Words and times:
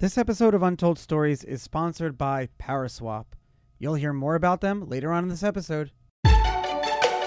This 0.00 0.16
episode 0.16 0.54
of 0.54 0.62
Untold 0.62 0.96
Stories 0.96 1.42
is 1.42 1.60
sponsored 1.60 2.16
by 2.16 2.50
Paraswap. 2.56 3.24
You'll 3.80 3.96
hear 3.96 4.12
more 4.12 4.36
about 4.36 4.60
them 4.60 4.88
later 4.88 5.10
on 5.10 5.24
in 5.24 5.28
this 5.28 5.42
episode. 5.42 5.90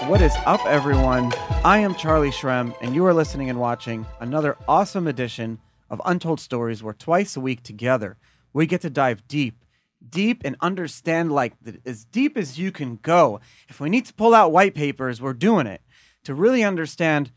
What 0.06 0.22
is 0.22 0.32
up, 0.46 0.64
everyone? 0.64 1.34
I 1.64 1.80
am 1.80 1.94
Charlie 1.94 2.30
Shrem, 2.30 2.74
and 2.80 2.94
you 2.94 3.04
are 3.04 3.12
listening 3.12 3.50
and 3.50 3.60
watching 3.60 4.06
another 4.20 4.56
awesome 4.66 5.06
edition 5.06 5.58
of 5.90 6.00
Untold 6.06 6.40
Stories, 6.40 6.82
where 6.82 6.94
twice 6.94 7.36
a 7.36 7.40
week 7.40 7.62
together 7.62 8.16
we 8.54 8.64
get 8.64 8.80
to 8.80 8.88
dive 8.88 9.28
deep, 9.28 9.66
deep, 10.08 10.40
and 10.42 10.56
understand 10.62 11.30
like 11.30 11.52
as 11.84 12.06
deep 12.06 12.38
as 12.38 12.58
you 12.58 12.72
can 12.72 12.96
go. 13.02 13.38
If 13.68 13.80
we 13.80 13.90
need 13.90 14.06
to 14.06 14.14
pull 14.14 14.34
out 14.34 14.50
white 14.50 14.74
papers, 14.74 15.20
we're 15.20 15.34
doing 15.34 15.66
it 15.66 15.82
to 16.24 16.32
really 16.32 16.64
understand 16.64 17.32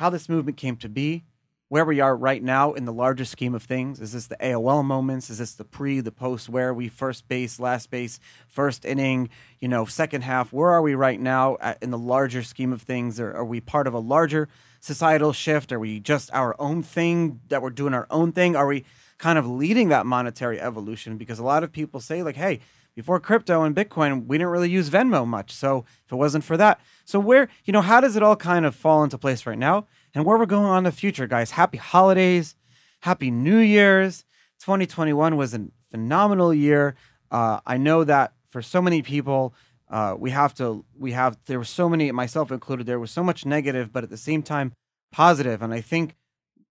how 0.00 0.10
this 0.10 0.28
movement 0.28 0.56
came 0.56 0.76
to 0.78 0.88
be, 0.88 1.22
where 1.68 1.84
we 1.84 1.98
are 1.98 2.16
right 2.16 2.42
now 2.42 2.72
in 2.72 2.84
the 2.84 2.92
larger 2.92 3.24
scheme 3.24 3.54
of 3.54 3.62
things. 3.62 4.00
Is 4.00 4.12
this 4.12 4.28
the 4.28 4.36
AOL 4.36 4.84
moments? 4.84 5.30
Is 5.30 5.38
this 5.38 5.54
the 5.54 5.64
pre, 5.64 6.00
the 6.00 6.12
post, 6.12 6.48
where 6.48 6.72
we 6.72 6.88
first 6.88 7.26
base, 7.26 7.58
last 7.58 7.90
base, 7.90 8.20
first 8.46 8.84
inning, 8.84 9.28
you 9.58 9.66
know, 9.66 9.84
second 9.84 10.22
half? 10.22 10.52
Where 10.52 10.70
are 10.70 10.82
we 10.82 10.94
right 10.94 11.20
now 11.20 11.56
in 11.82 11.90
the 11.90 11.98
larger 11.98 12.42
scheme 12.42 12.72
of 12.72 12.82
things? 12.82 13.18
Or 13.18 13.34
are 13.34 13.44
we 13.44 13.60
part 13.60 13.88
of 13.88 13.94
a 13.94 13.98
larger 13.98 14.48
societal 14.80 15.32
shift? 15.32 15.72
Are 15.72 15.80
we 15.80 15.98
just 15.98 16.32
our 16.32 16.54
own 16.60 16.82
thing 16.84 17.40
that 17.48 17.62
we're 17.62 17.70
doing 17.70 17.94
our 17.94 18.06
own 18.10 18.30
thing? 18.30 18.54
Are 18.54 18.66
we 18.66 18.84
kind 19.18 19.38
of 19.38 19.48
leading 19.48 19.88
that 19.88 20.06
monetary 20.06 20.60
evolution? 20.60 21.16
Because 21.16 21.40
a 21.40 21.44
lot 21.44 21.64
of 21.64 21.72
people 21.72 22.00
say, 22.00 22.22
like, 22.22 22.36
hey, 22.36 22.60
before 22.94 23.20
crypto 23.20 23.62
and 23.62 23.76
Bitcoin, 23.76 24.26
we 24.26 24.38
didn't 24.38 24.50
really 24.50 24.70
use 24.70 24.88
Venmo 24.88 25.26
much. 25.26 25.52
So 25.52 25.84
if 26.06 26.12
it 26.12 26.16
wasn't 26.16 26.44
for 26.44 26.56
that, 26.56 26.80
so 27.04 27.20
where, 27.20 27.48
you 27.64 27.72
know, 27.72 27.82
how 27.82 28.00
does 28.00 28.16
it 28.16 28.22
all 28.22 28.36
kind 28.36 28.64
of 28.64 28.74
fall 28.74 29.04
into 29.04 29.18
place 29.18 29.44
right 29.44 29.58
now? 29.58 29.86
And 30.16 30.24
where 30.24 30.38
we're 30.38 30.46
going 30.46 30.64
on 30.64 30.78
in 30.78 30.84
the 30.84 30.92
future, 30.92 31.26
guys. 31.26 31.50
Happy 31.52 31.76
holidays, 31.76 32.56
happy 33.00 33.30
New 33.30 33.58
Year's. 33.58 34.24
2021 34.60 35.36
was 35.36 35.52
a 35.52 35.66
phenomenal 35.90 36.54
year. 36.54 36.96
Uh, 37.30 37.60
I 37.66 37.76
know 37.76 38.02
that 38.02 38.32
for 38.48 38.62
so 38.62 38.80
many 38.80 39.02
people, 39.02 39.52
uh, 39.90 40.16
we 40.18 40.30
have 40.30 40.54
to, 40.54 40.86
we 40.98 41.12
have, 41.12 41.36
there 41.44 41.58
were 41.58 41.64
so 41.64 41.90
many, 41.90 42.10
myself 42.12 42.50
included, 42.50 42.86
there 42.86 42.98
was 42.98 43.10
so 43.10 43.22
much 43.22 43.44
negative, 43.44 43.92
but 43.92 44.04
at 44.04 44.10
the 44.10 44.16
same 44.16 44.42
time, 44.42 44.72
positive. 45.12 45.60
And 45.60 45.74
I 45.74 45.82
think 45.82 46.16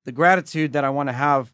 the 0.05 0.11
gratitude 0.11 0.73
that 0.73 0.83
I 0.83 0.89
want 0.89 1.09
to 1.09 1.13
have 1.13 1.53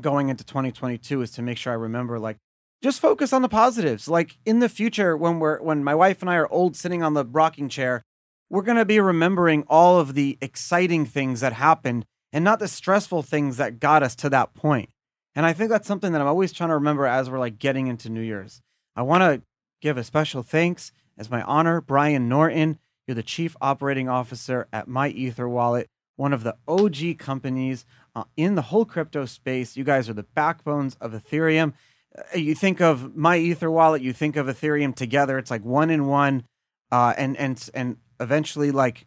going 0.00 0.28
into 0.28 0.42
2022 0.42 1.22
is 1.22 1.30
to 1.30 1.42
make 1.42 1.56
sure 1.56 1.72
I 1.72 1.76
remember, 1.76 2.18
like, 2.18 2.38
just 2.82 3.00
focus 3.00 3.32
on 3.32 3.42
the 3.42 3.48
positives. 3.48 4.08
Like 4.08 4.38
in 4.44 4.58
the 4.58 4.68
future, 4.68 5.16
when 5.16 5.38
we're, 5.38 5.62
when 5.62 5.84
my 5.84 5.94
wife 5.94 6.20
and 6.20 6.28
I 6.28 6.34
are 6.34 6.50
old 6.50 6.74
sitting 6.74 7.04
on 7.04 7.14
the 7.14 7.24
rocking 7.24 7.68
chair, 7.68 8.02
we're 8.48 8.62
going 8.62 8.76
to 8.76 8.84
be 8.84 9.00
remembering 9.00 9.64
all 9.68 9.98
of 9.98 10.14
the 10.14 10.38
exciting 10.40 11.04
things 11.04 11.40
that 11.40 11.54
happened 11.54 12.06
and 12.32 12.44
not 12.44 12.58
the 12.58 12.68
stressful 12.68 13.22
things 13.22 13.56
that 13.56 13.80
got 13.80 14.02
us 14.02 14.14
to 14.16 14.30
that 14.30 14.54
point. 14.54 14.90
And 15.34 15.44
I 15.44 15.52
think 15.52 15.70
that's 15.70 15.88
something 15.88 16.12
that 16.12 16.20
I'm 16.20 16.26
always 16.26 16.52
trying 16.52 16.70
to 16.70 16.74
remember 16.74 17.06
as 17.06 17.28
we're 17.28 17.38
like 17.38 17.58
getting 17.58 17.88
into 17.88 18.08
New 18.08 18.20
Year's. 18.20 18.62
I 18.94 19.02
want 19.02 19.22
to 19.22 19.42
give 19.80 19.98
a 19.98 20.04
special 20.04 20.42
thanks 20.42 20.92
as 21.18 21.30
my 21.30 21.42
honor, 21.42 21.80
Brian 21.80 22.28
Norton. 22.28 22.78
You're 23.06 23.14
the 23.14 23.22
chief 23.22 23.56
operating 23.60 24.08
officer 24.08 24.66
at 24.72 24.88
My 24.88 25.08
Ether 25.08 25.48
Wallet, 25.48 25.88
one 26.16 26.32
of 26.32 26.42
the 26.42 26.56
OG 26.66 27.18
companies 27.18 27.84
uh, 28.14 28.24
in 28.36 28.54
the 28.54 28.62
whole 28.62 28.84
crypto 28.84 29.26
space. 29.26 29.76
You 29.76 29.84
guys 29.84 30.08
are 30.08 30.14
the 30.14 30.24
backbones 30.24 30.96
of 31.00 31.12
Ethereum. 31.12 31.74
Uh, 32.16 32.38
you 32.38 32.54
think 32.54 32.80
of 32.80 33.14
My 33.14 33.36
Ether 33.36 33.70
Wallet, 33.70 34.02
you 34.02 34.12
think 34.12 34.36
of 34.36 34.46
Ethereum 34.46 34.94
together. 34.94 35.38
It's 35.38 35.50
like 35.50 35.64
one 35.64 35.90
in 35.90 36.06
one. 36.06 36.44
Uh, 36.90 37.12
and 37.16 37.36
and 37.36 37.68
and 37.74 37.96
eventually, 38.20 38.70
like, 38.70 39.06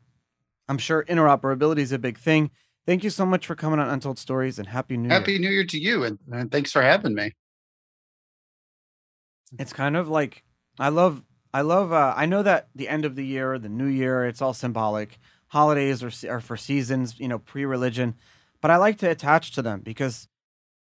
I'm 0.67 0.77
sure 0.77 1.03
interoperability 1.05 1.79
is 1.79 1.91
a 1.91 1.99
big 1.99 2.17
thing. 2.17 2.52
Thank 2.85 3.03
you 3.03 3.09
so 3.09 3.25
much 3.25 3.45
for 3.45 3.55
coming 3.55 3.79
on 3.79 3.89
Untold 3.89 4.17
Stories 4.17 4.59
and 4.59 4.67
Happy 4.67 4.97
New 4.97 5.09
Year. 5.09 5.19
Happy 5.19 5.38
New 5.38 5.49
Year 5.49 5.65
to 5.65 5.79
you, 5.79 6.03
and, 6.03 6.19
and 6.31 6.52
thanks 6.52 6.71
for 6.71 6.81
having 6.81 7.13
me. 7.13 7.33
It's 9.57 9.73
kind 9.73 9.97
of 9.97 10.09
like 10.09 10.43
I 10.77 10.89
love 10.89 11.23
I 11.53 11.61
love 11.61 11.91
uh, 11.91 12.13
I 12.15 12.25
know 12.25 12.43
that 12.43 12.69
the 12.75 12.87
end 12.87 13.05
of 13.05 13.15
the 13.15 13.25
year, 13.25 13.57
the 13.57 13.69
new 13.69 13.87
year, 13.87 14.25
it's 14.25 14.42
all 14.42 14.53
symbolic. 14.53 15.20
Holidays 15.47 16.03
are, 16.03 16.11
are 16.30 16.41
for 16.41 16.55
seasons, 16.55 17.20
you 17.20 17.27
know, 17.27 17.39
pre-religion, 17.39 18.15
but 18.61 18.70
I 18.70 18.77
like 18.77 18.99
to 18.99 19.09
attach 19.09 19.52
to 19.53 19.64
them 19.64 19.81
because 19.81 20.27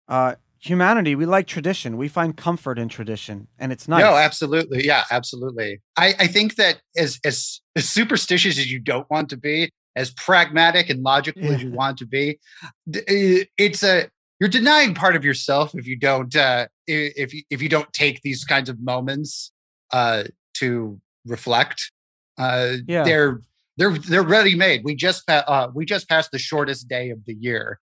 uh, 0.08 0.36
humanity, 0.62 1.14
we 1.14 1.26
like 1.26 1.46
tradition. 1.46 1.96
We 1.96 2.08
find 2.08 2.36
comfort 2.36 2.78
in 2.78 2.88
tradition, 2.88 3.48
and 3.58 3.72
it's 3.72 3.88
nice. 3.88 4.02
No, 4.02 4.16
absolutely, 4.16 4.86
yeah, 4.86 5.04
absolutely. 5.10 5.80
I, 5.96 6.14
I 6.18 6.26
think 6.28 6.54
that 6.56 6.80
as 6.96 7.18
as 7.24 7.60
as 7.76 7.88
superstitious 7.88 8.58
as 8.58 8.70
you 8.70 8.78
don't 8.78 9.08
want 9.10 9.28
to 9.30 9.36
be, 9.36 9.70
as 9.96 10.10
pragmatic 10.12 10.88
and 10.88 11.02
logical 11.02 11.50
as 11.50 11.62
you 11.62 11.70
want 11.72 11.98
to 11.98 12.06
be, 12.06 12.38
it's 12.86 13.82
a 13.82 14.08
you're 14.40 14.48
denying 14.48 14.94
part 14.94 15.14
of 15.14 15.24
yourself 15.24 15.74
if 15.74 15.86
you 15.86 15.96
don't 15.96 16.34
uh, 16.34 16.66
if 16.86 17.34
you, 17.34 17.42
if 17.50 17.60
you 17.60 17.68
don't 17.68 17.92
take 17.92 18.22
these 18.22 18.44
kinds 18.44 18.68
of 18.68 18.80
moments 18.80 19.52
uh, 19.92 20.24
to 20.54 21.00
reflect. 21.26 21.90
Uh, 22.38 22.76
Yeah. 22.86 23.04
They're 23.04 23.40
they're 23.76 23.98
they're 23.98 24.22
ready 24.22 24.54
made. 24.54 24.84
We 24.84 24.94
just 24.94 25.28
uh, 25.28 25.68
we 25.74 25.84
just 25.84 26.08
passed 26.08 26.30
the 26.30 26.38
shortest 26.38 26.88
day 26.88 27.10
of 27.10 27.24
the 27.24 27.34
year, 27.34 27.80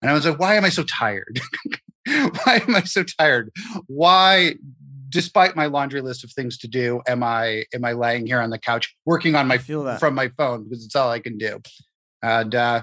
and 0.00 0.10
I 0.10 0.14
was 0.14 0.26
like, 0.26 0.38
why 0.38 0.54
am 0.54 0.64
I 0.64 0.68
so 0.68 0.84
tired? 0.84 1.40
why 2.44 2.62
am 2.66 2.74
I 2.74 2.82
so 2.82 3.02
tired? 3.02 3.50
Why, 3.86 4.54
despite 5.08 5.56
my 5.56 5.66
laundry 5.66 6.00
list 6.00 6.24
of 6.24 6.32
things 6.32 6.58
to 6.58 6.68
do, 6.68 7.00
am 7.06 7.22
I 7.22 7.64
am 7.74 7.84
I 7.84 7.92
laying 7.92 8.26
here 8.26 8.40
on 8.40 8.50
the 8.50 8.58
couch 8.58 8.94
working 9.04 9.34
on 9.34 9.46
my 9.46 9.58
from 9.58 10.14
my 10.14 10.28
phone 10.36 10.64
because 10.64 10.84
it's 10.84 10.96
all 10.96 11.10
I 11.10 11.20
can 11.20 11.38
do. 11.38 11.60
And 12.22 12.54
uh, 12.54 12.82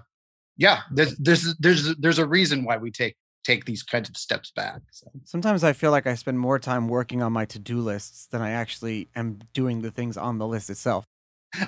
yeah, 0.58 0.82
there's 0.92 1.16
there's 1.18 1.56
there's 1.58 1.96
there's 1.96 2.20
a 2.20 2.28
reason 2.28 2.64
why 2.64 2.78
we 2.78 2.92
take 2.92 3.16
take 3.44 3.66
these 3.66 3.82
kinds 3.82 4.10
of 4.10 4.18
steps 4.18 4.52
back. 4.52 4.82
So. 4.92 5.08
Sometimes 5.24 5.64
I 5.64 5.72
feel 5.72 5.92
like 5.92 6.06
I 6.06 6.16
spend 6.16 6.38
more 6.38 6.60
time 6.60 6.90
working 6.90 7.24
on 7.24 7.32
my 7.32 7.46
to-do 7.46 7.80
lists 7.80 8.28
than 8.28 8.42
I 8.42 8.52
actually 8.52 9.08
am 9.16 9.40
doing 9.54 9.82
the 9.84 9.92
things 9.92 10.18
on 10.18 10.38
the 10.38 10.46
list 10.46 10.70
itself. 10.70 11.06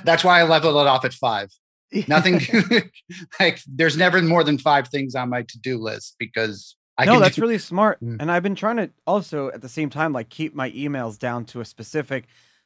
That's 0.03 0.25
why 0.25 0.41
I 0.41 0.43
leveled 0.43 0.75
it 0.75 0.87
off 0.87 1.05
at 1.05 1.13
five. 1.13 1.49
Nothing 2.07 2.41
like 3.39 3.61
there's 3.65 3.97
never 3.97 4.21
more 4.21 4.43
than 4.43 4.57
five 4.57 4.89
things 4.89 5.15
on 5.15 5.29
my 5.29 5.43
to-do 5.43 5.77
list 5.77 6.15
because 6.19 6.75
I 6.99 7.05
no, 7.05 7.19
that's 7.19 7.35
do- 7.35 7.41
really 7.41 7.57
smart. 7.57 8.03
Mm. 8.03 8.17
And 8.19 8.31
I've 8.31 8.43
been 8.43 8.55
trying 8.55 8.77
to 8.77 8.89
also 9.07 9.49
at 9.51 9.61
the 9.61 9.69
same 9.69 9.89
time 9.89 10.13
like 10.13 10.29
keep 10.29 10.53
my 10.53 10.69
emails 10.71 11.17
down 11.17 11.45
to 11.45 11.61
a 11.61 11.65
specific. 11.65 12.25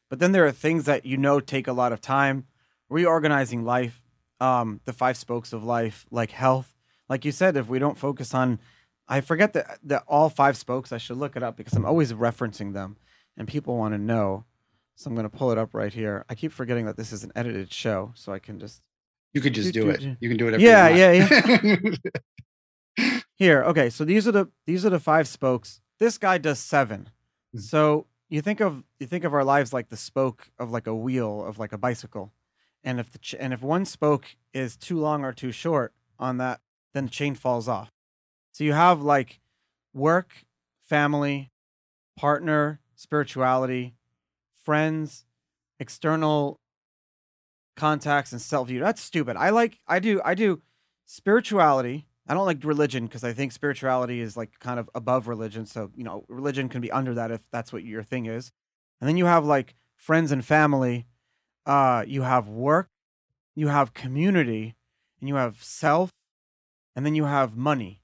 But 0.09 0.19
then 0.19 0.31
there 0.31 0.45
are 0.45 0.51
things 0.51 0.85
that 0.85 1.05
you 1.05 1.17
know 1.17 1.39
take 1.39 1.67
a 1.67 1.73
lot 1.73 1.91
of 1.94 2.01
time. 2.01 2.45
Reorganizing 2.89 3.63
life, 3.63 4.01
um, 4.39 4.79
the 4.85 4.93
five 4.93 5.17
spokes 5.17 5.53
of 5.53 5.63
life, 5.63 6.05
like 6.11 6.31
health. 6.31 6.75
Like 7.09 7.25
you 7.25 7.31
said, 7.31 7.57
if 7.57 7.67
we 7.67 7.79
don't 7.79 7.97
focus 7.97 8.33
on, 8.33 8.59
I 9.07 9.22
forget 9.22 9.53
that 9.53 9.79
that 9.83 10.03
all 10.07 10.29
five 10.29 10.57
spokes. 10.57 10.91
I 10.91 10.97
should 10.97 11.17
look 11.17 11.35
it 11.35 11.43
up 11.43 11.57
because 11.57 11.73
I'm 11.73 11.85
always 11.85 12.13
referencing 12.13 12.73
them, 12.73 12.97
and 13.38 13.47
people 13.47 13.77
want 13.77 13.93
to 13.93 13.97
know. 13.97 14.45
So 14.95 15.09
I'm 15.09 15.16
going 15.16 15.29
to 15.29 15.35
pull 15.35 15.51
it 15.51 15.57
up 15.57 15.73
right 15.73 15.91
here. 15.91 16.23
I 16.29 16.35
keep 16.35 16.51
forgetting 16.51 16.85
that 16.85 16.97
this 16.97 17.11
is 17.11 17.23
an 17.23 17.31
edited 17.35 17.73
show, 17.73 18.11
so 18.16 18.31
I 18.31 18.38
can 18.39 18.59
just 18.59 18.81
you 19.33 19.41
could 19.41 19.53
just 19.53 19.73
do- 19.73 19.85
do 19.91 19.97
do- 19.97 20.09
it. 20.11 20.17
You 20.19 20.29
can 20.29 20.38
do 20.38 20.47
it. 20.49 20.59
Yeah, 20.59 20.89
yeah, 20.89 21.11
yeah, 21.11 21.95
Here, 23.43 23.61
okay. 23.63 23.89
So 23.89 24.05
these 24.05 24.25
are 24.25 24.31
the 24.31 24.47
these 24.65 24.85
are 24.85 24.89
the 24.89 25.01
five 25.01 25.27
spokes. 25.27 25.81
This 25.99 26.17
guy 26.17 26.37
does 26.37 26.59
seven. 26.59 27.09
Mhm. 27.53 27.59
So 27.61 28.07
you 28.29 28.41
think 28.41 28.61
of 28.61 28.85
you 28.99 29.05
think 29.07 29.25
of 29.25 29.33
our 29.33 29.43
lives 29.43 29.73
like 29.73 29.89
the 29.89 29.97
spoke 29.97 30.49
of 30.57 30.71
like 30.71 30.87
a 30.87 30.95
wheel 30.95 31.43
of 31.43 31.59
like 31.59 31.73
a 31.73 31.77
bicycle, 31.77 32.31
and 32.85 33.01
if 33.01 33.11
the 33.11 33.19
ch- 33.19 33.35
and 33.37 33.51
if 33.53 33.61
one 33.61 33.83
spoke 33.85 34.37
is 34.53 34.77
too 34.77 34.97
long 34.97 35.25
or 35.25 35.33
too 35.33 35.51
short 35.51 35.93
on 36.17 36.37
that, 36.37 36.61
then 36.93 37.05
the 37.05 37.11
chain 37.11 37.35
falls 37.35 37.67
off. 37.67 37.89
So 38.53 38.63
you 38.63 38.73
have 38.73 39.01
like 39.01 39.41
work, 39.93 40.45
family, 40.81 41.51
partner, 42.17 42.79
spirituality, 42.95 43.95
friends, 44.63 45.25
external 45.79 46.59
contacts, 47.75 48.31
and 48.31 48.41
self 48.41 48.67
view. 48.67 48.79
That's 48.79 49.01
stupid. 49.01 49.35
I 49.37 49.49
like 49.49 49.79
I 49.87 49.99
do 49.99 50.21
I 50.23 50.35
do 50.35 50.61
spirituality. 51.05 52.07
I 52.28 52.34
don't 52.34 52.45
like 52.45 52.63
religion 52.63 53.06
because 53.06 53.23
I 53.23 53.34
think 53.34 53.51
spirituality 53.51 54.22
is 54.22 54.38
like 54.38 54.59
kind 54.59 54.79
of 54.79 54.89
above 54.95 55.28
religion. 55.28 55.66
So, 55.66 55.91
you 55.96 56.03
know, 56.03 56.23
religion 56.29 56.70
can 56.70 56.79
be 56.81 56.91
under 56.91 57.14
that 57.14 57.31
if 57.31 57.41
that's 57.52 57.73
what 57.73 57.84
your 57.84 58.03
thing 58.03 58.25
is. 58.28 58.52
And 59.02 59.08
then 59.08 59.17
you 59.17 59.25
have 59.25 59.46
like 59.46 59.75
friends 59.97 60.31
and 60.31 60.43
family. 60.46 61.05
Uh, 61.66 62.03
you 62.08 62.23
have 62.23 62.47
work, 62.49 62.90
you 63.55 63.70
have 63.70 63.93
community, 63.93 64.75
and 65.20 65.29
you 65.29 65.35
have 65.35 65.64
self, 65.64 66.09
and 66.96 67.05
then 67.05 67.16
you 67.16 67.25
have 67.25 67.55
money. 67.55 68.02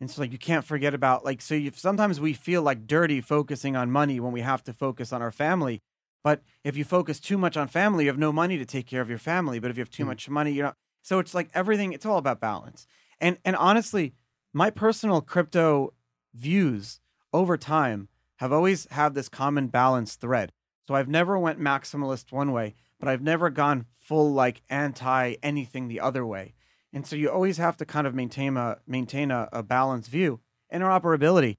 And 0.00 0.10
so 0.10 0.22
like 0.22 0.32
you 0.32 0.38
can't 0.38 0.64
forget 0.64 0.94
about 0.94 1.24
like 1.24 1.40
so 1.40 1.54
you 1.54 1.72
sometimes 1.74 2.20
we 2.20 2.32
feel 2.32 2.62
like 2.62 2.86
dirty 2.86 3.20
focusing 3.20 3.76
on 3.76 3.90
money 3.90 4.20
when 4.20 4.32
we 4.32 4.42
have 4.42 4.62
to 4.64 4.72
focus 4.72 5.12
on 5.12 5.22
our 5.22 5.32
family. 5.32 5.80
But 6.22 6.42
if 6.64 6.76
you 6.76 6.84
focus 6.84 7.18
too 7.18 7.38
much 7.38 7.56
on 7.56 7.68
family, 7.68 8.04
you 8.04 8.10
have 8.10 8.18
no 8.18 8.32
money 8.32 8.58
to 8.58 8.64
take 8.66 8.86
care 8.86 9.00
of 9.00 9.08
your 9.08 9.18
family. 9.18 9.58
But 9.58 9.70
if 9.70 9.76
you 9.76 9.80
have 9.80 9.90
too 9.90 10.04
Mm. 10.04 10.08
much 10.08 10.28
money, 10.28 10.52
you're 10.52 10.66
not 10.66 10.76
so 11.02 11.18
it's 11.18 11.34
like 11.34 11.48
everything, 11.54 11.92
it's 11.92 12.04
all 12.04 12.18
about 12.18 12.40
balance. 12.40 12.86
And 13.20 13.38
and 13.44 13.56
honestly, 13.56 14.14
my 14.52 14.70
personal 14.70 15.20
crypto 15.20 15.94
views 16.34 17.00
over 17.32 17.56
time 17.56 18.08
have 18.36 18.52
always 18.52 18.86
had 18.90 19.14
this 19.14 19.28
common 19.28 19.68
balance 19.68 20.14
thread. 20.14 20.52
So 20.86 20.94
I've 20.94 21.08
never 21.08 21.38
went 21.38 21.60
maximalist 21.60 22.32
one 22.32 22.52
way, 22.52 22.74
but 22.98 23.08
I've 23.08 23.22
never 23.22 23.50
gone 23.50 23.86
full 24.00 24.32
like 24.32 24.62
anti 24.70 25.36
anything 25.42 25.88
the 25.88 26.00
other 26.00 26.24
way. 26.24 26.54
And 26.92 27.06
so 27.06 27.16
you 27.16 27.30
always 27.30 27.58
have 27.58 27.76
to 27.78 27.84
kind 27.84 28.06
of 28.06 28.14
maintain 28.14 28.56
a 28.56 28.78
maintain 28.86 29.30
a, 29.30 29.48
a 29.52 29.62
balanced 29.62 30.10
view. 30.10 30.40
interoperability. 30.72 31.56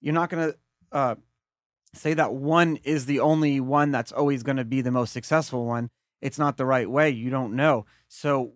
You're 0.00 0.14
not 0.14 0.30
going 0.30 0.52
to 0.52 0.58
uh, 0.92 1.14
say 1.94 2.14
that 2.14 2.34
one 2.34 2.76
is 2.84 3.06
the 3.06 3.20
only 3.20 3.60
one 3.60 3.90
that's 3.90 4.12
always 4.12 4.42
going 4.42 4.56
to 4.56 4.64
be 4.64 4.82
the 4.82 4.90
most 4.90 5.12
successful 5.12 5.64
one. 5.64 5.90
It's 6.20 6.38
not 6.38 6.56
the 6.56 6.66
right 6.66 6.90
way. 6.90 7.10
You 7.10 7.30
don't 7.30 7.54
know. 7.54 7.86
So 8.08 8.52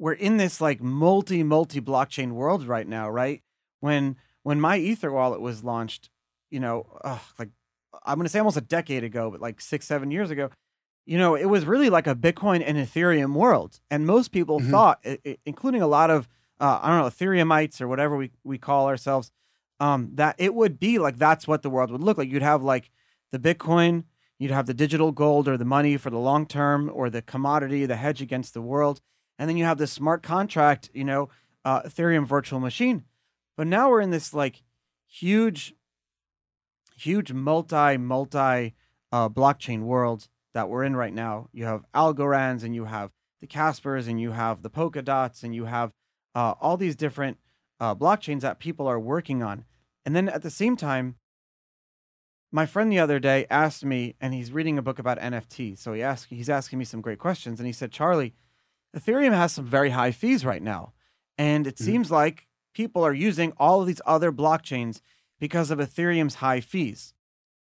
we're 0.00 0.14
in 0.14 0.38
this 0.38 0.62
like 0.62 0.82
multi 0.82 1.42
multi 1.42 1.80
blockchain 1.80 2.32
world 2.32 2.66
right 2.66 2.88
now, 2.88 3.08
right? 3.08 3.42
When 3.80 4.16
when 4.42 4.60
my 4.60 4.78
Ether 4.78 5.12
wallet 5.12 5.42
was 5.42 5.62
launched, 5.62 6.08
you 6.50 6.58
know, 6.58 6.86
like 7.38 7.50
I'm 8.04 8.16
going 8.16 8.24
to 8.24 8.30
say 8.30 8.38
almost 8.38 8.56
a 8.56 8.62
decade 8.62 9.04
ago, 9.04 9.30
but 9.30 9.40
like 9.40 9.60
six 9.60 9.86
seven 9.86 10.10
years 10.10 10.30
ago, 10.30 10.48
you 11.04 11.18
know, 11.18 11.34
it 11.34 11.44
was 11.44 11.66
really 11.66 11.90
like 11.90 12.06
a 12.06 12.14
Bitcoin 12.14 12.62
and 12.66 12.78
Ethereum 12.78 13.34
world, 13.34 13.80
and 13.90 14.06
most 14.06 14.32
people 14.32 14.58
mm-hmm. 14.58 14.70
thought, 14.70 15.04
including 15.44 15.82
a 15.82 15.86
lot 15.86 16.10
of 16.10 16.26
uh, 16.58 16.80
I 16.82 16.88
don't 16.88 17.00
know 17.00 17.06
Ethereumite 17.06 17.78
or 17.80 17.86
whatever 17.86 18.16
we 18.16 18.30
we 18.42 18.56
call 18.56 18.86
ourselves, 18.86 19.30
um, 19.80 20.12
that 20.14 20.34
it 20.38 20.54
would 20.54 20.80
be 20.80 20.98
like 20.98 21.18
that's 21.18 21.46
what 21.46 21.60
the 21.60 21.70
world 21.70 21.90
would 21.90 22.02
look 22.02 22.16
like. 22.16 22.30
You'd 22.30 22.42
have 22.42 22.62
like 22.62 22.90
the 23.32 23.38
Bitcoin, 23.38 24.04
you'd 24.38 24.50
have 24.50 24.66
the 24.66 24.74
digital 24.74 25.12
gold 25.12 25.46
or 25.46 25.58
the 25.58 25.66
money 25.66 25.98
for 25.98 26.08
the 26.08 26.18
long 26.18 26.46
term, 26.46 26.90
or 26.90 27.10
the 27.10 27.20
commodity, 27.20 27.84
the 27.84 27.96
hedge 27.96 28.22
against 28.22 28.54
the 28.54 28.62
world, 28.62 29.02
and 29.40 29.48
then 29.48 29.56
you 29.56 29.64
have 29.64 29.78
the 29.78 29.86
smart 29.86 30.22
contract, 30.22 30.90
you 30.92 31.02
know, 31.02 31.30
uh, 31.64 31.80
Ethereum 31.82 32.26
virtual 32.26 32.60
machine. 32.60 33.04
But 33.56 33.66
now 33.66 33.88
we're 33.88 34.02
in 34.02 34.10
this 34.10 34.34
like 34.34 34.62
huge, 35.08 35.74
huge 36.94 37.32
multi 37.32 37.96
multi 37.96 38.74
uh, 39.10 39.30
blockchain 39.30 39.84
world 39.84 40.28
that 40.52 40.68
we're 40.68 40.84
in 40.84 40.94
right 40.94 41.14
now. 41.14 41.48
You 41.52 41.64
have 41.64 41.86
Algorands 41.94 42.62
and 42.62 42.74
you 42.74 42.84
have 42.84 43.12
the 43.40 43.46
Caspers 43.46 44.08
and 44.08 44.20
you 44.20 44.32
have 44.32 44.62
the 44.62 44.68
Polkadots 44.68 45.42
and 45.42 45.54
you 45.54 45.64
have 45.64 45.92
uh, 46.34 46.52
all 46.60 46.76
these 46.76 46.94
different 46.94 47.38
uh, 47.80 47.94
blockchains 47.94 48.42
that 48.42 48.58
people 48.58 48.86
are 48.86 49.00
working 49.00 49.42
on. 49.42 49.64
And 50.04 50.14
then 50.14 50.28
at 50.28 50.42
the 50.42 50.50
same 50.50 50.76
time, 50.76 51.16
my 52.52 52.66
friend 52.66 52.92
the 52.92 52.98
other 52.98 53.18
day 53.18 53.46
asked 53.48 53.86
me, 53.86 54.16
and 54.20 54.34
he's 54.34 54.52
reading 54.52 54.76
a 54.76 54.82
book 54.82 54.98
about 54.98 55.20
NFT. 55.20 55.78
So 55.78 55.92
he 55.92 56.02
asked, 56.02 56.26
he's 56.30 56.50
asking 56.50 56.78
me 56.78 56.84
some 56.84 57.00
great 57.00 57.20
questions, 57.20 57.60
and 57.60 57.66
he 57.66 57.72
said, 57.72 57.92
Charlie, 57.92 58.34
Ethereum 58.96 59.34
has 59.34 59.52
some 59.52 59.66
very 59.66 59.90
high 59.90 60.10
fees 60.10 60.44
right 60.44 60.62
now, 60.62 60.92
and 61.38 61.66
it 61.66 61.76
mm-hmm. 61.76 61.84
seems 61.84 62.10
like 62.10 62.46
people 62.74 63.04
are 63.04 63.14
using 63.14 63.52
all 63.56 63.80
of 63.80 63.86
these 63.86 64.00
other 64.06 64.32
blockchains 64.32 65.00
because 65.38 65.70
of 65.70 65.78
Ethereum's 65.78 66.36
high 66.36 66.60
fees. 66.60 67.14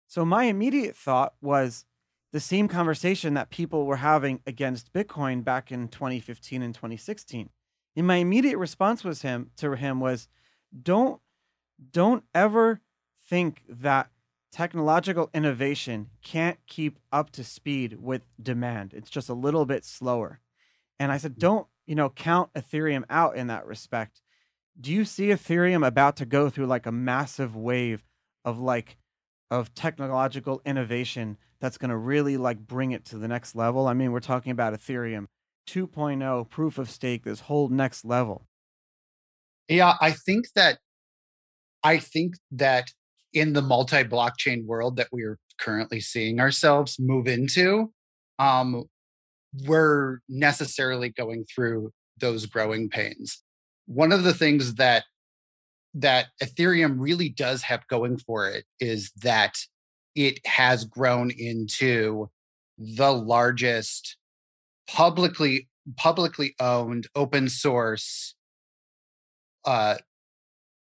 So 0.07 0.25
my 0.25 0.45
immediate 0.45 0.97
thought 0.97 1.35
was 1.41 1.85
the 2.33 2.41
same 2.41 2.69
conversation 2.69 3.35
that 3.35 3.51
people 3.51 3.87
were 3.87 3.97
having 3.97 4.41
against 4.47 4.93
Bitcoin 4.93 5.45
back 5.45 5.71
in 5.71 5.89
2015 5.89 6.63
and 6.63 6.75
2016. 6.75 7.49
And 7.97 8.07
my 8.07 8.17
immediate 8.17 8.59
response 8.59 9.05
was 9.05 9.23
him 9.23 9.51
to 9.57 9.73
him 9.73 10.01
was 10.01 10.29
don't 10.83 11.21
don't 11.93 12.25
ever 12.35 12.81
think 13.29 13.63
that 13.69 14.11
technological 14.53 15.31
innovation 15.35 16.11
can't 16.23 16.59
keep 16.67 16.99
up 17.13 17.31
to 17.31 17.43
speed 17.43 17.99
with 18.01 18.23
demand. 18.41 18.95
It's 18.95 19.11
just 19.11 19.29
a 19.29 19.35
little 19.35 19.65
bit 19.65 19.85
slower. 19.85 20.41
And 20.99 21.11
I 21.13 21.19
said, 21.19 21.39
don't, 21.39 21.67
you 21.87 21.95
know, 21.95 22.11
count 22.11 22.53
Ethereum 22.55 23.05
out 23.11 23.37
in 23.37 23.49
that 23.49 23.67
respect. 23.67 24.23
Do 24.81 24.93
you 24.93 25.05
see 25.05 25.29
Ethereum 25.29 25.87
about 25.87 26.17
to 26.17 26.27
go 26.27 26.51
through 26.51 26.67
like 26.67 26.87
a 26.87 26.93
massive 26.93 27.55
wave 27.55 28.05
of 28.45 28.59
like 28.59 28.97
of 29.51 29.75
technological 29.75 30.61
innovation 30.65 31.37
that's 31.61 31.79
going 31.79 31.91
to 31.91 31.97
really 31.97 32.37
like 32.37 32.59
bring 32.67 32.93
it 32.93 33.05
to 33.07 33.19
the 33.19 33.29
next 33.29 33.55
level? 33.55 33.87
I 33.87 33.95
mean, 33.95 34.13
we're 34.13 34.21
talking 34.21 34.53
about 34.53 34.75
Ethereum 34.75 35.27
2.0 35.69 36.49
proof 36.51 36.79
of 36.79 36.91
stake, 36.91 37.25
this 37.25 37.41
whole 37.41 37.69
next 37.69 38.05
level. 38.05 38.47
Yeah, 39.69 39.95
I 40.01 40.13
think 40.13 40.47
that 40.55 40.79
I 41.83 41.99
think 41.99 42.35
that 42.53 42.91
in 43.33 43.53
the 43.53 43.63
multi-blockchain 43.63 44.65
world 44.65 44.97
that 44.97 45.09
we're 45.13 45.39
currently 45.59 46.01
seeing 46.01 46.41
ourselves 46.41 46.97
move 46.99 47.27
into, 47.27 47.93
um, 48.39 48.85
we're 49.63 50.21
necessarily 50.29 51.11
going 51.11 51.45
through 51.53 51.93
those 52.19 52.47
growing 52.47 52.89
pains. 52.89 53.43
One 53.87 54.13
of 54.13 54.23
the 54.23 54.35
things 54.35 54.75
that 54.75 55.05
that 55.97 56.27
Ethereum 56.43 56.97
really 56.99 57.29
does 57.29 57.63
have 57.63 57.87
going 57.87 58.19
for 58.19 58.49
it 58.49 58.65
is 58.81 59.13
that 59.23 59.55
it 60.17 60.45
has 60.45 60.85
grown 60.85 61.31
into 61.31 62.29
the 62.79 63.13
largest 63.13 64.17
publicly 64.89 65.69
publicly 65.97 66.55
owned 66.61 67.07
open 67.15 67.49
source 67.49 68.35
uh, 69.65 69.97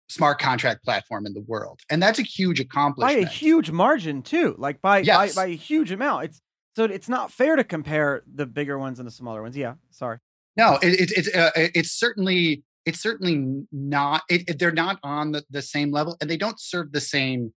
smart 0.09 0.39
contract 0.39 0.83
platform 0.83 1.25
in 1.25 1.33
the 1.33 1.42
world 1.42 1.80
and 1.89 2.01
that's 2.01 2.19
a 2.19 2.24
huge 2.24 2.59
accomplishment 2.59 3.25
by 3.25 3.30
a 3.30 3.30
huge 3.30 3.69
margin 3.69 4.21
too 4.21 4.56
like 4.57 4.81
by 4.81 5.00
yes. 5.00 5.36
by, 5.36 5.45
by 5.45 5.51
a 5.51 5.56
huge 5.56 5.92
amount 5.92 6.25
it's 6.25 6.42
so 6.77 6.83
it's 6.83 7.09
not 7.09 7.31
fair 7.31 7.56
to 7.56 7.63
compare 7.63 8.21
the 8.31 8.45
bigger 8.45 8.77
ones 8.77 9.00
and 9.00 9.07
the 9.07 9.12
smaller 9.12 9.41
ones. 9.41 9.57
Yeah 9.57 9.74
sorry. 9.89 10.19
No 10.56 10.77
it, 10.83 11.01
it, 11.01 11.12
it's 11.18 11.35
uh, 11.35 11.50
it's 11.56 11.91
certainly 11.91 12.63
it's 12.85 13.01
certainly 13.01 13.65
not 13.71 14.21
it, 14.29 14.59
they're 14.59 14.71
not 14.71 15.00
on 15.01 15.31
the, 15.31 15.44
the 15.50 15.63
same 15.63 15.91
level 15.91 16.15
and 16.21 16.29
they 16.29 16.38
don't 16.38 16.59
serve 16.59 16.91
the 16.91 17.01
same 17.01 17.51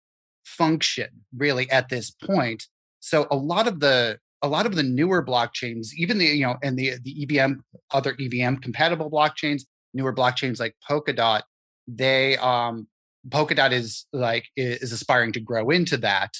function 0.44 1.08
really 1.36 1.70
at 1.70 1.90
this 1.90 2.10
point. 2.10 2.64
So 3.00 3.26
a 3.30 3.36
lot 3.36 3.68
of 3.68 3.80
the 3.80 4.18
a 4.40 4.48
lot 4.48 4.64
of 4.64 4.74
the 4.74 4.82
newer 4.82 5.22
blockchains, 5.22 5.88
even 5.98 6.16
the 6.16 6.24
you 6.24 6.46
know, 6.46 6.56
and 6.62 6.78
the 6.78 6.94
the 7.04 7.22
EVM 7.22 7.60
other 7.90 8.16
EVM 8.18 8.54
compatible 8.56 9.10
blockchains, 9.10 9.64
newer 9.92 10.14
blockchains 10.14 10.58
like 10.58 10.76
Polkadot, 10.88 11.42
they 11.86 12.38
um 12.38 12.88
Polkadot 13.28 13.72
is 13.72 14.06
like 14.14 14.46
is 14.56 14.92
aspiring 14.92 15.32
to 15.32 15.40
grow 15.40 15.68
into 15.68 15.98
that 15.98 16.30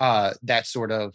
uh 0.00 0.32
that 0.42 0.66
sort 0.66 0.90
of 0.90 1.14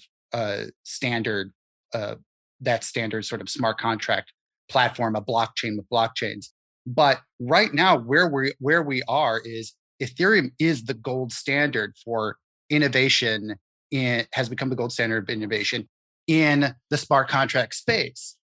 standard 0.84 1.52
uh 1.94 2.16
that 2.62 2.84
standard 2.84 3.26
sort 3.26 3.42
of 3.42 3.50
smart 3.50 3.80
contract 3.80 4.34
platform, 4.70 5.16
a 5.16 5.22
blockchain 5.22 5.78
with 5.78 5.90
blockchains. 5.92 6.48
But 6.86 7.22
right 7.40 7.74
now, 7.74 7.98
where 7.98 8.28
we 8.28 8.54
where 8.60 8.84
we 8.84 9.02
are 9.08 9.40
is 9.40 9.74
Ethereum 10.02 10.52
is 10.60 10.86
the 10.86 10.94
gold 10.94 11.32
standard 11.32 11.96
for 12.04 12.38
innovation. 12.70 13.56
In, 13.92 14.28
has 14.34 14.50
become 14.50 14.70
the 14.70 14.76
gold 14.76 14.92
standard 14.92 15.24
of 15.24 15.30
innovation 15.32 15.90
in 16.28 16.76
the 16.92 16.98
smart 16.98 17.28
contract 17.28 17.74
space 17.74 18.38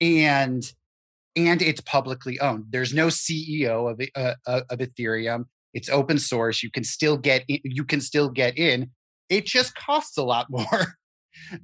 and 0.00 0.72
and 1.34 1.60
it's 1.60 1.80
publicly 1.80 2.38
owned 2.38 2.66
there's 2.70 2.94
no 2.94 3.08
ceo 3.08 3.90
of 3.90 4.00
uh, 4.14 4.34
uh, 4.46 4.60
of 4.70 4.78
ethereum 4.78 5.46
it's 5.74 5.88
open 5.88 6.20
source 6.20 6.62
you 6.62 6.70
can 6.70 6.84
still 6.84 7.16
get 7.16 7.42
in, 7.48 7.58
you 7.64 7.84
can 7.84 8.00
still 8.00 8.28
get 8.28 8.56
in 8.56 8.88
it 9.28 9.44
just 9.44 9.74
costs 9.74 10.16
a 10.16 10.22
lot 10.22 10.46
more 10.50 10.94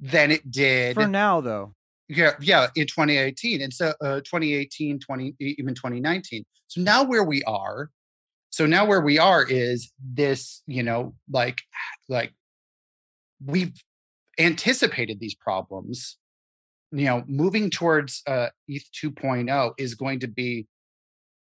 than 0.01 0.31
it 0.31 0.49
did 0.49 0.95
for 0.95 1.07
now 1.07 1.41
though. 1.41 1.73
Yeah 2.07 2.33
yeah 2.39 2.67
in 2.75 2.87
2018 2.87 3.61
and 3.61 3.73
so 3.73 3.93
uh, 4.01 4.21
2018 4.21 4.99
20 4.99 5.35
even 5.39 5.75
2019 5.75 6.43
so 6.67 6.81
now 6.81 7.03
where 7.03 7.23
we 7.23 7.43
are 7.43 7.89
so 8.49 8.65
now 8.65 8.85
where 8.85 9.01
we 9.01 9.19
are 9.19 9.45
is 9.47 9.91
this 10.01 10.63
you 10.65 10.83
know 10.83 11.13
like 11.29 11.61
like 12.07 12.33
we've 13.45 13.73
anticipated 14.39 15.19
these 15.19 15.35
problems. 15.35 16.17
You 16.91 17.05
know 17.05 17.23
moving 17.27 17.69
towards 17.69 18.23
uh, 18.25 18.47
eth 18.67 18.89
2.0 18.99 19.73
is 19.77 19.93
going 19.93 20.21
to 20.21 20.27
be 20.27 20.65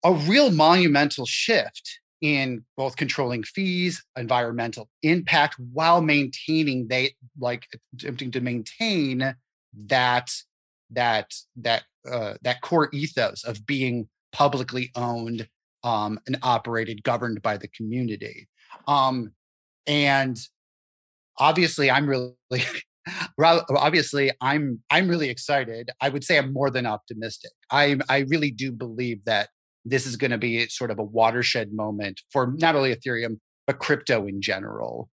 a 0.03 0.11
real 0.11 0.49
monumental 0.49 1.27
shift 1.27 1.99
in 2.21 2.63
both 2.75 2.95
controlling 2.95 3.43
fees 3.43 4.03
environmental 4.17 4.89
impact 5.03 5.55
while 5.71 6.01
maintaining 6.01 6.87
they 6.87 7.13
like 7.39 7.65
attempting 7.93 8.29
to 8.31 8.41
maintain 8.41 9.35
that 9.85 10.29
that 10.91 11.33
that 11.55 11.83
uh, 12.09 12.33
that 12.41 12.61
core 12.61 12.89
ethos 12.93 13.43
of 13.43 13.65
being 13.65 14.07
publicly 14.31 14.91
owned 14.95 15.47
um, 15.83 16.19
and 16.27 16.37
operated 16.43 17.03
governed 17.03 17.41
by 17.41 17.57
the 17.57 17.67
community. 17.69 18.47
Um, 18.87 19.31
and 19.87 20.39
obviously 21.37 21.89
i'm 21.89 22.05
really 22.05 22.33
obviously 23.39 24.31
i'm 24.41 24.81
i'm 24.89 25.07
really 25.07 25.29
excited. 25.29 25.89
I 26.01 26.09
would 26.09 26.23
say 26.23 26.37
i'm 26.37 26.53
more 26.53 26.69
than 26.69 26.85
optimistic. 26.85 27.51
I 27.71 27.97
i 28.09 28.19
really 28.29 28.51
do 28.51 28.71
believe 28.71 29.23
that 29.25 29.49
this 29.85 30.05
is 30.05 30.15
going 30.15 30.31
to 30.31 30.37
be 30.37 30.67
sort 30.67 30.91
of 30.91 30.99
a 30.99 31.03
watershed 31.03 31.73
moment 31.73 32.21
for 32.31 32.53
not 32.57 32.75
only 32.75 32.95
ethereum 32.95 33.39
but 33.65 33.79
crypto 33.79 34.27
in 34.27 34.41
general 34.41 35.09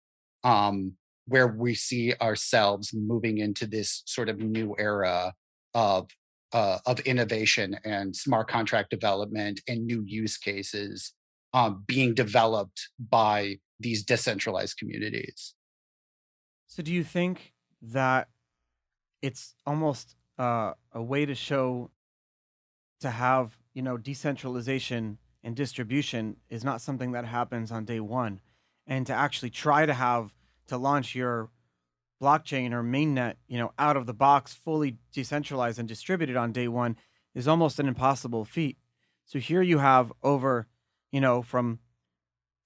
um 0.45 0.93
where 1.27 1.49
we 1.49 1.75
see 1.75 2.15
ourselves 2.21 2.93
moving 2.93 3.39
into 3.39 3.67
this 3.67 4.03
sort 4.07 4.29
of 4.29 4.39
new 4.39 4.75
era 4.79 5.33
of 5.75 6.09
uh, 6.53 6.79
of 6.85 7.01
innovation 7.01 7.77
and 7.85 8.15
smart 8.15 8.49
contract 8.49 8.91
development 8.91 9.61
and 9.67 9.87
new 9.87 10.05
use 10.07 10.37
cases 10.37 11.15
um, 11.55 11.83
being 11.87 12.15
developed 12.15 12.91
by 12.99 13.57
these 13.81 14.05
decentralized 14.05 14.77
communities. 14.77 15.55
So, 16.67 16.83
do 16.83 16.93
you 16.93 17.05
think 17.05 17.53
that 17.81 18.29
it's 19.23 19.55
almost 19.67 20.17
uh, 20.39 20.73
a 20.93 21.03
way 21.03 21.27
to 21.27 21.35
show 21.35 21.91
to 23.01 23.11
have 23.11 23.59
you 23.75 23.83
know 23.83 23.97
decentralization 23.97 25.19
and 25.45 25.57
distribution 25.57 26.37
is 26.49 26.65
not 26.65 26.81
something 26.81 27.13
that 27.13 27.25
happens 27.25 27.71
on 27.73 27.85
day 27.85 28.01
one. 28.01 28.41
And 28.87 29.07
to 29.07 29.13
actually 29.13 29.51
try 29.51 29.87
to 29.87 29.95
have 29.95 30.33
to 30.69 30.77
launch 30.77 31.15
your 31.15 31.51
blockchain 32.21 32.73
or 32.73 32.83
mainnet, 32.83 33.35
you 33.49 33.59
know, 33.59 33.73
out 33.79 33.97
of 33.97 34.07
the 34.07 34.15
box, 34.15 34.55
fully 34.55 34.99
decentralized 35.13 35.79
and 35.79 35.89
distributed 35.89 36.37
on 36.37 36.53
day 36.53 36.69
one 36.69 36.97
is 37.35 37.49
almost 37.49 37.81
an 37.81 37.89
impossible 37.89 38.45
feat. 38.45 38.77
So 39.25 39.39
here 39.39 39.63
you 39.63 39.79
have 39.79 40.13
over, 40.23 40.69
you 41.11 41.21
know, 41.21 41.43
from 41.43 41.81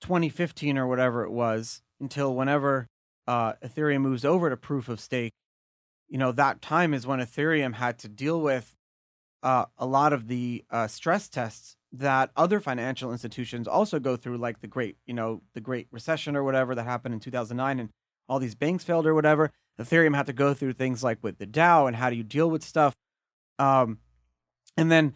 2015 0.00 0.76
or 0.76 0.86
whatever 0.86 1.24
it 1.24 1.30
was 1.30 1.82
until 2.00 2.34
whenever 2.34 2.86
uh, 3.26 3.54
Ethereum 3.64 4.02
moves 4.02 4.24
over 4.24 4.50
to 4.50 4.56
proof 4.56 4.88
of 4.88 5.00
stake, 5.00 5.32
you 6.08 6.18
know, 6.18 6.32
that 6.32 6.60
time 6.60 6.92
is 6.92 7.06
when 7.06 7.20
Ethereum 7.20 7.74
had 7.74 7.98
to 8.00 8.08
deal 8.08 8.40
with 8.40 8.76
uh, 9.42 9.66
a 9.78 9.86
lot 9.86 10.12
of 10.12 10.28
the 10.28 10.64
uh, 10.70 10.86
stress 10.86 11.28
tests 11.28 11.76
that 11.92 12.30
other 12.36 12.60
financial 12.60 13.12
institutions 13.12 13.68
also 13.68 13.98
go 13.98 14.16
through, 14.16 14.38
like 14.38 14.60
the 14.60 14.66
great, 14.66 14.96
you 15.06 15.14
know, 15.14 15.42
the 15.54 15.60
Great 15.60 15.88
Recession 15.90 16.36
or 16.36 16.42
whatever 16.42 16.74
that 16.74 16.84
happened 16.84 17.14
in 17.14 17.20
2009, 17.20 17.78
and 17.78 17.90
all 18.28 18.38
these 18.38 18.54
banks 18.54 18.84
failed 18.84 19.06
or 19.06 19.14
whatever. 19.14 19.52
Ethereum 19.80 20.16
had 20.16 20.26
to 20.26 20.32
go 20.32 20.54
through 20.54 20.72
things 20.72 21.04
like 21.04 21.18
with 21.22 21.38
the 21.38 21.46
DAO 21.46 21.86
and 21.86 21.96
how 21.96 22.10
do 22.10 22.16
you 22.16 22.24
deal 22.24 22.50
with 22.50 22.62
stuff, 22.62 22.94
um, 23.58 23.98
and 24.76 24.90
then 24.90 25.14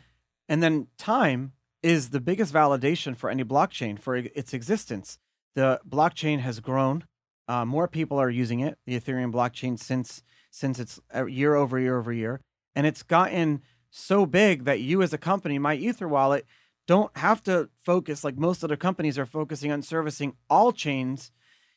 and 0.48 0.62
then 0.62 0.88
time 0.98 1.52
is 1.82 2.10
the 2.10 2.20
biggest 2.20 2.52
validation 2.52 3.16
for 3.16 3.30
any 3.30 3.44
blockchain 3.44 3.98
for 3.98 4.16
its 4.16 4.52
existence. 4.52 5.18
The 5.54 5.80
blockchain 5.88 6.40
has 6.40 6.60
grown. 6.60 7.04
Uh, 7.48 7.64
more 7.64 7.88
people 7.88 8.18
are 8.18 8.30
using 8.30 8.60
it, 8.60 8.78
the 8.86 8.98
Ethereum 8.98 9.32
blockchain, 9.32 9.78
since 9.78 10.22
since 10.50 10.78
it's 10.78 11.00
uh, 11.14 11.26
year 11.26 11.54
over 11.54 11.78
year 11.78 11.98
over 11.98 12.12
year, 12.12 12.40
and 12.76 12.86
it's 12.86 13.02
gotten 13.02 13.62
so 13.90 14.26
big 14.26 14.64
that 14.64 14.80
you 14.80 15.02
as 15.02 15.12
a 15.12 15.18
company, 15.18 15.58
my 15.58 15.74
Ether 15.74 16.08
wallet, 16.08 16.46
don't 16.86 17.16
have 17.16 17.42
to 17.44 17.68
focus 17.76 18.24
like 18.24 18.36
most 18.36 18.64
other 18.64 18.76
companies 18.76 19.18
are 19.18 19.26
focusing 19.26 19.70
on 19.70 19.82
servicing 19.82 20.34
all 20.48 20.72
chains. 20.72 21.30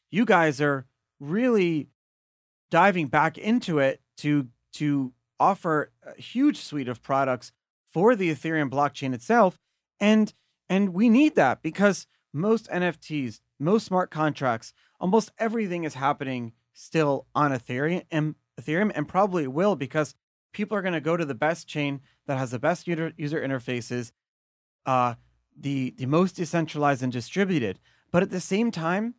You 0.10 0.26
guys 0.26 0.62
are 0.62 0.86
really 1.20 1.90
diving 2.72 3.08
back 3.08 3.38
into 3.38 3.80
it 3.80 4.02
to 4.18 4.48
to 4.74 5.14
offer 5.40 5.92
a 6.04 6.20
huge 6.20 6.58
suite 6.58 6.88
of 6.88 7.04
products 7.04 7.52
for 7.86 8.16
the 8.16 8.32
Ethereum 8.32 8.70
blockchain 8.70 9.14
itself 9.14 9.60
and 10.00 10.34
and 10.70 10.94
we 10.94 11.10
need 11.10 11.36
that 11.36 11.62
because 11.62 12.08
most 12.34 12.68
NFTs, 12.70 13.40
most 13.60 13.86
smart 13.86 14.10
contracts, 14.10 14.74
almost 15.00 15.32
everything 15.38 15.84
is 15.84 15.94
happening 15.94 16.54
still 16.74 17.28
on 17.36 17.52
Ethereum 17.52 18.04
and 18.10 18.36
Ethereum 18.60 18.92
and 18.96 19.08
probably 19.08 19.48
will 19.48 19.76
because 19.76 20.16
people 20.54 20.78
are 20.78 20.82
going 20.82 20.94
to 20.94 21.02
go 21.02 21.18
to 21.18 21.26
the 21.26 21.36
best 21.36 21.68
chain 21.68 22.02
that 22.28 22.38
has 22.38 22.52
the 22.52 22.60
best 22.60 22.88
user, 22.88 23.12
user 23.18 23.42
interfaces, 23.42 24.12
uh, 24.86 25.16
the 25.60 25.94
the 25.98 26.06
most 26.06 26.36
decentralized 26.36 27.04
and 27.04 27.12
distributed. 27.12 27.80
But 28.12 28.24
at 28.24 28.30
the 28.30 28.40
same 28.40 28.72
time, 28.72 29.16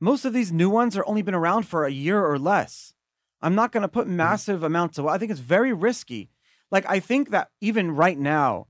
most 0.00 0.24
of 0.24 0.32
these 0.32 0.50
new 0.50 0.68
ones 0.68 0.96
are 0.96 1.06
only 1.06 1.22
been 1.22 1.34
around 1.34 1.62
for 1.62 1.84
a 1.84 1.92
year 1.92 2.24
or 2.24 2.38
less. 2.38 2.94
I'm 3.40 3.54
not 3.54 3.72
going 3.72 3.82
to 3.82 3.88
put 3.88 4.06
mm-hmm. 4.06 4.16
massive 4.16 4.62
amounts 4.62 4.98
of. 4.98 5.06
I 5.06 5.18
think 5.18 5.30
it's 5.30 5.40
very 5.40 5.72
risky. 5.72 6.30
Like 6.70 6.88
I 6.88 7.00
think 7.00 7.30
that 7.30 7.48
even 7.60 7.90
right 7.90 8.18
now, 8.18 8.68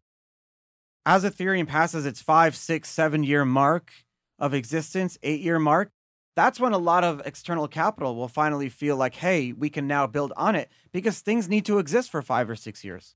as 1.06 1.24
Ethereum 1.24 1.66
passes 1.66 2.06
its 2.06 2.20
five, 2.20 2.56
six, 2.56 2.88
seven 2.88 3.22
year 3.22 3.44
mark 3.44 3.92
of 4.38 4.54
existence, 4.54 5.18
eight 5.22 5.40
year 5.40 5.58
mark, 5.58 5.90
that's 6.34 6.58
when 6.58 6.72
a 6.72 6.78
lot 6.78 7.04
of 7.04 7.20
external 7.24 7.68
capital 7.68 8.16
will 8.16 8.28
finally 8.28 8.68
feel 8.68 8.96
like, 8.96 9.16
hey, 9.16 9.52
we 9.52 9.68
can 9.68 9.86
now 9.86 10.06
build 10.06 10.32
on 10.36 10.54
it 10.54 10.70
because 10.92 11.20
things 11.20 11.48
need 11.48 11.66
to 11.66 11.78
exist 11.78 12.10
for 12.10 12.22
five 12.22 12.48
or 12.48 12.56
six 12.56 12.84
years. 12.84 13.14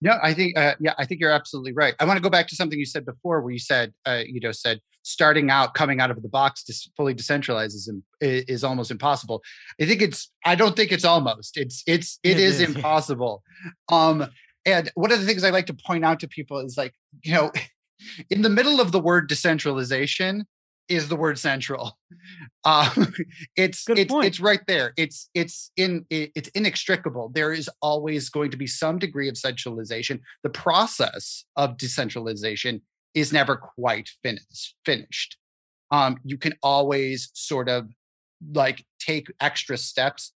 No, 0.00 0.18
I 0.22 0.34
think 0.34 0.58
uh, 0.58 0.74
yeah, 0.80 0.94
I 0.98 1.06
think 1.06 1.20
you're 1.20 1.30
absolutely 1.30 1.72
right. 1.72 1.94
I 1.98 2.04
want 2.04 2.18
to 2.18 2.22
go 2.22 2.28
back 2.28 2.46
to 2.48 2.56
something 2.56 2.78
you 2.78 2.84
said 2.84 3.06
before, 3.06 3.40
where 3.40 3.52
you 3.52 3.58
said 3.58 3.94
uh, 4.04 4.22
you 4.26 4.38
know 4.38 4.52
said 4.52 4.80
starting 5.02 5.50
out, 5.50 5.74
coming 5.74 6.00
out 6.00 6.10
of 6.10 6.20
the 6.20 6.28
box, 6.28 6.62
to 6.64 6.74
fully 6.96 7.14
decentralized 7.14 7.74
is 7.74 7.90
is 8.20 8.64
almost 8.64 8.90
impossible. 8.90 9.42
I 9.80 9.86
think 9.86 10.02
it's. 10.02 10.30
I 10.44 10.56
don't 10.56 10.76
think 10.76 10.92
it's 10.92 11.04
almost. 11.06 11.56
It's 11.56 11.82
it's 11.86 12.18
it, 12.22 12.32
it 12.32 12.40
is, 12.40 12.60
is, 12.60 12.74
impossible. 12.74 13.42
Um, 13.88 14.26
and 14.66 14.90
one 14.94 15.10
of 15.10 15.20
the 15.20 15.26
things 15.26 15.42
I 15.42 15.50
like 15.50 15.66
to 15.66 15.74
point 15.74 16.04
out 16.04 16.20
to 16.20 16.28
people 16.28 16.58
is 16.58 16.76
like 16.76 16.92
you 17.22 17.32
know, 17.32 17.50
in 18.30 18.42
the 18.42 18.50
middle 18.50 18.82
of 18.82 18.92
the 18.92 19.00
word 19.00 19.28
decentralization, 19.28 20.46
is 20.88 21.08
the 21.08 21.16
word 21.16 21.38
central. 21.38 21.98
Uh, 22.64 22.90
it's 23.56 23.84
Good 23.84 23.98
it's 23.98 24.10
point. 24.12 24.26
it's 24.26 24.40
right 24.40 24.60
there. 24.66 24.92
It's 24.96 25.28
it's 25.34 25.70
in 25.76 26.06
it's 26.10 26.48
inextricable. 26.50 27.30
There 27.34 27.52
is 27.52 27.68
always 27.82 28.28
going 28.28 28.50
to 28.50 28.56
be 28.56 28.66
some 28.66 28.98
degree 28.98 29.28
of 29.28 29.36
centralization. 29.36 30.20
The 30.42 30.50
process 30.50 31.44
of 31.56 31.76
decentralization 31.76 32.82
is 33.14 33.32
never 33.32 33.56
quite 33.56 34.10
finished. 34.22 34.74
Finished. 34.84 35.36
Um, 35.90 36.18
you 36.24 36.38
can 36.38 36.54
always 36.62 37.30
sort 37.34 37.68
of 37.68 37.88
like 38.52 38.84
take 38.98 39.28
extra 39.40 39.76
steps 39.76 40.32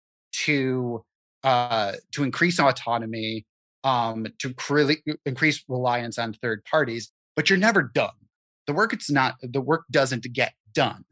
to 0.46 1.04
uh, 1.44 1.94
to 2.12 2.24
increase 2.24 2.60
autonomy, 2.60 3.46
um, 3.84 4.28
to 4.40 4.54
really 4.70 5.04
increase 5.26 5.64
reliance 5.68 6.18
on 6.18 6.34
third 6.34 6.64
parties, 6.66 7.12
but 7.36 7.50
you're 7.50 7.60
never 7.60 7.84
done 7.84 8.12
the 8.68 8.74
work 8.74 8.94
it's 8.94 9.10
not 9.10 9.36
the 9.42 9.62
work 9.62 9.86
doesn't 9.90 10.32
get 10.34 10.54
done. 10.74 11.04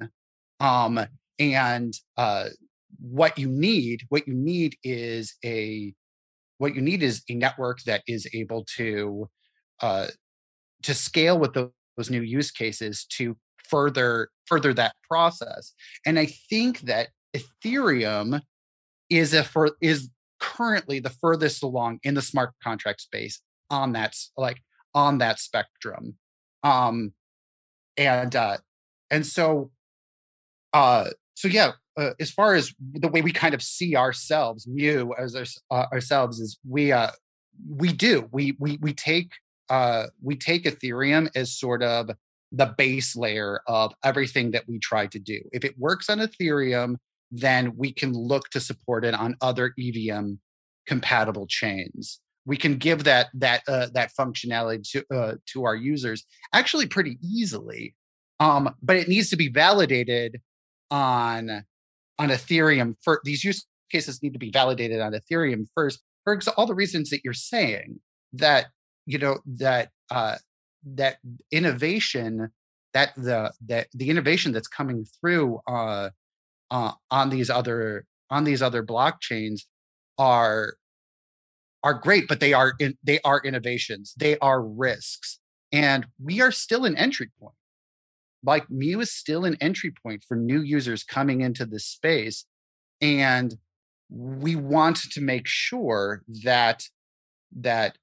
Um 0.60 1.00
and 1.40 1.94
uh 2.18 2.50
what 3.00 3.38
you 3.38 3.48
need 3.48 4.04
what 4.10 4.28
you 4.28 4.34
need 4.34 4.78
is 4.84 5.36
a 5.44 5.94
what 6.58 6.76
you 6.76 6.82
need 6.82 7.04
is 7.04 7.24
a 7.30 7.36
network 7.36 7.82
that 7.84 8.04
is 8.08 8.28
able 8.34 8.66
to 8.78 9.30
uh 9.82 10.08
to 10.84 10.94
scale 10.94 11.38
with 11.38 11.54
those, 11.54 11.72
those 11.98 12.10
new 12.10 12.22
use 12.22 12.52
cases 12.52 13.06
to 13.06 13.36
further 13.70 14.30
further 14.46 14.74
that 14.74 14.96
process. 15.08 15.74
And 16.06 16.20
i 16.20 16.28
think 16.50 16.82
that 16.82 17.10
ethereum 17.36 18.42
is 19.10 19.34
a 19.34 19.44
for 19.44 19.76
is 19.82 20.10
currently 20.40 21.00
the 21.00 21.10
furthest 21.10 21.64
along 21.64 22.00
in 22.04 22.14
the 22.14 22.22
smart 22.22 22.52
contract 22.64 23.02
space 23.02 23.42
on 23.70 23.94
that 23.94 24.16
like 24.38 24.62
on 24.94 25.18
that 25.18 25.40
spectrum. 25.40 26.16
Um 26.64 27.14
and 27.98 28.36
uh 28.36 28.58
and 29.10 29.26
so 29.26 29.72
uh 30.74 31.10
so 31.36 31.48
yeah 31.48 31.72
uh, 31.98 32.12
as 32.20 32.30
far 32.30 32.56
as 32.56 32.74
the 32.94 33.08
way 33.08 33.22
we 33.22 33.32
kind 33.32 33.54
of 33.54 33.62
see 33.62 33.96
ourselves 33.96 34.68
mu 34.68 35.12
as 35.18 35.36
our, 35.36 35.46
uh, 35.72 35.86
ourselves 35.94 36.40
is 36.40 36.58
we 36.68 36.92
uh 36.92 37.12
we 37.70 37.92
do 37.92 38.28
we 38.32 38.56
we 38.60 38.78
we 38.82 38.94
take 38.94 39.32
uh 39.70 40.08
we 40.22 40.36
take 40.36 40.66
ethereum 40.66 41.30
as 41.36 41.58
sort 41.58 41.82
of 41.82 42.10
the 42.52 42.66
base 42.78 43.16
layer 43.16 43.62
of 43.68 43.94
everything 44.04 44.52
that 44.52 44.64
we 44.68 44.80
try 44.80 45.08
to 45.08 45.20
do. 45.20 45.42
If 45.52 45.66
it 45.66 45.78
works 45.78 46.10
on 46.10 46.20
ethereum 46.20 46.98
then 47.32 47.76
we 47.76 47.92
can 47.92 48.14
look 48.14 48.50
to 48.50 48.60
support 48.60 49.04
it 49.04 49.14
on 49.14 49.36
other 49.42 49.74
evm 49.80 50.38
compatible 50.86 51.48
chains 51.48 52.20
we 52.46 52.58
can 52.58 52.78
give 52.78 53.04
that 53.04 53.28
that 53.34 53.62
uh, 53.68 53.88
that 53.94 54.12
functionality 54.18 54.88
to 54.92 55.16
uh, 55.16 55.36
to 55.48 55.66
our 55.66 55.76
users 55.76 56.26
actually 56.54 56.88
pretty 56.88 57.18
easily 57.22 57.96
um, 58.40 58.76
but 58.82 58.96
it 58.96 59.08
needs 59.08 59.30
to 59.30 59.36
be 59.36 59.50
validated 59.50 60.42
on 60.92 61.64
on 62.20 62.30
ethereum 62.30 62.96
for 63.04 63.22
these 63.24 63.44
use 63.44 63.66
cases 63.92 64.22
need 64.24 64.34
to 64.34 64.40
be 64.40 64.52
validated 64.52 65.00
on 65.00 65.14
ethereum 65.14 65.66
first 65.74 66.02
for 66.24 66.40
all 66.58 66.66
the 66.66 66.76
reasons 66.76 67.10
that 67.10 67.22
you're 67.24 67.34
saying 67.34 68.00
that 68.34 68.68
you 69.06 69.18
know 69.18 69.38
that 69.46 69.90
uh 70.12 70.36
that 70.86 71.18
innovation 71.52 72.50
that 72.94 73.14
the 73.16 73.52
that 73.68 73.88
the 73.94 74.10
innovation 74.10 74.52
that's 74.52 74.68
coming 74.68 75.06
through 75.20 75.60
uh, 75.68 76.10
uh 76.72 76.92
on 77.12 77.30
these 77.30 77.50
other 77.50 78.06
on 78.30 78.44
these 78.44 78.62
other 78.62 78.84
blockchains 78.84 79.62
are 80.18 80.76
are 81.86 81.94
great, 81.94 82.28
but 82.28 82.40
they 82.40 82.52
are 82.52 82.74
in, 82.80 82.98
they 83.04 83.20
are 83.24 83.40
innovations. 83.46 84.14
They 84.18 84.38
are 84.40 84.62
risks, 84.62 85.40
and 85.72 86.08
we 86.22 86.42
are 86.42 86.52
still 86.52 86.84
an 86.84 86.98
entry 86.98 87.30
point. 87.40 87.54
Like 88.44 88.70
Mew 88.70 89.00
is 89.00 89.12
still 89.12 89.46
an 89.46 89.56
entry 89.62 89.94
point 90.04 90.26
for 90.28 90.36
new 90.36 90.62
users 90.62 91.04
coming 91.04 91.42
into 91.42 91.66
this 91.66 91.86
space, 91.86 92.46
and 93.02 93.56
we 94.10 94.56
want 94.56 94.98
to 95.12 95.22
make 95.22 95.48
sure 95.48 96.24
that 96.44 96.84
that 97.58 97.98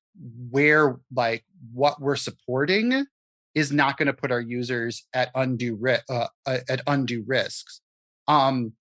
where 0.51 0.97
like 1.15 1.45
what 1.73 2.01
we're 2.01 2.17
supporting 2.17 3.07
is 3.55 3.73
not 3.73 3.99
going 3.99 4.07
to 4.07 4.13
put 4.13 4.31
our 4.31 4.41
users 4.41 5.07
at 5.13 5.31
undue 5.35 5.77
ri- 5.79 5.99
uh, 6.09 6.29
uh, 6.47 6.59
at 6.69 6.83
undue 6.87 7.25
risks. 7.27 7.81
Um, 8.29 8.73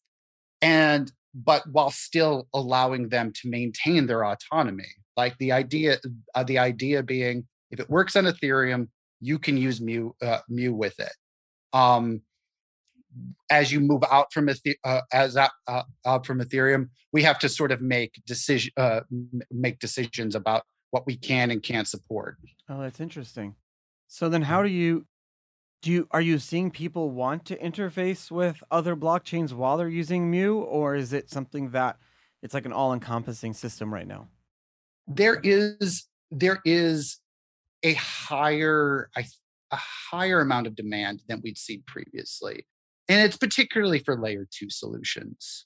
and 0.62 1.12
but 1.33 1.63
while 1.71 1.91
still 1.91 2.47
allowing 2.53 3.09
them 3.09 3.31
to 3.41 3.50
maintain 3.50 4.07
their 4.07 4.25
autonomy. 4.25 4.88
Like 5.17 5.38
the 5.38 5.51
idea, 5.51 5.97
uh, 6.35 6.43
the 6.43 6.57
idea 6.59 7.03
being, 7.03 7.47
if 7.69 7.79
it 7.79 7.89
works 7.89 8.15
on 8.15 8.25
Ethereum, 8.25 8.88
you 9.19 9.38
can 9.39 9.57
use 9.57 9.81
Mew 9.81 10.15
uh, 10.21 10.39
Mew 10.50 10.73
with 10.73 11.00
it. 11.00 11.13
Um, 11.73 12.21
as 13.50 13.71
you 13.71 13.79
move 13.81 14.03
out 14.09 14.31
from 14.33 14.50
uh, 14.50 15.01
as 15.11 15.38
out, 15.38 15.51
uh, 15.67 15.83
out 16.05 16.25
from 16.25 16.39
Ethereum, 16.39 16.89
we 17.11 17.23
have 17.23 17.39
to 17.39 17.50
sort 17.50 17.71
of 17.71 17.81
make 17.81 18.21
decision 18.25 18.71
uh, 18.77 19.01
make 19.51 19.79
decisions 19.79 20.35
about 20.35 20.63
what 20.91 21.05
we 21.05 21.17
can 21.17 21.51
and 21.51 21.61
can't 21.61 21.88
support. 21.88 22.38
Oh, 22.69 22.81
that's 22.81 23.00
interesting. 23.00 23.55
So 24.07 24.27
then 24.27 24.41
how 24.41 24.63
do 24.63 24.69
you 24.69 25.05
do 25.81 25.91
you 25.91 26.07
are 26.11 26.21
you 26.21 26.38
seeing 26.38 26.71
people 26.71 27.09
want 27.09 27.45
to 27.45 27.57
interface 27.57 28.29
with 28.29 28.63
other 28.69 28.95
blockchains 28.95 29.51
while 29.51 29.77
they're 29.77 29.89
using 29.89 30.29
Mew 30.29 30.59
or 30.59 30.95
is 30.95 31.11
it 31.11 31.29
something 31.29 31.71
that 31.71 31.97
it's 32.43 32.53
like 32.53 32.65
an 32.65 32.73
all-encompassing 32.73 33.53
system 33.53 33.93
right 33.93 34.07
now? 34.07 34.27
There 35.07 35.39
is 35.43 36.07
there 36.29 36.59
is 36.65 37.19
a 37.83 37.93
higher 37.93 39.09
I 39.15 39.25
a 39.71 39.77
higher 40.11 40.41
amount 40.41 40.67
of 40.67 40.75
demand 40.75 41.23
than 41.27 41.41
we'd 41.43 41.57
seen 41.57 41.83
previously. 41.88 42.65
And 43.07 43.21
it's 43.21 43.38
particularly 43.38 44.00
for 44.00 44.19
layer 44.19 44.47
2 44.51 44.69
solutions. 44.69 45.65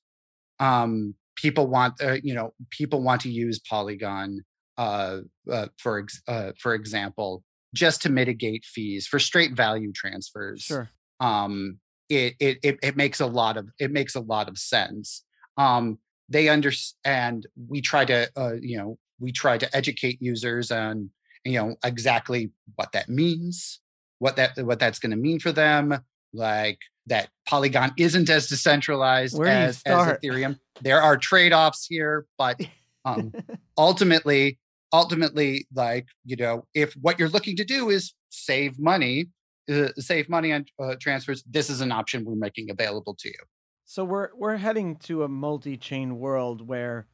Um 0.60 1.16
people 1.36 1.68
want 1.68 2.02
uh, 2.02 2.18
you 2.24 2.34
know 2.34 2.54
people 2.70 3.02
want 3.02 3.22
to 3.22 3.30
use 3.30 3.60
Polygon 3.60 4.40
uh, 4.78 5.20
uh 5.52 5.68
for 5.78 6.00
ex- 6.00 6.22
uh, 6.28 6.52
for 6.58 6.74
example 6.74 7.44
just 7.76 8.02
to 8.02 8.10
mitigate 8.10 8.66
fees 8.66 9.06
for 9.06 9.20
straight 9.20 9.54
value 9.54 9.92
transfers. 9.92 10.62
Sure. 10.62 10.90
Um, 11.20 11.80
it, 12.10 12.36
it 12.40 12.60
it 12.64 12.80
it 12.82 12.96
makes 12.96 13.20
a 13.20 13.26
lot 13.26 13.58
of 13.58 13.70
it 13.80 13.92
makes 13.92 14.16
a 14.16 14.20
lot 14.20 14.48
of 14.48 14.58
sense. 14.58 15.24
Um, 15.58 16.00
they 16.30 16.50
understand. 16.50 17.48
We 17.68 17.82
try 17.82 18.06
to 18.06 18.30
uh, 18.36 18.54
you 18.60 18.78
know 18.78 18.98
we 19.20 19.32
try 19.32 19.58
to 19.58 19.76
educate 19.76 20.22
users 20.22 20.72
on 20.72 21.10
you 21.44 21.60
know 21.60 21.76
exactly 21.84 22.52
what 22.76 22.92
that 22.94 23.10
means, 23.10 23.80
what 24.20 24.36
that 24.38 24.58
what 24.58 24.80
that's 24.80 25.00
going 25.00 25.12
to 25.12 25.18
mean 25.18 25.40
for 25.40 25.52
them. 25.52 26.00
Like 26.34 26.80
that 27.08 27.30
Polygon 27.48 27.94
isn't 27.98 28.30
as 28.30 28.48
decentralized 28.48 29.40
as, 29.42 29.82
as 29.86 30.08
Ethereum. 30.08 30.60
There 30.82 31.02
are 31.02 31.18
trade 31.18 31.54
offs 31.54 31.86
here, 31.86 32.26
but 32.38 32.60
um, 33.06 33.34
ultimately 33.78 34.60
ultimately 34.96 35.68
like 35.74 36.08
you 36.26 36.36
know 36.36 36.66
if 36.74 36.94
what 37.06 37.20
you're 37.20 37.30
looking 37.30 37.56
to 37.58 37.66
do 37.66 37.90
is 37.90 38.14
save 38.30 38.80
money 38.80 39.28
uh, 39.72 39.90
save 39.98 40.30
money 40.30 40.54
on 40.54 40.66
uh, 40.82 40.96
transfers 41.00 41.44
this 41.44 41.70
is 41.70 41.82
an 41.82 41.92
option 41.92 42.24
we're 42.24 42.36
making 42.36 42.70
available 42.70 43.16
to 43.16 43.28
you. 43.28 43.42
So 43.86 44.04
we're 44.04 44.30
we're 44.36 44.58
heading 44.58 44.96
to 45.08 45.24
a 45.24 45.28
multi-chain 45.28 46.18
world 46.20 46.68
where 46.68 47.08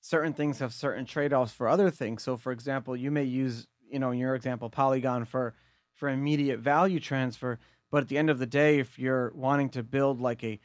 certain 0.00 0.32
things 0.32 0.58
have 0.60 0.72
certain 0.72 1.04
trade-offs 1.04 1.52
for 1.52 1.68
other 1.68 1.90
things. 1.90 2.22
So 2.22 2.36
for 2.36 2.52
example 2.52 2.96
you 2.96 3.10
may 3.10 3.24
use 3.24 3.66
you 3.90 3.98
know 3.98 4.10
in 4.10 4.18
your 4.18 4.34
example 4.34 4.70
polygon 4.70 5.24
for 5.24 5.54
for 5.94 6.08
immediate 6.08 6.60
value 6.60 7.00
transfer 7.00 7.58
but 7.90 8.02
at 8.02 8.08
the 8.08 8.18
end 8.18 8.30
of 8.30 8.38
the 8.38 8.46
day 8.46 8.78
if 8.78 8.98
you're 8.98 9.32
wanting 9.34 9.68
to 9.70 9.82
build 9.82 10.20
like 10.20 10.44
a 10.44 10.60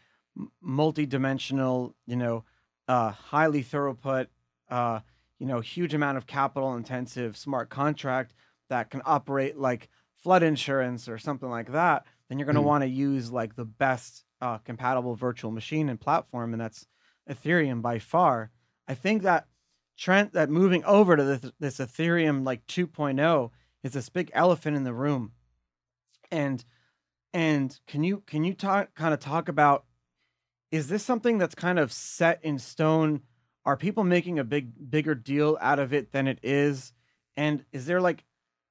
multi-dimensional 0.61 1.95
you 2.05 2.15
know 2.15 2.43
uh 2.87 3.11
highly 3.11 3.63
throughput 3.63 4.27
uh 4.69 4.99
you 5.43 5.49
know, 5.49 5.59
huge 5.59 5.93
amount 5.93 6.17
of 6.17 6.25
capital 6.25 6.73
intensive 6.73 7.35
smart 7.35 7.69
contract 7.69 8.33
that 8.69 8.89
can 8.89 9.01
operate 9.03 9.57
like 9.57 9.89
flood 10.15 10.41
insurance 10.41 11.09
or 11.09 11.17
something 11.17 11.49
like 11.49 11.73
that, 11.73 12.05
then 12.29 12.39
you're 12.39 12.45
going 12.45 12.55
to 12.55 12.61
mm. 12.61 12.65
want 12.65 12.81
to 12.81 12.89
use 12.89 13.29
like 13.29 13.57
the 13.57 13.65
best 13.65 14.23
uh, 14.39 14.59
compatible 14.59 15.15
virtual 15.15 15.51
machine 15.51 15.89
and 15.89 15.99
platform, 15.99 16.53
and 16.53 16.61
that's 16.61 16.87
Ethereum 17.29 17.81
by 17.81 17.99
far. 17.99 18.51
I 18.87 18.95
think 18.95 19.23
that 19.23 19.47
trend 19.97 20.31
that 20.31 20.49
moving 20.49 20.81
over 20.85 21.17
to 21.17 21.23
this, 21.25 21.51
this 21.59 21.77
Ethereum 21.79 22.45
like 22.45 22.65
2.0 22.67 23.49
is 23.83 23.91
this 23.91 24.07
big 24.07 24.31
elephant 24.33 24.77
in 24.77 24.85
the 24.85 24.93
room, 24.93 25.33
and 26.31 26.63
and 27.33 27.77
can 27.85 28.05
you 28.05 28.23
can 28.25 28.45
you 28.45 28.53
talk 28.53 28.95
kind 28.95 29.13
of 29.13 29.19
talk 29.19 29.49
about 29.49 29.83
is 30.71 30.87
this 30.87 31.03
something 31.03 31.37
that's 31.37 31.53
kind 31.53 31.79
of 31.79 31.91
set 31.91 32.39
in 32.43 32.57
stone 32.57 33.23
are 33.65 33.77
people 33.77 34.03
making 34.03 34.39
a 34.39 34.43
big 34.43 34.71
bigger 34.89 35.15
deal 35.15 35.57
out 35.61 35.79
of 35.79 35.93
it 35.93 36.11
than 36.11 36.27
it 36.27 36.39
is? 36.43 36.93
And 37.37 37.63
is 37.71 37.85
there 37.85 38.01
like 38.01 38.23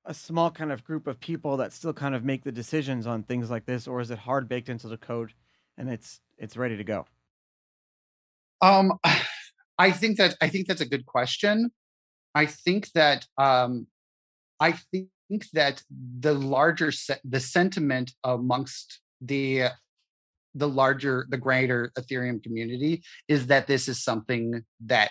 a 0.05 0.15
small 0.15 0.51
kind 0.51 0.73
of 0.73 0.85
group 0.85 1.07
of 1.07 1.21
people 1.21 1.57
that 1.59 1.73
still 1.73 1.93
kind 1.93 2.15
of 2.15 2.25
make 2.25 2.45
the 2.45 2.53
decisions 2.53 3.07
on 3.07 3.23
things 3.23 3.51
like 3.51 3.67
this 3.67 3.87
or 3.87 4.01
is 4.01 4.11
it 4.11 4.19
hard 4.19 4.49
baked 4.49 4.69
into 4.69 4.89
the 4.89 4.97
code 4.97 5.33
and 5.79 5.89
it's 5.89 6.21
it's 6.39 6.57
ready 6.57 6.77
to 6.77 6.85
go? 6.85 7.07
Um 8.61 8.93
i 9.79 9.91
think 9.91 10.19
that 10.19 10.37
i 10.41 10.49
think 10.49 10.69
that's 10.69 10.81
a 10.81 10.89
good 10.89 11.07
question. 11.07 11.71
I 12.35 12.47
think 12.47 12.91
that 12.93 13.27
um 13.39 13.87
i 14.61 14.73
think 14.93 15.51
that 15.53 15.83
the 15.91 16.35
larger 16.35 16.93
se- 16.93 17.21
the 17.25 17.41
sentiment 17.41 18.13
amongst 18.25 19.01
the 19.21 19.69
the 20.55 20.69
larger, 20.69 21.27
the 21.31 21.37
greater 21.37 21.93
Ethereum 21.99 22.43
community 22.43 23.03
is 23.29 23.47
that 23.47 23.67
this 23.67 23.89
is 23.89 24.03
something 24.03 24.63
that 24.85 25.11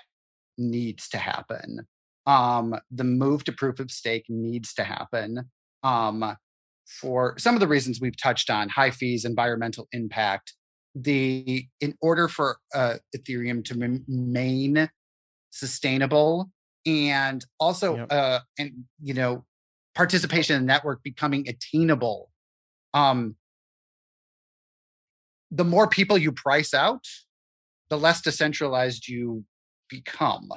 needs 0.57 1.09
to 1.09 1.17
happen. 1.17 1.87
Um, 2.27 2.75
the 2.91 3.03
move 3.03 3.43
to 3.45 3.51
proof 3.51 3.79
of 3.79 3.91
stake 3.91 4.25
needs 4.29 4.73
to 4.75 4.83
happen 4.83 5.49
um, 5.83 6.37
for 6.85 7.35
some 7.37 7.55
of 7.55 7.59
the 7.59 7.67
reasons 7.67 7.99
we've 7.99 8.21
touched 8.21 8.49
on: 8.49 8.69
high 8.69 8.91
fees, 8.91 9.25
environmental 9.25 9.87
impact. 9.91 10.53
The 10.93 11.65
in 11.79 11.95
order 12.01 12.27
for 12.27 12.57
uh, 12.75 12.95
Ethereum 13.15 13.63
to 13.65 13.75
remain 13.75 14.89
sustainable 15.51 16.51
and 16.85 17.45
also 17.59 17.97
yep. 17.97 18.07
uh, 18.11 18.39
and 18.57 18.71
you 19.01 19.13
know 19.13 19.45
participation 19.95 20.55
in 20.55 20.61
the 20.63 20.67
network 20.67 21.03
becoming 21.03 21.47
attainable 21.47 22.29
um 22.93 23.35
the 25.51 25.65
more 25.65 25.87
people 25.87 26.17
you 26.17 26.31
price 26.31 26.73
out, 26.73 27.05
the 27.89 27.97
less 27.97 28.21
decentralized 28.21 29.07
you 29.07 29.43
become 29.89 30.49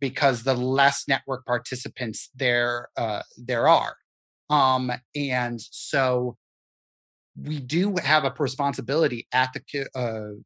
because 0.00 0.44
the 0.44 0.54
less 0.54 1.04
network 1.08 1.44
participants 1.44 2.30
there 2.34 2.88
uh, 2.96 3.22
there 3.36 3.68
are. 3.68 3.96
Um, 4.48 4.92
and 5.14 5.60
so 5.60 6.36
we 7.40 7.58
do 7.58 7.96
have 8.02 8.24
a 8.24 8.34
responsibility 8.38 9.26
at 9.32 9.52
the 9.54 9.86
uh, 9.94 10.38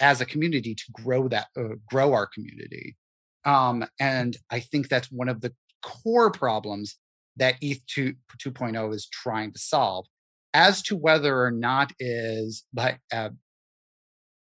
as 0.00 0.20
a 0.20 0.26
community 0.26 0.74
to 0.74 0.84
grow 0.92 1.28
that 1.28 1.46
uh, 1.56 1.76
grow 1.86 2.12
our 2.12 2.26
community. 2.26 2.96
Um, 3.44 3.84
and 3.98 4.36
I 4.50 4.60
think 4.60 4.88
that's 4.88 5.10
one 5.10 5.28
of 5.28 5.40
the 5.40 5.52
core 5.82 6.30
problems 6.30 6.96
that 7.36 7.54
ETH 7.62 7.84
2, 7.86 8.14
2.0 8.38 8.94
is 8.94 9.08
trying 9.10 9.52
to 9.52 9.58
solve 9.58 10.06
as 10.52 10.82
to 10.82 10.96
whether 10.96 11.42
or 11.42 11.50
not 11.50 11.92
is 11.98 12.64
like 12.74 13.00
uh, 13.12 13.30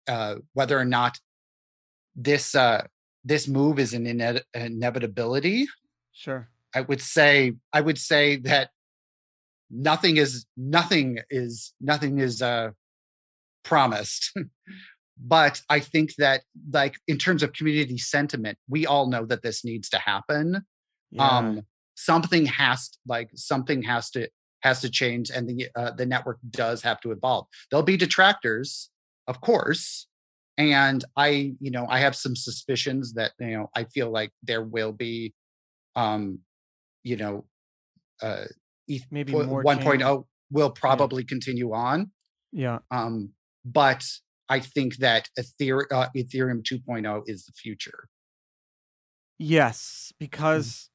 uh, 0.07 0.35
whether 0.53 0.77
or 0.77 0.85
not 0.85 1.19
this 2.15 2.55
uh, 2.55 2.85
this 3.23 3.47
move 3.47 3.79
is 3.79 3.93
an 3.93 4.05
ine- 4.05 4.41
inevitability. 4.53 5.67
Sure, 6.13 6.49
I 6.73 6.81
would 6.81 7.01
say 7.01 7.53
I 7.73 7.81
would 7.81 7.97
say 7.97 8.37
that 8.37 8.69
nothing 9.69 10.17
is 10.17 10.45
nothing 10.55 11.19
is 11.29 11.73
nothing 11.81 12.19
is 12.19 12.41
uh, 12.41 12.71
promised. 13.63 14.31
but 15.17 15.61
I 15.69 15.79
think 15.79 16.15
that 16.17 16.43
like 16.71 16.95
in 17.07 17.17
terms 17.17 17.43
of 17.43 17.53
community 17.53 17.97
sentiment, 17.97 18.57
we 18.69 18.85
all 18.85 19.07
know 19.07 19.25
that 19.25 19.43
this 19.43 19.63
needs 19.63 19.89
to 19.89 19.97
happen. 19.99 20.65
Yeah. 21.11 21.27
Um, 21.27 21.61
something 21.95 22.45
has 22.45 22.89
like 23.07 23.29
something 23.35 23.83
has 23.83 24.09
to 24.11 24.29
has 24.65 24.81
to 24.81 24.89
change 24.89 25.29
and 25.29 25.47
the 25.47 25.69
uh, 25.75 25.91
the 25.91 26.05
network 26.05 26.39
does 26.49 26.81
have 26.81 26.99
to 27.01 27.11
evolve. 27.11 27.45
There'll 27.69 27.83
be 27.83 27.97
detractors, 27.97 28.89
of 29.27 29.39
course, 29.39 30.07
and 30.57 31.05
I 31.15 31.53
you 31.59 31.71
know 31.71 31.85
I 31.87 31.99
have 31.99 32.15
some 32.15 32.35
suspicions 32.35 33.13
that 33.13 33.31
you 33.39 33.55
know 33.57 33.69
I 33.75 33.85
feel 33.85 34.09
like 34.09 34.31
there 34.43 34.63
will 34.63 34.91
be, 34.91 35.33
um, 35.95 36.39
you 37.03 37.15
know, 37.15 37.45
uh, 38.21 38.45
maybe 39.11 39.31
more 39.31 39.63
1.0 39.63 40.25
will 40.51 40.71
probably 40.71 41.23
yeah. 41.23 41.27
continue 41.29 41.73
on. 41.73 42.11
Yeah. 42.51 42.79
Um, 42.91 43.31
but 43.63 44.03
I 44.49 44.59
think 44.59 44.97
that 44.97 45.29
Ethereum, 45.39 45.85
uh, 45.91 46.07
Ethereum 46.15 46.63
2.0 46.63 47.23
is 47.27 47.45
the 47.45 47.51
future. 47.51 48.07
Yes, 49.37 50.11
mm. 50.13 50.19
because 50.19 50.89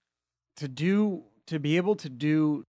mm. 0.56 0.60
to 0.60 0.68
do 0.68 1.24
to 1.46 1.58
be 1.58 1.76
able 1.76 1.96
to 1.96 2.08
do 2.08 2.64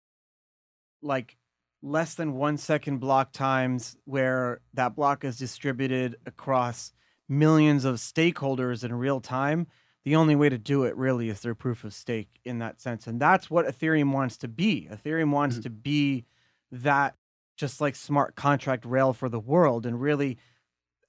like 1.07 1.37
less 1.83 2.15
than 2.15 2.35
one 2.35 2.57
second 2.57 2.99
block 2.99 3.33
times 3.33 3.97
where 4.05 4.61
that 4.75 4.97
block 4.97 5.25
is 5.25 5.39
distributed 5.39 6.17
across 6.27 6.93
millions 7.29 7.85
of 7.85 7.97
stakeholders 7.97 8.85
in 8.85 8.95
real 8.95 9.21
time 9.21 9.67
the 10.05 10.17
only 10.17 10.37
way 10.37 10.49
to 10.49 10.59
do 10.59 10.85
it 10.85 10.97
really 10.97 11.29
is 11.29 11.41
through 11.41 11.55
proof 11.55 11.83
of 11.83 11.93
stake 11.93 12.41
in 12.45 12.59
that 12.59 12.81
sense 12.81 13.07
and 13.07 13.21
that's 13.21 13.51
what 13.51 13.67
ethereum 13.67 14.13
wants 14.13 14.37
to 14.37 14.49
be 14.49 14.89
ethereum 14.93 15.31
wants 15.31 15.57
mm-hmm. 15.57 15.63
to 15.63 15.71
be 15.71 16.25
that 16.71 17.15
just 17.57 17.81
like 17.81 17.97
smart 17.97 18.37
contract 18.37 18.85
rail 18.85 19.13
for 19.13 19.29
the 19.29 19.41
world 19.41 19.85
and 19.85 20.01
really 20.01 20.39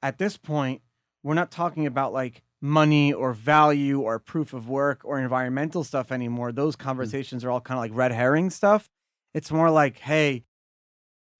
at 0.01 0.17
this 0.17 0.37
point 0.37 0.81
we're 1.21 1.35
not 1.35 1.51
talking 1.51 1.85
about 1.85 2.13
like 2.13 2.41
money 2.59 3.13
or 3.13 3.33
value 3.33 4.01
or 4.01 4.17
proof 4.17 4.53
of 4.53 4.67
work 4.67 5.01
or 5.03 5.19
environmental 5.19 5.83
stuff 5.83 6.11
anymore 6.11 6.51
those 6.51 6.75
mm. 6.75 6.79
conversations 6.79 7.41
mm-hmm. 7.41 7.49
are 7.49 7.51
all 7.51 7.61
kind 7.61 7.77
of 7.77 7.83
like 7.83 7.91
red 7.93 8.11
herring 8.11 8.49
stuff 8.49 8.89
it's 9.33 9.51
more 9.51 9.69
like, 9.69 9.99
hey, 9.99 10.43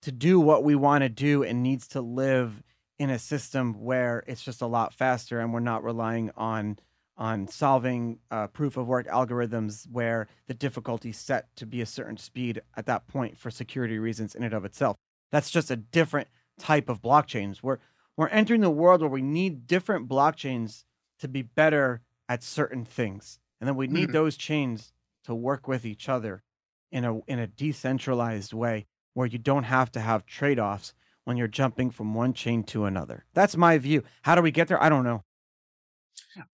to 0.02 0.12
do 0.12 0.40
what 0.40 0.64
we 0.64 0.76
want 0.76 1.02
to 1.02 1.10
do, 1.10 1.44
it 1.44 1.54
needs 1.54 1.88
to 1.90 2.02
live 2.02 2.62
in 3.00 3.10
a 3.10 3.20
system 3.20 3.74
where 3.74 4.24
it's 4.28 4.44
just 4.44 4.62
a 4.62 4.68
lot 4.68 4.94
faster 4.94 5.40
and 5.40 5.54
we're 5.54 5.60
not 5.60 5.84
relying 5.84 6.32
on 6.36 6.80
on 7.20 7.48
solving 7.48 8.20
uh, 8.30 8.46
proof 8.46 8.78
of 8.78 8.86
work 8.86 9.08
algorithms 9.08 9.90
where 9.92 10.28
the 10.46 10.54
difficulty 10.54 11.12
set 11.12 11.48
to 11.56 11.66
be 11.66 11.82
a 11.82 11.86
certain 11.86 12.16
speed 12.16 12.62
at 12.76 12.86
that 12.86 13.08
point 13.08 13.36
for 13.36 13.50
security 13.50 13.98
reasons 13.98 14.36
in 14.36 14.44
and 14.44 14.54
of 14.54 14.64
itself. 14.64 14.96
That's 15.32 15.50
just 15.50 15.72
a 15.72 15.76
different 15.76 16.28
type 16.60 16.90
of 16.90 17.02
blockchains. 17.02 17.64
We're 17.64 17.80
we're 18.16 18.28
entering 18.28 18.62
the 18.62 18.70
world 18.70 19.02
where 19.02 19.10
we 19.10 19.22
need 19.22 19.68
different 19.68 20.08
blockchains 20.08 20.84
to 21.20 21.28
be 21.28 21.42
better 21.42 22.02
at 22.30 22.44
certain 22.44 22.84
things. 22.86 23.40
And 23.60 23.68
then 23.68 23.76
we 23.76 23.88
need 23.88 24.06
mm-hmm. 24.06 24.14
those 24.14 24.38
chains 24.38 24.92
to 25.26 25.36
work 25.36 25.68
with 25.68 25.86
each 25.86 26.10
other 26.10 26.44
in 26.92 27.06
a 27.06 27.20
in 27.28 27.40
a 27.40 27.48
decentralized 27.48 28.54
way 28.54 28.86
where 29.14 29.28
you 29.28 29.38
don't 29.38 29.64
have 29.64 29.92
to 29.92 30.00
have 30.00 30.26
trade-offs 30.26 30.94
when 31.26 31.38
you're 31.38 31.48
jumping 31.48 31.90
from 31.90 32.14
one 32.14 32.34
chain 32.34 32.64
to 32.64 32.86
another. 32.86 33.26
That's 33.34 33.58
my 33.58 33.78
view. 33.78 34.04
How 34.22 34.36
do 34.36 34.42
we 34.42 34.52
get 34.52 34.68
there? 34.68 34.82
I 34.82 34.90
don't 34.90 35.04
know. 35.04 35.24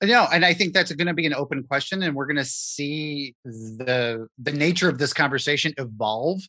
No, 0.02 0.28
and 0.32 0.46
I 0.46 0.54
think 0.54 0.74
that's 0.74 0.92
going 0.94 1.08
to 1.08 1.14
be 1.14 1.26
an 1.26 1.34
open 1.34 1.64
question, 1.64 2.04
and 2.04 2.16
we're 2.16 2.26
going 2.26 2.38
to 2.38 2.46
see 2.46 3.36
the 3.44 4.28
the 4.38 4.52
nature 4.52 4.90
of 4.90 4.98
this 4.98 5.14
conversation 5.14 5.74
evolve, 5.78 6.42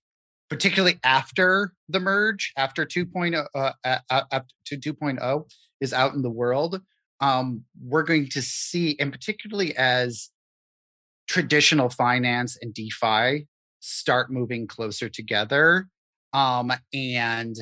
particularly 0.49 0.99
after 1.05 1.73
the 1.89 2.01
merge, 2.01 2.53
after 2.57 2.87
2.0, 2.87 3.47
uh, 3.55 4.01
up 4.11 4.47
to 4.67 4.77
2.0 4.77 5.51
is 5.81 5.93
out 5.93 6.15
in 6.15 6.23
the 6.23 6.31
world. 6.31 6.81
Um, 7.21 7.65
we're 7.83 8.03
going 8.03 8.29
to 8.31 8.43
see, 8.43 8.97
and 8.99 9.13
particularly 9.13 9.77
as 9.77 10.31
traditional 11.27 11.89
finance 11.89 12.57
and 12.61 12.75
DeFi 12.75 13.47
start 13.85 14.31
moving 14.31 14.67
closer 14.67 15.09
together, 15.09 15.89
um, 16.33 16.73
and 16.93 17.57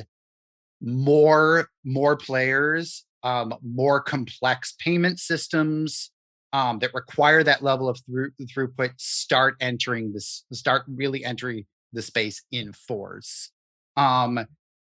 more 0.81 1.69
more 1.83 2.17
players 2.17 3.05
um, 3.23 3.55
more 3.63 4.01
complex 4.01 4.75
payment 4.79 5.19
systems 5.19 6.11
um, 6.51 6.79
that 6.79 6.93
require 6.93 7.41
that 7.43 7.63
level 7.63 7.87
of 7.87 7.99
through, 8.05 8.31
throughput 8.41 8.91
start 8.97 9.55
entering 9.61 10.11
this 10.13 10.43
start 10.51 10.83
really 10.87 11.23
entering 11.23 11.65
the 11.93 12.01
space 12.01 12.43
in 12.51 12.73
force. 12.73 13.51
Um 13.95 14.45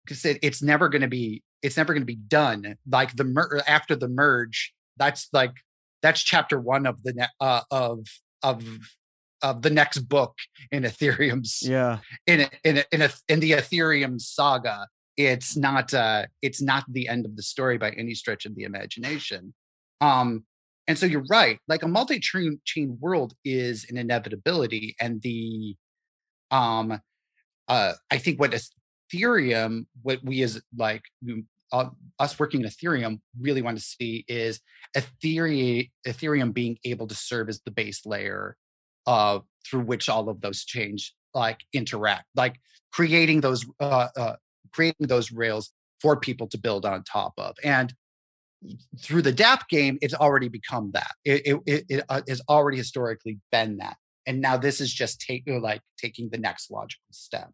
because 0.04 0.24
it, 0.24 0.38
it's 0.42 0.62
never 0.62 0.88
going 0.88 1.02
to 1.02 1.08
be 1.08 1.42
it's 1.62 1.76
never 1.76 1.92
going 1.92 2.02
to 2.02 2.06
be 2.06 2.16
done. 2.16 2.76
Like 2.90 3.14
the 3.16 3.24
mer- 3.24 3.62
after 3.66 3.94
the 3.94 4.08
merge 4.08 4.72
that's 4.96 5.28
like 5.32 5.52
that's 6.02 6.22
chapter 6.22 6.60
one 6.60 6.86
of 6.86 7.02
the 7.02 7.12
ne- 7.12 7.26
uh, 7.40 7.62
of 7.70 8.06
of 8.42 8.64
of 9.42 9.62
the 9.62 9.70
next 9.70 10.00
book 10.00 10.34
in 10.72 10.82
ethereum's 10.82 11.62
yeah. 11.62 11.98
in 12.26 12.48
in 12.64 12.78
a, 12.78 12.84
in 12.92 13.02
a, 13.02 13.10
in 13.28 13.40
the 13.40 13.52
ethereum 13.52 14.20
saga. 14.20 14.86
It's 15.16 15.56
not 15.56 15.92
uh 15.94 16.26
it's 16.42 16.62
not 16.62 16.84
the 16.88 17.08
end 17.08 17.26
of 17.26 17.36
the 17.36 17.42
story 17.42 17.78
by 17.78 17.90
any 17.90 18.14
stretch 18.14 18.46
of 18.46 18.54
the 18.54 18.64
imagination. 18.64 19.54
Um 20.00 20.44
and 20.88 20.98
so 20.98 21.06
you're 21.06 21.24
right 21.30 21.60
like 21.68 21.84
a 21.84 21.88
multi-chain 21.88 22.60
chain 22.64 22.96
world 23.00 23.34
is 23.44 23.86
an 23.90 23.96
inevitability 23.96 24.96
and 25.00 25.22
the 25.22 25.76
um 26.50 27.00
uh 27.68 27.92
i 28.10 28.18
think 28.18 28.40
what 28.40 28.58
ethereum 29.12 29.86
what 30.02 30.18
we 30.24 30.42
as 30.42 30.60
like 30.76 31.02
uh, 31.70 31.90
us 32.18 32.38
working 32.38 32.62
in 32.62 32.66
ethereum 32.66 33.20
really 33.38 33.62
want 33.62 33.78
to 33.78 33.84
see 33.84 34.24
is 34.26 34.60
ethereum 34.96 35.88
ethereum 36.06 36.52
being 36.52 36.78
able 36.84 37.06
to 37.06 37.14
serve 37.14 37.48
as 37.48 37.60
the 37.60 37.70
base 37.70 38.04
layer 38.04 38.56
uh 39.08 39.40
through 39.66 39.80
which 39.80 40.08
all 40.08 40.28
of 40.28 40.40
those 40.40 40.64
change 40.64 41.14
like 41.34 41.60
interact 41.72 42.26
like 42.36 42.60
creating 42.92 43.40
those 43.40 43.66
uh, 43.80 44.08
uh 44.16 44.36
creating 44.72 45.06
those 45.06 45.32
rails 45.32 45.72
for 46.00 46.16
people 46.16 46.46
to 46.48 46.58
build 46.58 46.84
on 46.86 47.02
top 47.04 47.32
of. 47.38 47.56
And 47.64 47.92
through 49.00 49.22
the 49.22 49.32
DAP 49.32 49.68
game, 49.68 49.98
it's 50.00 50.14
already 50.14 50.48
become 50.48 50.90
that. 50.92 51.12
It, 51.24 51.60
it, 51.66 51.84
it 51.88 52.04
uh, 52.08 52.22
has 52.28 52.40
already 52.48 52.78
historically 52.78 53.38
been 53.52 53.78
that. 53.78 53.96
And 54.26 54.40
now 54.40 54.56
this 54.56 54.80
is 54.80 54.92
just 54.92 55.20
taking 55.20 55.56
uh, 55.56 55.60
like 55.60 55.80
taking 55.96 56.28
the 56.30 56.38
next 56.38 56.70
logical 56.70 57.02
step. 57.10 57.50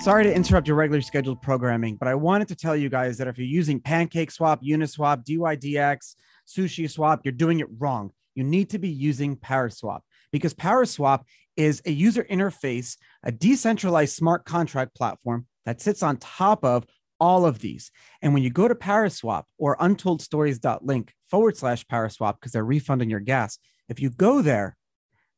Sorry 0.00 0.24
to 0.24 0.32
interrupt 0.32 0.68
your 0.68 0.76
regular 0.76 1.00
scheduled 1.02 1.42
programming, 1.42 1.96
but 1.96 2.06
I 2.06 2.14
wanted 2.14 2.46
to 2.48 2.54
tell 2.54 2.76
you 2.76 2.88
guys 2.88 3.18
that 3.18 3.26
if 3.26 3.36
you're 3.36 3.48
using 3.48 3.80
Pancake 3.80 4.30
Swap, 4.30 4.62
Uniswap, 4.62 5.24
DYDX, 5.24 6.14
Sushi 6.46 6.88
Swap, 6.88 7.20
you're 7.24 7.32
doing 7.32 7.58
it 7.58 7.66
wrong. 7.78 8.12
You 8.38 8.44
need 8.44 8.70
to 8.70 8.78
be 8.78 8.88
using 8.88 9.36
Paraswap 9.36 10.02
because 10.30 10.54
Paraswap 10.54 11.24
is 11.56 11.82
a 11.84 11.90
user 11.90 12.24
interface, 12.30 12.96
a 13.24 13.32
decentralized 13.32 14.14
smart 14.14 14.44
contract 14.44 14.94
platform 14.94 15.48
that 15.66 15.80
sits 15.80 16.04
on 16.04 16.18
top 16.18 16.64
of 16.64 16.86
all 17.18 17.44
of 17.44 17.58
these. 17.58 17.90
And 18.22 18.32
when 18.32 18.44
you 18.44 18.50
go 18.50 18.68
to 18.68 18.76
Paraswap 18.76 19.42
or 19.58 19.76
untoldstories.link 19.78 21.12
forward 21.28 21.56
slash 21.56 21.84
Paraswap, 21.86 22.34
because 22.34 22.52
they're 22.52 22.64
refunding 22.64 23.10
your 23.10 23.18
gas, 23.18 23.58
if 23.88 24.00
you 24.00 24.08
go 24.08 24.40
there, 24.40 24.76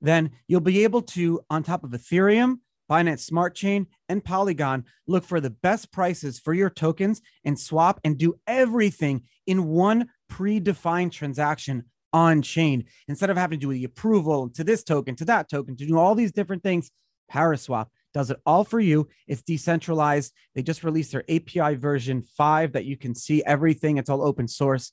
then 0.03 0.33
you'll 0.47 0.61
be 0.61 0.85
able 0.85 1.01
to, 1.01 1.41
on 1.49 1.63
top 1.63 1.85
of 1.85 1.93
Ethereum, 1.93 2.57
Binance 2.91 3.21
Smart 3.21 3.55
Chain, 3.55 3.87
and 4.11 4.23
Polygon, 4.23 4.85
look 5.07 5.25
for 5.25 5.41
the 5.41 5.49
best 5.49 5.91
prices 5.91 6.39
for 6.39 6.53
your 6.53 6.69
tokens 6.69 7.23
and 7.47 7.59
swap 7.59 7.99
and 8.05 8.19
do 8.19 8.35
everything 8.47 9.23
in 9.47 9.69
one 9.69 10.09
predefined 10.31 11.13
transaction 11.13 11.85
on 12.13 12.43
chain 12.43 12.85
instead 13.09 13.31
of 13.31 13.37
having 13.37 13.61
to 13.61 13.67
do 13.67 13.73
the 13.73 13.85
approval 13.85 14.49
to 14.51 14.65
this 14.65 14.83
token, 14.83 15.17
to 15.17 15.25
that 15.27 15.49
token, 15.49 15.77
to 15.77 15.87
do 15.87 15.99
all 15.99 16.15
these 16.15 16.33
different 16.33 16.63
things. 16.63 16.91
Paraswap 17.31 17.87
does 18.13 18.31
it 18.31 18.41
all 18.45 18.65
for 18.65 18.81
you. 18.81 19.09
It's 19.29 19.43
decentralized. 19.43 20.33
They 20.55 20.63
just 20.63 20.83
released 20.85 21.13
their 21.13 21.25
API 21.29 21.77
version 21.77 22.23
five 22.37 22.73
that 22.73 22.85
you 22.85 22.97
can 22.97 23.15
see 23.15 23.43
everything. 23.45 23.99
It's 23.99 24.11
all 24.11 24.23
open 24.23 24.49
source. 24.49 24.93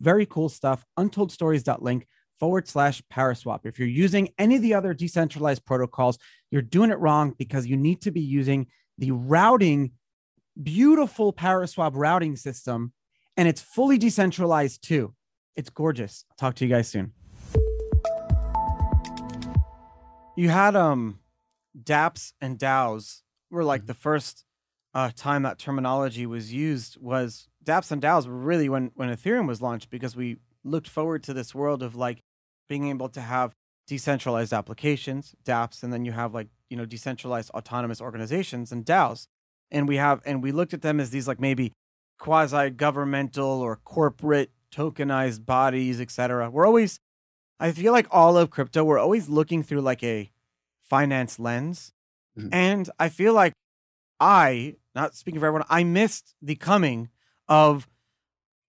Very 0.00 0.26
cool 0.26 0.48
stuff. 0.48 0.84
Untoldstories.link 0.98 2.06
forward 2.38 2.68
slash 2.68 3.02
Paraswap. 3.12 3.60
If 3.64 3.78
you're 3.78 3.88
using 3.88 4.30
any 4.38 4.56
of 4.56 4.62
the 4.62 4.74
other 4.74 4.94
decentralized 4.94 5.64
protocols, 5.64 6.18
you're 6.50 6.62
doing 6.62 6.90
it 6.90 6.98
wrong 6.98 7.34
because 7.38 7.66
you 7.66 7.76
need 7.76 8.02
to 8.02 8.10
be 8.10 8.20
using 8.20 8.66
the 8.98 9.12
routing, 9.12 9.92
beautiful 10.60 11.32
Paraswap 11.32 11.92
routing 11.94 12.36
system, 12.36 12.92
and 13.36 13.48
it's 13.48 13.60
fully 13.60 13.98
decentralized 13.98 14.86
too. 14.86 15.14
It's 15.56 15.70
gorgeous. 15.70 16.26
Talk 16.36 16.54
to 16.56 16.66
you 16.66 16.70
guys 16.70 16.88
soon. 16.88 17.12
You 20.36 20.50
had 20.50 20.76
um 20.76 21.20
dApps 21.82 22.34
and 22.40 22.58
DAOs 22.58 23.22
were 23.50 23.64
like 23.64 23.82
mm-hmm. 23.82 23.86
the 23.86 23.94
first 23.94 24.44
uh, 24.94 25.10
time 25.14 25.42
that 25.42 25.58
terminology 25.58 26.24
was 26.26 26.52
used 26.52 26.98
was 27.00 27.48
dApps 27.64 27.90
and 27.90 28.02
DAOs 28.02 28.26
were 28.26 28.36
really 28.36 28.68
when 28.68 28.90
when 28.94 29.08
Ethereum 29.08 29.48
was 29.48 29.62
launched 29.62 29.88
because 29.88 30.14
we 30.14 30.36
looked 30.62 30.88
forward 30.88 31.22
to 31.22 31.32
this 31.32 31.54
world 31.54 31.82
of 31.82 31.96
like 31.96 32.20
being 32.68 32.88
able 32.88 33.08
to 33.08 33.20
have 33.20 33.52
decentralized 33.86 34.52
applications, 34.52 35.34
dApps, 35.44 35.82
and 35.82 35.92
then 35.92 36.04
you 36.04 36.12
have 36.12 36.34
like, 36.34 36.48
you 36.68 36.76
know, 36.76 36.84
decentralized 36.84 37.50
autonomous 37.50 38.00
organizations 38.00 38.72
and 38.72 38.84
DAOs. 38.84 39.26
And 39.70 39.88
we 39.88 39.96
have 39.96 40.20
and 40.26 40.42
we 40.42 40.52
looked 40.52 40.74
at 40.74 40.82
them 40.82 41.00
as 41.00 41.10
these 41.10 41.26
like 41.26 41.40
maybe 41.40 41.72
quasi 42.18 42.70
governmental 42.70 43.46
or 43.46 43.76
corporate 43.76 44.50
tokenized 44.76 45.46
bodies, 45.46 46.00
etc. 46.00 46.50
We're 46.50 46.66
always, 46.66 47.00
I 47.58 47.72
feel 47.72 47.92
like 47.92 48.06
all 48.10 48.36
of 48.36 48.50
crypto, 48.50 48.84
we're 48.84 48.98
always 48.98 49.28
looking 49.28 49.62
through 49.62 49.80
like 49.80 50.02
a 50.02 50.30
finance 50.82 51.38
lens. 51.38 51.92
Mm-hmm. 52.38 52.48
And 52.52 52.90
I 52.98 53.08
feel 53.08 53.32
like 53.32 53.52
I, 54.20 54.76
not 54.94 55.14
speaking 55.14 55.40
for 55.40 55.46
everyone, 55.46 55.66
I 55.68 55.84
missed 55.84 56.34
the 56.42 56.56
coming 56.56 57.08
of 57.48 57.88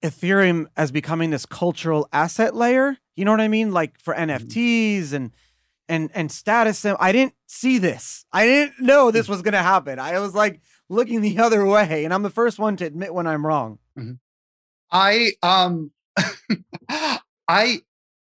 Ethereum 0.03 0.67
as 0.77 0.91
becoming 0.91 1.31
this 1.31 1.45
cultural 1.45 2.07
asset 2.13 2.55
layer. 2.55 2.97
You 3.15 3.25
know 3.25 3.31
what 3.31 3.41
I 3.41 3.47
mean? 3.47 3.71
Like 3.71 3.99
for 3.99 4.13
mm-hmm. 4.13 4.31
NFTs 4.31 5.13
and 5.13 5.31
and 5.89 6.09
and 6.13 6.31
status. 6.31 6.85
I 6.85 7.11
didn't 7.11 7.33
see 7.45 7.77
this. 7.77 8.25
I 8.31 8.45
didn't 8.45 8.79
know 8.79 9.11
this 9.11 9.27
mm. 9.27 9.29
was 9.29 9.41
gonna 9.41 9.63
happen. 9.63 9.99
I 9.99 10.19
was 10.19 10.35
like 10.35 10.61
looking 10.89 11.21
the 11.21 11.39
other 11.39 11.65
way, 11.65 12.03
and 12.03 12.13
I'm 12.13 12.23
the 12.23 12.29
first 12.29 12.59
one 12.59 12.75
to 12.77 12.85
admit 12.85 13.13
when 13.13 13.27
I'm 13.27 13.45
wrong. 13.45 13.79
Mm-hmm. 13.97 14.13
I 14.91 15.31
um 15.43 15.91
I 17.47 17.81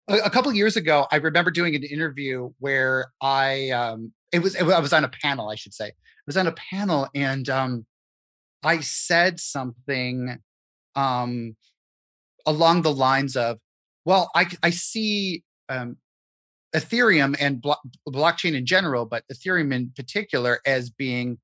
a 0.08 0.30
couple 0.30 0.52
years 0.52 0.76
ago 0.76 1.06
I 1.10 1.16
remember 1.16 1.50
doing 1.50 1.74
an 1.74 1.82
interview 1.82 2.50
where 2.58 3.06
I 3.20 3.70
um 3.70 4.12
it 4.32 4.40
was, 4.40 4.54
it 4.54 4.62
I 4.62 4.80
was 4.80 4.92
on 4.92 5.04
a 5.04 5.08
panel 5.08 5.48
I 5.48 5.54
should 5.54 5.74
say. 5.74 5.86
I 5.86 5.92
was 6.26 6.36
on 6.36 6.46
a 6.46 6.52
panel 6.52 7.08
and 7.14 7.48
um 7.48 7.86
I 8.62 8.80
said 8.80 9.40
something 9.40 10.38
um 10.94 11.56
along 12.46 12.82
the 12.82 12.92
lines 12.92 13.36
of 13.36 13.58
well 14.04 14.30
I 14.34 14.46
I 14.62 14.70
see 14.70 15.42
um 15.68 15.96
Ethereum 16.74 17.34
and 17.40 17.62
blo- 17.62 17.76
blockchain 18.06 18.54
in 18.54 18.66
general, 18.66 19.06
but 19.06 19.24
Ethereum 19.32 19.72
in 19.72 19.90
particular 19.96 20.60
as 20.66 20.90
being 20.90 21.38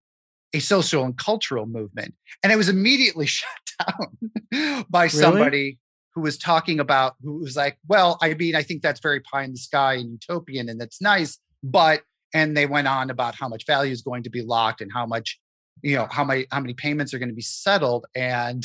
a 0.52 0.60
social 0.60 1.04
and 1.04 1.16
cultural 1.16 1.66
movement. 1.66 2.14
And 2.42 2.52
it 2.52 2.56
was 2.56 2.68
immediately 2.68 3.26
shut 3.26 3.48
down 3.80 4.84
by 4.88 5.04
really? 5.04 5.08
somebody 5.08 5.78
who 6.14 6.20
was 6.20 6.38
talking 6.38 6.80
about, 6.80 7.14
who 7.22 7.40
was 7.40 7.56
like, 7.56 7.78
well, 7.88 8.18
I 8.22 8.34
mean, 8.34 8.54
I 8.54 8.62
think 8.62 8.82
that's 8.82 9.00
very 9.00 9.20
pie 9.20 9.42
in 9.42 9.52
the 9.52 9.58
sky 9.58 9.94
and 9.94 10.12
utopian 10.12 10.68
and 10.68 10.80
that's 10.80 11.00
nice. 11.00 11.38
But, 11.62 12.02
and 12.32 12.56
they 12.56 12.66
went 12.66 12.88
on 12.88 13.10
about 13.10 13.34
how 13.34 13.48
much 13.48 13.66
value 13.66 13.92
is 13.92 14.02
going 14.02 14.22
to 14.24 14.30
be 14.30 14.42
locked 14.42 14.80
and 14.80 14.90
how 14.92 15.06
much, 15.06 15.38
you 15.82 15.96
know, 15.96 16.06
how 16.10 16.24
many, 16.24 16.46
how 16.50 16.60
many 16.60 16.74
payments 16.74 17.12
are 17.14 17.18
going 17.18 17.28
to 17.28 17.34
be 17.34 17.42
settled. 17.42 18.06
And 18.14 18.64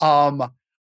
um, 0.00 0.50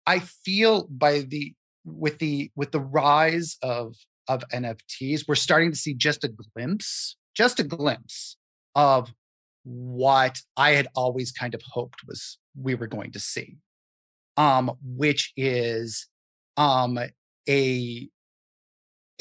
I 0.07 0.19
feel 0.19 0.87
by 0.89 1.19
the, 1.19 1.53
with 1.83 2.19
the 2.19 2.51
with 2.55 2.71
the 2.71 2.79
rise 2.79 3.57
of 3.61 3.95
of 4.27 4.43
NFTs, 4.53 5.27
we're 5.27 5.35
starting 5.35 5.71
to 5.71 5.77
see 5.77 5.93
just 5.93 6.23
a 6.23 6.29
glimpse, 6.29 7.17
just 7.35 7.59
a 7.59 7.63
glimpse 7.63 8.37
of 8.75 9.11
what 9.63 10.39
I 10.57 10.71
had 10.71 10.87
always 10.95 11.31
kind 11.31 11.53
of 11.53 11.61
hoped 11.63 12.01
was 12.07 12.37
we 12.59 12.75
were 12.75 12.87
going 12.87 13.11
to 13.11 13.19
see. 13.19 13.57
Um, 14.37 14.71
which 14.81 15.33
is 15.35 16.07
um 16.57 16.97
a 17.49 18.09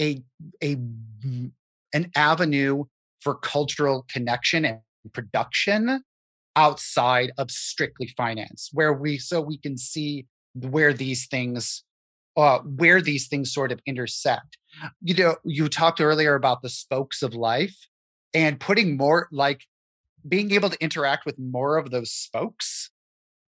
a 0.00 0.22
a 0.62 0.76
an 1.92 2.10
avenue 2.16 2.84
for 3.20 3.34
cultural 3.34 4.06
connection 4.10 4.64
and 4.64 4.80
production 5.12 6.02
outside 6.56 7.32
of 7.38 7.50
strictly 7.50 8.08
finance 8.16 8.70
where 8.72 8.92
we 8.92 9.18
so 9.18 9.40
we 9.40 9.56
can 9.58 9.76
see 9.76 10.26
where 10.54 10.92
these 10.92 11.26
things 11.26 11.84
uh, 12.36 12.60
where 12.60 13.02
these 13.02 13.26
things 13.28 13.52
sort 13.52 13.72
of 13.72 13.80
intersect. 13.86 14.56
You 15.02 15.14
know 15.14 15.36
you 15.44 15.68
talked 15.68 16.00
earlier 16.00 16.34
about 16.34 16.62
the 16.62 16.68
spokes 16.68 17.22
of 17.22 17.34
life 17.34 17.76
and 18.34 18.58
putting 18.58 18.96
more 18.96 19.28
like 19.32 19.64
being 20.26 20.52
able 20.52 20.70
to 20.70 20.82
interact 20.82 21.24
with 21.26 21.38
more 21.38 21.76
of 21.78 21.90
those 21.90 22.12
spokes 22.12 22.89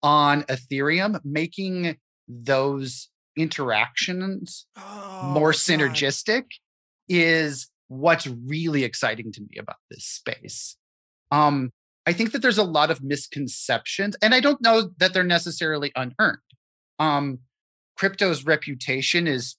on 0.04 0.44
ethereum 0.44 1.20
making 1.24 1.98
those 2.28 3.10
interactions 3.38 4.66
oh, 4.78 5.20
more 5.24 5.52
synergistic 5.52 6.42
God. 6.42 6.46
is 7.10 7.70
what's 7.88 8.28
really 8.28 8.84
exciting 8.84 9.32
to 9.32 9.42
me 9.42 9.58
about 9.60 9.78
this 9.90 10.06
space 10.06 10.78
um 11.32 11.72
I 12.06 12.14
think 12.14 12.32
that 12.32 12.42
there's 12.42 12.58
a 12.58 12.64
lot 12.64 12.90
of 12.90 13.04
misconceptions, 13.04 14.16
and 14.22 14.34
I 14.34 14.40
don't 14.40 14.62
know 14.62 14.90
that 14.98 15.14
they're 15.14 15.24
necessarily 15.24 15.92
unearned. 15.96 16.40
Um, 16.98 17.40
crypto's 17.96 18.44
reputation 18.44 19.28
is 19.28 19.56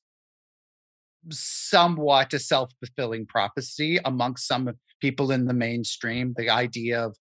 somewhat 1.30 2.34
a 2.34 2.38
self 2.38 2.72
fulfilling 2.80 3.26
prophecy 3.26 3.98
amongst 4.04 4.46
some 4.46 4.72
people 5.00 5.30
in 5.30 5.46
the 5.46 5.54
mainstream. 5.54 6.34
The 6.36 6.50
idea 6.50 7.04
of 7.04 7.16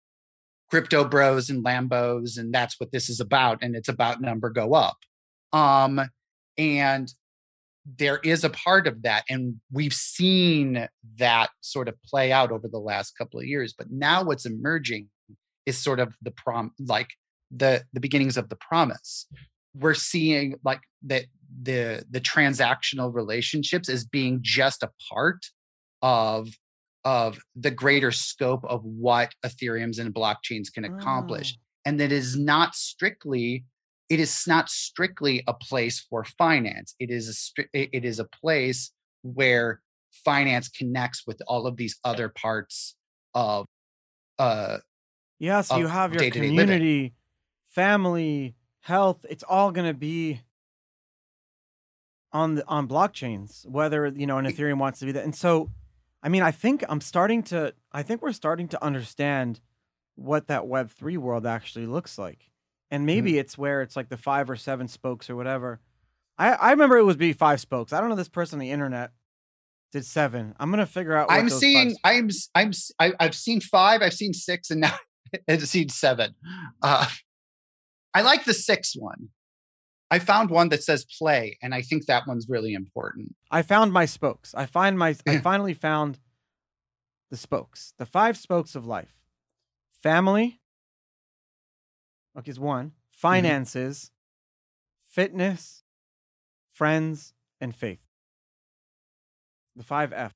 crypto 0.72 1.04
bros 1.04 1.50
and 1.50 1.64
Lambos, 1.64 2.40
and 2.40 2.54
that's 2.54 2.80
what 2.80 2.92
this 2.92 3.10
is 3.10 3.20
about, 3.20 3.60
and 3.62 3.76
it's 3.76 3.90
about 3.90 4.22
number 4.22 4.50
go 4.50 4.74
up. 4.74 4.98
Um, 5.54 6.02
and 6.58 7.14
there 7.98 8.20
is 8.24 8.44
a 8.44 8.50
part 8.50 8.86
of 8.88 9.02
that 9.02 9.24
and 9.30 9.56
we've 9.72 9.94
seen 9.94 10.88
that 11.18 11.50
sort 11.62 11.88
of 11.88 11.96
play 12.04 12.32
out 12.32 12.52
over 12.52 12.68
the 12.68 12.80
last 12.80 13.18
couple 13.18 13.40
of 13.40 13.46
years 13.48 13.74
but 13.76 13.90
now 13.90 14.24
what's 14.24 14.46
emerging 14.46 15.10
is 15.66 15.78
sort 15.78 16.00
of 16.00 16.14
the 16.22 16.32
prom 16.32 16.72
like 16.80 17.10
the 17.50 17.84
the 17.94 18.00
beginnings 18.00 18.38
of 18.38 18.50
the 18.50 18.56
promise 18.56 19.26
we're 19.74 19.96
seeing 19.96 20.56
like 20.64 20.82
that 21.02 21.24
the 21.64 22.06
the 22.12 22.22
transactional 22.22 23.14
relationships 23.14 23.90
as 23.90 24.06
being 24.06 24.40
just 24.44 24.84
a 24.84 24.92
part 25.12 25.48
of 26.04 26.50
of 27.04 27.40
the 27.56 27.72
greater 27.72 28.12
scope 28.12 28.64
of 28.66 28.84
what 28.84 29.34
ethereums 29.46 30.00
and 30.00 30.14
blockchains 30.14 30.72
can 30.72 30.86
accomplish 30.86 31.56
oh. 31.58 31.62
and 31.86 32.00
that 32.00 32.12
is 32.12 32.38
not 32.38 32.76
strictly 32.76 33.66
it 34.12 34.20
is 34.20 34.44
not 34.46 34.68
strictly 34.68 35.42
a 35.48 35.54
place 35.54 36.02
for 36.02 36.26
finance. 36.26 36.96
It 37.00 37.10
is 37.10 37.54
a 37.58 37.70
it 37.74 38.04
is 38.04 38.20
a 38.20 38.26
place 38.26 38.92
where 39.22 39.82
finance 40.26 40.68
connects 40.68 41.24
with 41.26 41.42
all 41.48 41.66
of 41.66 41.78
these 41.78 41.98
other 42.04 42.28
parts 42.28 42.98
of 43.34 43.66
uh 44.38 44.80
yes 45.40 45.72
you 45.72 45.88
have 45.88 46.14
your 46.14 46.30
community 46.30 47.04
living. 47.04 47.12
family 47.70 48.56
health 48.82 49.26
it's 49.30 49.44
all 49.48 49.72
going 49.72 49.88
to 49.88 49.94
be 49.94 50.42
on 52.34 52.56
the 52.56 52.68
on 52.68 52.90
blockchains 52.90 53.66
whether 53.66 54.08
you 54.08 54.28
know 54.28 54.38
an 54.38 54.46
ethereum 54.46 54.78
wants 54.78 55.00
to 55.00 55.06
be 55.06 55.14
that 55.14 55.24
and 55.24 55.34
so 55.34 55.70
i 56.24 56.30
mean 56.30 56.42
i 56.42 56.52
think 56.52 56.84
i'm 56.90 57.02
starting 57.02 57.44
to 57.44 57.74
i 57.92 58.04
think 58.04 58.22
we're 58.22 58.32
starting 58.32 58.68
to 58.68 58.84
understand 58.84 59.60
what 60.16 60.48
that 60.48 60.68
web 60.68 60.90
3 60.90 61.18
world 61.18 61.46
actually 61.46 61.86
looks 61.86 62.18
like 62.18 62.52
and 62.92 63.06
maybe 63.06 63.32
mm-hmm. 63.32 63.40
it's 63.40 63.58
where 63.58 63.82
it's 63.82 63.96
like 63.96 64.10
the 64.10 64.18
five 64.18 64.50
or 64.50 64.58
seven 64.58 64.88
spokes 64.88 65.30
or 65.30 65.36
whatever. 65.36 65.80
I 66.38 66.52
I 66.52 66.72
remember 66.72 66.98
it 66.98 67.04
was 67.04 67.16
be 67.16 67.34
five 67.34 67.62
spokes. 67.62 67.94
I 67.94 68.02
don't 68.02 68.10
know 68.10 68.16
this 68.16 68.30
person 68.30 68.58
on 68.58 68.60
the 68.60 68.70
internet 68.70 69.12
did 69.94 70.06
seven. 70.06 70.54
I'm 70.60 70.70
gonna 70.70 70.86
figure 70.86 71.16
out. 71.16 71.32
I'm 71.32 71.50
seeing. 71.50 71.96
I'm 72.04 72.30
I'm 72.54 72.72
I, 73.00 73.14
I've 73.20 73.36
seen 73.36 73.62
five. 73.62 74.02
I've 74.02 74.14
seen 74.14 74.34
six, 74.34 74.70
and 74.70 74.82
now 74.82 74.96
I've 75.50 75.68
seen 75.68 75.90
seven. 75.90 76.36
Uh, 76.84 77.08
I 78.14 78.22
like 78.22 78.44
the 78.44 78.54
six 78.54 78.94
one. 78.96 79.30
I 80.12 80.20
found 80.20 80.50
one 80.50 80.70
that 80.70 80.84
says 80.84 81.06
play, 81.06 81.58
and 81.64 81.74
I 81.74 81.82
think 81.82 82.06
that 82.06 82.28
one's 82.28 82.48
really 82.48 82.74
important. 82.74 83.36
I 83.50 83.64
found 83.64 83.92
my 83.92 84.06
spokes. 84.06 84.54
I 84.54 84.68
find 84.68 85.00
my. 85.00 85.16
I 85.26 85.38
finally 85.40 85.74
found 85.74 86.20
the 87.32 87.38
spokes. 87.38 87.94
The 87.98 88.06
five 88.06 88.38
spokes 88.38 88.76
of 88.76 88.86
life: 88.86 89.24
family, 90.04 90.62
Okay, 92.38 92.50
it's 92.50 92.60
one. 92.60 92.88
Mm-hmm. 92.88 92.96
Finances, 93.12 93.98
mm-hmm. 94.06 95.22
fitness, 95.22 95.84
friends, 96.72 97.34
and 97.60 97.76
faith. 97.76 98.02
The 99.76 99.84
five 99.84 100.14
F. 100.14 100.34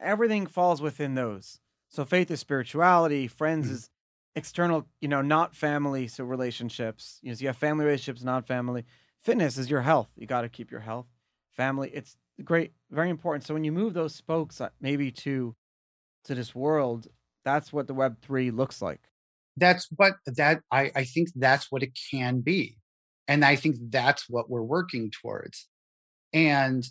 Everything 0.00 0.46
falls 0.46 0.82
within 0.82 1.14
those. 1.14 1.60
So 1.88 2.04
faith 2.04 2.30
is 2.30 2.40
spirituality, 2.40 3.26
friends 3.26 3.66
mm-hmm. 3.66 3.74
is 3.76 3.90
external, 4.34 4.86
you 5.00 5.08
know, 5.08 5.22
not 5.22 5.56
family, 5.56 6.08
so 6.08 6.24
relationships. 6.24 7.18
You 7.22 7.30
know, 7.30 7.34
so 7.36 7.42
you 7.42 7.46
have 7.46 7.56
family 7.56 7.84
relationships, 7.86 8.22
not 8.22 8.46
family. 8.46 8.84
Fitness 9.26 9.58
is 9.58 9.68
your 9.68 9.82
health. 9.82 10.08
You 10.16 10.26
got 10.26 10.42
to 10.42 10.48
keep 10.48 10.70
your 10.70 10.80
health. 10.80 11.06
Family, 11.50 11.90
it's 11.92 12.16
great, 12.44 12.72
very 12.90 13.10
important. 13.10 13.44
So 13.44 13.54
when 13.54 13.64
you 13.64 13.72
move 13.72 13.92
those 13.92 14.14
spokes 14.14 14.60
uh, 14.60 14.70
maybe 14.80 15.10
to 15.10 15.54
to 16.24 16.34
this 16.34 16.54
world, 16.54 17.08
that's 17.44 17.72
what 17.72 17.86
the 17.86 17.94
web 17.94 18.20
3 18.22 18.50
looks 18.50 18.80
like 18.80 19.00
that's 19.56 19.88
what 19.96 20.14
that 20.26 20.60
I, 20.70 20.90
I 20.94 21.04
think 21.04 21.28
that's 21.34 21.72
what 21.72 21.82
it 21.82 21.98
can 22.10 22.40
be 22.40 22.76
and 23.26 23.44
i 23.44 23.56
think 23.56 23.76
that's 23.88 24.28
what 24.28 24.50
we're 24.50 24.62
working 24.62 25.10
towards 25.10 25.68
and 26.32 26.86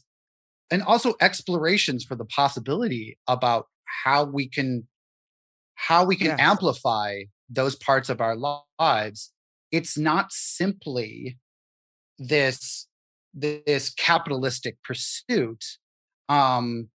and 0.71 0.81
also 0.81 1.13
explorations 1.21 2.03
for 2.03 2.15
the 2.15 2.25
possibility 2.25 3.17
about 3.27 3.67
how 4.03 4.25
we 4.25 4.47
can 4.47 4.87
how 5.75 6.05
we 6.05 6.15
can 6.15 6.27
yes. 6.27 6.39
amplify 6.39 7.23
those 7.49 7.75
parts 7.75 8.09
of 8.09 8.21
our 8.21 8.35
lives 8.35 9.31
it's 9.71 9.97
not 9.97 10.31
simply 10.31 11.37
this 12.17 12.87
this 13.33 13.89
capitalistic 13.89 14.77
pursuit 14.83 15.63
um 16.29 16.89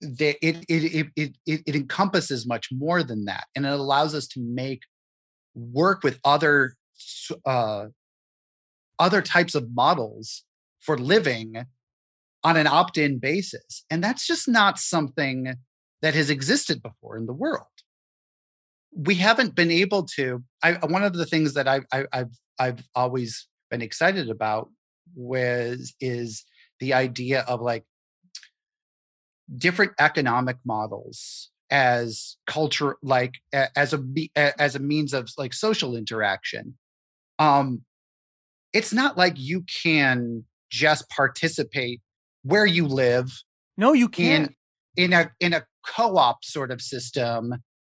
that 0.00 0.36
it, 0.46 0.64
it 0.68 1.06
it 1.16 1.36
it 1.46 1.62
it 1.66 1.74
encompasses 1.74 2.46
much 2.46 2.68
more 2.72 3.02
than 3.02 3.24
that, 3.24 3.44
and 3.54 3.64
it 3.64 3.72
allows 3.72 4.14
us 4.14 4.26
to 4.28 4.40
make 4.40 4.82
work 5.54 6.02
with 6.02 6.20
other 6.24 6.74
uh, 7.46 7.86
other 8.98 9.22
types 9.22 9.54
of 9.54 9.72
models 9.72 10.44
for 10.80 10.98
living 10.98 11.64
on 12.42 12.56
an 12.56 12.66
opt-in 12.66 13.18
basis, 13.18 13.84
and 13.90 14.04
that's 14.04 14.26
just 14.26 14.46
not 14.46 14.78
something 14.78 15.54
that 16.02 16.14
has 16.14 16.28
existed 16.28 16.82
before 16.82 17.16
in 17.16 17.26
the 17.26 17.32
world. 17.32 17.66
We 18.94 19.14
haven't 19.14 19.54
been 19.54 19.70
able 19.70 20.04
to. 20.16 20.44
I, 20.62 20.72
one 20.86 21.02
of 21.02 21.14
the 21.14 21.26
things 21.26 21.54
that 21.54 21.66
I, 21.66 21.80
I, 21.92 22.06
I've 22.12 22.38
I've 22.58 22.84
always 22.94 23.48
been 23.74 23.82
excited 23.82 24.30
about 24.30 24.70
was 25.16 25.94
is 26.00 26.44
the 26.78 26.94
idea 26.94 27.40
of 27.48 27.60
like 27.60 27.84
different 29.56 29.90
economic 29.98 30.56
models 30.64 31.50
as 31.70 32.36
culture 32.46 32.96
like 33.02 33.32
as 33.52 33.92
a 33.92 34.00
as 34.60 34.76
a 34.76 34.78
means 34.78 35.12
of 35.12 35.28
like 35.36 35.52
social 35.52 35.96
interaction. 35.96 36.78
Um 37.40 37.82
it's 38.72 38.92
not 38.92 39.18
like 39.18 39.34
you 39.36 39.64
can 39.82 40.44
just 40.70 41.08
participate 41.10 42.00
where 42.44 42.66
you 42.66 42.86
live 42.86 43.42
no 43.76 43.92
you 43.92 44.08
can't. 44.08 44.52
in, 44.96 45.04
in 45.04 45.12
a 45.12 45.32
in 45.40 45.52
a 45.52 45.64
co-op 45.84 46.44
sort 46.44 46.70
of 46.70 46.80
system 46.80 47.54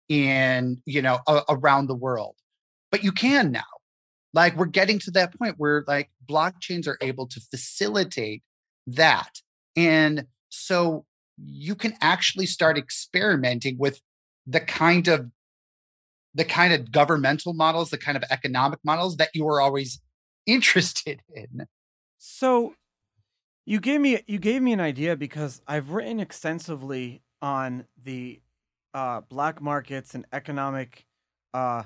in 0.08 0.80
you 0.86 1.02
know 1.02 1.18
a, 1.28 1.42
around 1.50 1.86
the 1.86 1.94
world 1.94 2.36
but 2.90 3.04
you 3.04 3.12
can 3.12 3.52
now 3.52 3.75
like 4.36 4.54
we're 4.54 4.66
getting 4.66 4.98
to 4.98 5.10
that 5.12 5.36
point 5.36 5.54
where 5.56 5.82
like 5.88 6.10
blockchains 6.28 6.86
are 6.86 6.98
able 7.00 7.26
to 7.26 7.40
facilitate 7.40 8.42
that. 8.86 9.40
And 9.74 10.26
so 10.50 11.06
you 11.42 11.74
can 11.74 11.94
actually 12.02 12.44
start 12.44 12.76
experimenting 12.76 13.78
with 13.78 14.02
the 14.46 14.60
kind 14.60 15.08
of 15.08 15.30
the 16.34 16.44
kind 16.44 16.74
of 16.74 16.92
governmental 16.92 17.54
models 17.54 17.88
the 17.88 17.96
kind 17.96 18.14
of 18.14 18.22
economic 18.30 18.78
models 18.84 19.16
that 19.16 19.30
you 19.32 19.42
were 19.42 19.58
always 19.58 20.00
interested 20.46 21.22
in. 21.34 21.66
So 22.18 22.74
you 23.64 23.80
gave 23.80 24.02
me 24.02 24.20
you 24.26 24.38
gave 24.38 24.60
me 24.60 24.72
an 24.72 24.80
idea 24.80 25.16
because 25.16 25.60
i've 25.66 25.90
written 25.90 26.20
extensively 26.20 27.20
on 27.42 27.84
the 28.04 28.40
uh, 28.94 29.20
black 29.22 29.60
markets 29.60 30.14
and 30.14 30.24
economic 30.32 31.04
uh, 31.52 31.82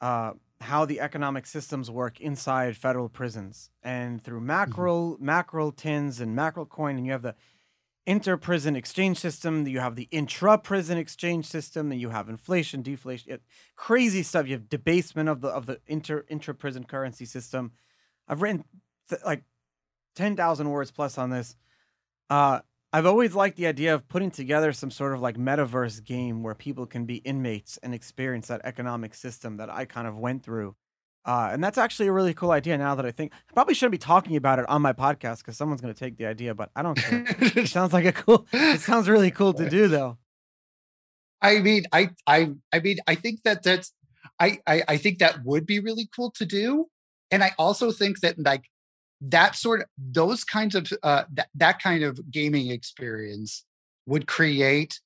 uh, 0.00 0.32
how 0.62 0.84
the 0.84 1.00
economic 1.00 1.46
systems 1.46 1.90
work 1.90 2.20
inside 2.20 2.76
federal 2.76 3.08
prisons. 3.08 3.70
And 3.82 4.22
through 4.22 4.38
Mm-hmm. 4.38 4.46
mackerel 4.46 5.16
mackerel 5.20 5.72
tins 5.72 6.20
and 6.20 6.34
mackerel 6.34 6.66
coin 6.66 6.96
and 6.96 7.06
you 7.06 7.12
have 7.12 7.22
the 7.22 7.34
inter 8.04 8.36
prison 8.36 8.74
exchange 8.74 9.16
system 9.18 9.64
you 9.68 9.78
have 9.78 9.94
the 9.94 10.08
intra 10.10 10.58
prison 10.58 10.98
exchange 10.98 11.46
system 11.46 11.92
and 11.92 12.00
you 12.00 12.08
have 12.10 12.28
inflation 12.28 12.82
deflation 12.82 13.32
it- 13.34 13.42
crazy 13.76 14.22
stuff. 14.24 14.46
You 14.46 14.54
have 14.54 14.68
debasement 14.68 15.28
of 15.28 15.40
the 15.40 15.48
of 15.48 15.66
the 15.66 15.80
inter 15.86 16.24
intra 16.28 16.54
prison 16.54 16.84
currency 16.84 17.24
system. 17.26 17.72
I've 18.26 18.42
written 18.42 18.64
th- 19.08 19.22
like 19.24 19.44
10,000 20.16 20.68
words 20.70 20.90
plus 20.90 21.16
on 21.18 21.30
this. 21.30 21.56
Uh 22.30 22.60
I've 22.94 23.06
always 23.06 23.34
liked 23.34 23.56
the 23.56 23.66
idea 23.66 23.94
of 23.94 24.06
putting 24.06 24.30
together 24.30 24.72
some 24.74 24.90
sort 24.90 25.14
of 25.14 25.20
like 25.20 25.38
metaverse 25.38 26.04
game 26.04 26.42
where 26.42 26.54
people 26.54 26.84
can 26.84 27.06
be 27.06 27.16
inmates 27.16 27.78
and 27.82 27.94
experience 27.94 28.48
that 28.48 28.60
economic 28.64 29.14
system 29.14 29.56
that 29.56 29.70
I 29.70 29.86
kind 29.86 30.06
of 30.06 30.18
went 30.18 30.42
through. 30.42 30.76
Uh, 31.24 31.48
and 31.52 31.64
that's 31.64 31.78
actually 31.78 32.08
a 32.08 32.12
really 32.12 32.34
cool 32.34 32.50
idea 32.50 32.76
now 32.76 32.94
that 32.94 33.06
I 33.06 33.10
think 33.10 33.32
I 33.32 33.52
probably 33.54 33.74
shouldn't 33.74 33.92
be 33.92 33.98
talking 33.98 34.36
about 34.36 34.58
it 34.58 34.68
on 34.68 34.82
my 34.82 34.92
podcast 34.92 35.38
because 35.38 35.56
someone's 35.56 35.80
going 35.80 35.94
to 35.94 35.98
take 35.98 36.18
the 36.18 36.26
idea, 36.26 36.54
but 36.54 36.70
I 36.76 36.82
don't 36.82 36.98
care. 36.98 37.24
it 37.28 37.68
sounds 37.70 37.94
like 37.94 38.04
a 38.04 38.12
cool, 38.12 38.46
it 38.52 38.80
sounds 38.80 39.08
really 39.08 39.30
cool 39.30 39.54
to 39.54 39.70
do 39.70 39.88
though. 39.88 40.18
I 41.40 41.60
mean, 41.60 41.84
I, 41.92 42.10
I, 42.26 42.52
I 42.72 42.80
mean, 42.80 42.98
I 43.06 43.14
think 43.14 43.42
that 43.44 43.62
that's, 43.62 43.92
I, 44.38 44.58
I, 44.66 44.82
I 44.86 44.96
think 44.98 45.18
that 45.20 45.44
would 45.44 45.64
be 45.64 45.78
really 45.78 46.08
cool 46.14 46.30
to 46.32 46.44
do, 46.44 46.88
and 47.30 47.42
I 47.42 47.52
also 47.58 47.90
think 47.90 48.20
that 48.20 48.38
like 48.38 48.64
that 49.28 49.54
sort 49.54 49.80
of 49.80 49.86
those 49.96 50.44
kinds 50.44 50.74
of 50.74 50.92
uh, 51.02 51.24
that 51.32 51.48
that 51.54 51.80
kind 51.80 52.02
of 52.02 52.18
gaming 52.30 52.70
experience 52.70 53.64
would 54.06 54.26
create 54.26 55.00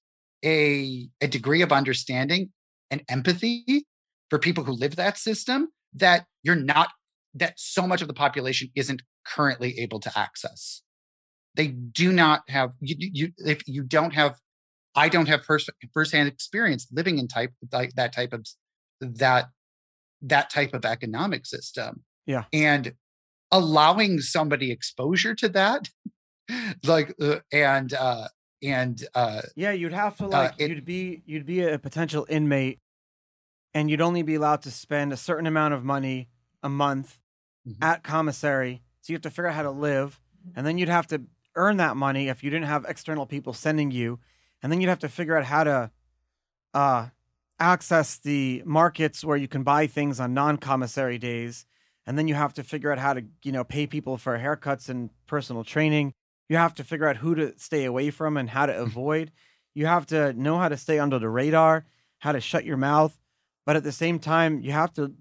a 0.45 1.09
a 1.21 1.29
degree 1.29 1.63
of 1.63 1.73
understanding 1.73 2.51
and 2.91 3.03
empathy 3.09 3.87
for 4.31 4.39
people 4.39 4.65
who 4.65 4.73
live 4.73 4.97
that 4.97 5.19
system 5.19 5.69
that 5.95 6.25
you're 6.43 6.57
not 6.57 6.91
that 7.35 7.55
so 7.57 7.87
much 7.87 8.01
of 8.01 8.09
the 8.09 8.15
population 8.15 8.71
isn't 8.75 9.03
currently 9.27 9.79
able 9.79 10.01
to 10.01 10.19
access. 10.19 10.83
They 11.55 11.69
do 11.69 12.13
not 12.13 12.43
have 12.49 12.71
you, 12.81 12.97
you 12.99 13.33
if 13.39 13.67
you 13.69 13.83
don't 13.83 14.15
have 14.15 14.37
I 14.95 15.11
don't 15.11 15.29
have 15.29 15.45
first 15.45 15.69
firsthand 15.93 16.29
experience 16.29 16.87
living 16.91 17.19
in 17.19 17.29
type 17.29 17.53
like 17.71 17.95
that 17.97 18.15
type 18.15 18.33
of 18.33 18.47
that 19.01 19.49
that 20.23 20.49
type 20.49 20.73
of 20.73 20.87
economic 20.87 21.45
system. 21.45 22.03
Yeah. 22.27 22.45
And 22.53 22.95
allowing 23.53 24.21
somebody 24.21 24.71
exposure 24.71 25.35
to 25.35 25.49
that 25.51 25.89
like 26.85 27.15
uh, 27.21 27.41
and 27.53 27.93
uh 27.95 28.29
and 28.63 29.05
uh 29.15 29.43
Yeah, 29.55 29.73
you'd 29.73 29.93
have 29.93 30.17
to 30.19 30.27
like 30.27 30.55
it- 30.59 30.71
you'd 30.71 30.85
be 30.85 31.23
you'd 31.27 31.47
be 31.47 31.63
a 31.63 31.79
potential 31.79 32.27
inmate 32.29 32.81
and 33.75 33.91
you'd 33.91 34.01
only 34.01 34.23
be 34.23 34.35
allowed 34.37 34.63
to 34.63 34.71
spend 34.71 35.13
a 35.13 35.17
certain 35.17 35.47
amount 35.47 35.75
of 35.75 35.85
money 35.85 36.29
a 36.63 36.69
month 36.69 37.21
Mhm. 37.69 37.77
at 37.83 38.03
commissary. 38.05 38.83
So 39.01 39.13
you 39.13 39.17
have 39.17 39.23
to 39.23 39.31
figure 39.31 39.49
out 39.49 39.55
how 39.55 39.63
to 39.63 39.71
live 39.71 40.21
and 40.55 40.65
then 40.67 40.79
you'd 40.79 40.89
have 40.89 41.07
to 41.09 41.23
earn 41.57 41.77
that 41.79 41.97
money 41.97 42.29
if 42.29 42.45
you 42.45 42.51
didn't 42.51 42.67
have 42.69 42.85
external 42.89 43.27
people 43.27 43.53
sending 43.53 43.91
you 43.91 44.21
and 44.63 44.71
then 44.73 44.81
you'd 44.81 44.89
have 44.89 45.01
to 45.01 45.09
figure 45.09 45.37
out 45.37 45.45
how 45.45 45.65
to 45.65 45.91
uh 46.75 47.09
access 47.59 48.19
the 48.19 48.63
markets 48.67 49.25
where 49.25 49.37
you 49.37 49.49
can 49.49 49.63
buy 49.63 49.87
things 49.87 50.21
on 50.21 50.35
non-commissary 50.35 51.19
days 51.19 51.67
and 52.07 52.19
then 52.19 52.29
you 52.29 52.35
have 52.35 52.55
to 52.55 52.63
figure 52.63 52.93
out 52.93 52.99
how 52.99 53.15
to 53.15 53.25
you 53.43 53.53
know 53.53 53.65
pay 53.65 53.87
people 53.87 54.17
for 54.17 54.39
haircuts 54.39 54.89
and 54.89 55.11
personal 55.27 55.65
training. 55.65 56.13
You 56.49 56.57
have 56.57 56.75
to 56.77 56.85
figure 56.85 57.09
out 57.09 57.17
who 57.17 57.35
to 57.35 57.59
stay 57.59 57.85
away 57.85 58.11
from 58.11 58.37
and 58.37 58.51
how 58.51 58.67
to 58.67 58.77
avoid. 58.87 59.33
You 59.75 59.87
have 59.87 60.07
to 60.07 60.33
know 60.33 60.59
how 60.59 60.69
to 60.69 60.77
stay 60.77 60.99
under 60.99 61.19
the 61.19 61.29
radar 61.29 61.85
how 62.19 62.33
to 62.33 62.41
shut 62.41 62.65
your 62.65 62.77
mouth. 62.77 63.19
But 63.65 63.77
at 63.77 63.85
the 63.85 63.93
same 63.93 64.19
time 64.19 64.61
you 64.61 64.73
have 64.73 64.93
to 64.95 65.13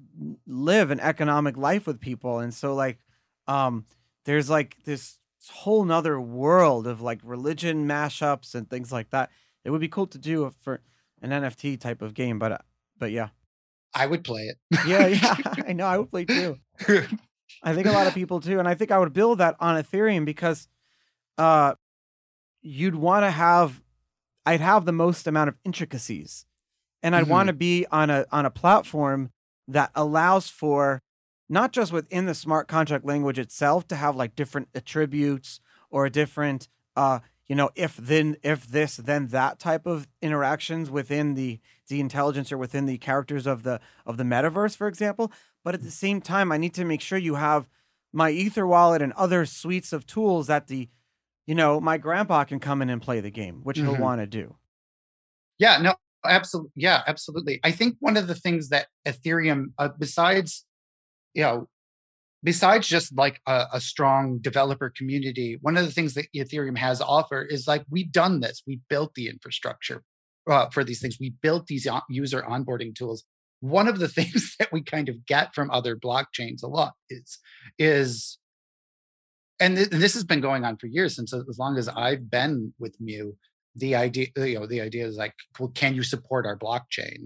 live 0.47 0.91
an 0.91 0.99
economic 0.99 1.57
life 1.57 1.87
with 1.87 1.99
people. 1.99 2.39
And 2.39 2.53
so 2.53 2.73
like 2.73 2.99
um 3.47 3.85
there's 4.25 4.49
like 4.49 4.77
this 4.85 5.19
whole 5.51 5.83
nother 5.83 6.19
world 6.19 6.87
of 6.87 7.01
like 7.01 7.19
religion 7.23 7.87
mashups 7.87 8.55
and 8.55 8.69
things 8.69 8.91
like 8.91 9.09
that. 9.11 9.29
It 9.63 9.71
would 9.71 9.81
be 9.81 9.87
cool 9.87 10.07
to 10.07 10.17
do 10.17 10.51
for 10.61 10.81
an 11.21 11.31
nft 11.31 11.79
type 11.79 12.01
of 12.01 12.13
game 12.13 12.37
but 12.37 12.51
uh, 12.51 12.57
but 12.99 13.11
yeah 13.11 13.29
I 13.95 14.05
would 14.05 14.23
play 14.23 14.43
it. 14.43 14.57
yeah 14.85 15.07
yeah 15.07 15.35
i 15.67 15.73
know 15.73 15.85
i 15.85 15.97
would 15.97 16.11
play 16.11 16.25
too 16.25 16.57
I 17.63 17.73
think 17.73 17.87
a 17.87 17.91
lot 17.91 18.05
of 18.05 18.13
people 18.13 18.41
too, 18.41 18.59
and 18.59 18.67
I 18.67 18.75
think 18.75 18.91
I 18.91 18.99
would 18.99 19.11
build 19.13 19.39
that 19.39 19.55
on 19.59 19.81
Ethereum 19.81 20.23
because 20.25 20.67
uh 21.39 21.73
you'd 22.61 22.95
want 22.95 23.23
to 23.23 23.31
have 23.31 23.81
I'd 24.45 24.61
have 24.61 24.85
the 24.85 24.91
most 24.91 25.25
amount 25.25 25.49
of 25.49 25.55
intricacies. 25.65 26.45
And 27.01 27.15
I'd 27.15 27.23
Mhm. 27.23 27.29
want 27.29 27.47
to 27.47 27.53
be 27.53 27.85
on 27.91 28.09
a 28.11 28.25
on 28.31 28.45
a 28.45 28.51
platform 28.51 29.31
that 29.67 29.89
allows 29.95 30.49
for 30.49 31.01
not 31.49 31.71
just 31.71 31.91
within 31.91 32.25
the 32.25 32.35
smart 32.35 32.67
contract 32.67 33.05
language 33.05 33.39
itself 33.39 33.87
to 33.87 33.95
have 33.95 34.15
like 34.15 34.35
different 34.35 34.69
attributes 34.75 35.59
or 35.89 36.07
different 36.09 36.67
uh 36.95 37.19
you 37.47 37.55
know 37.55 37.69
if 37.75 37.97
then 37.97 38.37
if 38.43 38.67
this 38.67 38.97
then 38.97 39.27
that 39.29 39.59
type 39.59 39.85
of 39.87 40.07
interactions 40.21 40.91
within 40.91 41.33
the 41.35 41.59
the 41.87 41.99
intelligence 41.99 42.51
or 42.51 42.57
within 42.57 42.85
the 42.85 42.97
characters 42.97 43.45
of 43.47 43.63
the 43.63 43.79
of 44.05 44.17
the 44.17 44.23
metaverse 44.23 44.75
for 44.75 44.87
example 44.87 45.31
but 45.63 45.73
at 45.73 45.81
the 45.83 45.91
same 45.91 46.21
time 46.21 46.51
i 46.51 46.57
need 46.57 46.73
to 46.73 46.85
make 46.85 47.01
sure 47.01 47.17
you 47.17 47.35
have 47.35 47.67
MyEtherWallet 48.15 49.01
and 49.01 49.11
other 49.13 49.45
suites 49.45 49.91
of 49.91 50.05
tools 50.05 50.47
that 50.47 50.67
the 50.67 50.89
you 51.47 51.55
know 51.55 51.79
my 51.81 51.97
grandpa 51.97 52.43
can 52.45 52.59
come 52.59 52.81
in 52.81 52.89
and 52.89 53.01
play 53.01 53.19
the 53.21 53.31
game 53.31 53.61
which 53.63 53.81
he'll 53.81 53.95
Mhm. 53.95 53.99
want 53.99 54.21
to 54.21 54.27
do 54.27 54.55
Yeah, 55.59 55.77
no, 55.77 55.95
absolutely. 56.25 56.71
Yeah, 56.75 57.03
absolutely. 57.07 57.59
I 57.63 57.71
think 57.71 57.95
one 57.99 58.17
of 58.17 58.27
the 58.27 58.35
things 58.35 58.69
that 58.69 58.87
Ethereum, 59.05 59.67
uh, 59.77 59.89
besides, 59.97 60.65
you 61.33 61.43
know, 61.43 61.69
besides 62.43 62.87
just 62.87 63.15
like 63.17 63.41
a, 63.47 63.67
a 63.73 63.81
strong 63.81 64.39
developer 64.39 64.91
community, 64.91 65.57
one 65.61 65.77
of 65.77 65.85
the 65.85 65.91
things 65.91 66.15
that 66.15 66.27
Ethereum 66.35 66.77
has 66.77 67.01
offer 67.01 67.43
is 67.43 67.67
like 67.67 67.85
we've 67.89 68.11
done 68.11 68.41
this. 68.41 68.63
We 68.67 68.81
built 68.89 69.15
the 69.15 69.29
infrastructure 69.29 70.03
uh, 70.49 70.69
for 70.69 70.83
these 70.83 71.01
things. 71.01 71.17
We 71.19 71.31
built 71.41 71.67
these 71.67 71.87
user 72.09 72.41
onboarding 72.41 72.95
tools. 72.95 73.23
One 73.61 73.87
of 73.87 73.99
the 73.99 74.07
things 74.17 74.55
that 74.59 74.71
we 74.71 74.83
kind 74.83 75.09
of 75.09 75.25
get 75.25 75.53
from 75.55 75.71
other 75.71 75.95
blockchains 75.95 76.63
a 76.63 76.67
lot 76.67 76.93
is 77.09 77.39
is 77.79 78.37
and 79.59 79.77
th- 79.77 79.89
this 79.89 80.13
has 80.13 80.23
been 80.25 80.41
going 80.41 80.65
on 80.65 80.77
for 80.77 80.87
years 80.87 81.15
since 81.15 81.33
as 81.33 81.57
long 81.57 81.77
as 81.77 81.87
I've 81.87 82.29
been 82.29 82.73
with 82.79 82.99
Mew 82.99 83.35
the 83.75 83.95
idea 83.95 84.27
you 84.37 84.59
know 84.59 84.65
the 84.65 84.81
idea 84.81 85.05
is 85.05 85.17
like 85.17 85.33
well 85.59 85.69
can 85.69 85.93
you 85.95 86.03
support 86.03 86.45
our 86.45 86.57
blockchain 86.57 87.25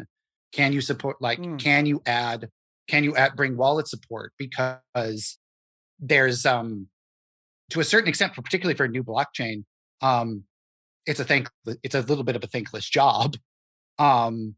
can 0.52 0.74
you 0.74 0.82
support 0.82 1.18
like 1.22 1.40
Mm. 1.40 1.60
can 1.60 1.86
you 1.86 2.02
add 2.06 2.50
can 2.88 3.04
you 3.04 3.16
add 3.16 3.36
bring 3.36 3.56
wallet 3.56 3.88
support 3.88 4.34
because 4.38 5.38
there's 6.00 6.46
um 6.46 6.88
to 7.70 7.80
a 7.80 7.84
certain 7.84 8.10
extent 8.10 8.34
particularly 8.34 8.76
for 8.76 8.86
a 8.86 8.90
new 8.90 9.04
blockchain 9.04 9.64
um 10.02 10.44
it's 11.06 11.20
a 11.20 11.26
thank 11.26 11.50
it's 11.84 11.96
a 11.96 12.02
little 12.02 12.24
bit 12.24 12.36
of 12.36 12.44
a 12.44 12.48
thankless 12.48 12.88
job 12.88 13.36
um 13.98 14.56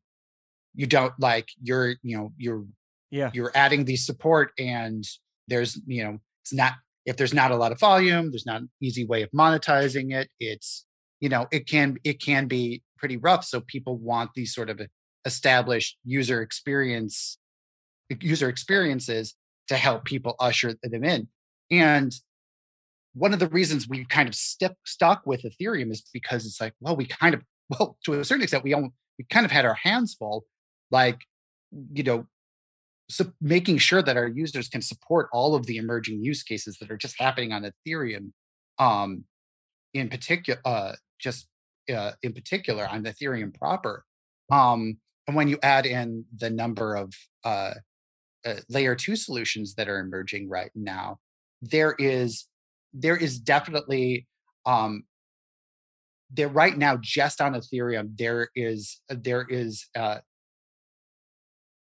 you 0.73 0.85
don't 0.85 1.13
like 1.19 1.49
you're 1.61 1.95
you 2.01 2.17
know 2.17 2.31
you're 2.37 2.65
yeah. 3.09 3.29
you're 3.33 3.51
adding 3.55 3.85
the 3.85 3.95
support 3.95 4.51
and 4.57 5.03
there's 5.47 5.79
you 5.85 6.03
know 6.03 6.19
it's 6.43 6.53
not 6.53 6.73
if 7.05 7.17
there's 7.17 7.33
not 7.33 7.51
a 7.51 7.55
lot 7.55 7.71
of 7.71 7.79
volume 7.79 8.31
there's 8.31 8.45
not 8.45 8.61
an 8.61 8.69
easy 8.81 9.05
way 9.05 9.21
of 9.21 9.29
monetizing 9.31 10.13
it 10.13 10.29
it's 10.39 10.85
you 11.19 11.29
know 11.29 11.47
it 11.51 11.67
can 11.67 11.97
it 12.03 12.21
can 12.21 12.47
be 12.47 12.81
pretty 12.97 13.17
rough 13.17 13.43
so 13.43 13.59
people 13.61 13.97
want 13.97 14.29
these 14.35 14.53
sort 14.53 14.69
of 14.69 14.79
established 15.25 15.97
user 16.03 16.41
experience 16.41 17.37
user 18.19 18.49
experiences 18.49 19.35
to 19.67 19.77
help 19.77 20.05
people 20.05 20.35
usher 20.39 20.73
them 20.83 21.03
in. 21.03 21.27
And 21.69 22.13
one 23.13 23.33
of 23.33 23.39
the 23.39 23.47
reasons 23.49 23.87
we 23.87 24.05
kind 24.05 24.29
of 24.29 24.35
step 24.35 24.75
stuck 24.85 25.25
with 25.25 25.43
ethereum 25.43 25.91
is 25.91 26.03
because 26.13 26.45
it's 26.45 26.61
like 26.61 26.73
well 26.79 26.95
we 26.95 27.05
kind 27.05 27.33
of 27.33 27.41
well 27.69 27.97
to 28.03 28.13
a 28.13 28.25
certain 28.25 28.43
extent 28.43 28.63
we 28.63 28.73
we 28.75 29.25
kind 29.29 29.45
of 29.45 29.51
had 29.51 29.65
our 29.65 29.75
hands 29.75 30.13
full 30.13 30.45
like 30.91 31.19
you 31.93 32.03
know 32.03 32.25
making 33.41 33.77
sure 33.77 34.01
that 34.01 34.17
our 34.17 34.27
users 34.27 34.67
can 34.67 34.81
support 34.81 35.29
all 35.31 35.55
of 35.55 35.65
the 35.65 35.77
emerging 35.77 36.23
use 36.23 36.43
cases 36.43 36.77
that 36.77 36.91
are 36.91 36.97
just 36.97 37.19
happening 37.19 37.51
on 37.51 37.69
Ethereum, 37.69 38.31
um, 38.79 39.25
in 39.93 40.09
particular, 40.09 40.59
uh, 40.65 40.93
just 41.19 41.47
uh, 41.93 42.11
in 42.23 42.33
particular 42.33 42.87
on 42.87 43.03
Ethereum 43.03 43.53
proper. 43.53 44.05
Um, 44.51 44.97
and 45.27 45.35
when 45.35 45.47
you 45.47 45.59
add 45.63 45.85
in 45.85 46.25
the 46.35 46.49
number 46.49 46.95
of 46.95 47.13
uh, 47.43 47.73
uh, 48.45 48.55
layer 48.69 48.95
two 48.95 49.15
solutions 49.15 49.75
that 49.75 49.87
are 49.89 49.99
emerging 49.99 50.49
right 50.49 50.71
now, 50.75 51.19
there 51.61 51.95
is 51.99 52.47
there 52.93 53.15
is 53.15 53.39
definitely 53.39 54.27
um, 54.65 55.03
there 56.29 56.47
right 56.47 56.77
now 56.77 56.97
just 57.01 57.41
on 57.41 57.53
Ethereum 57.53 58.17
there 58.17 58.49
is 58.55 59.01
there 59.09 59.45
is 59.49 59.87
uh, 59.95 60.19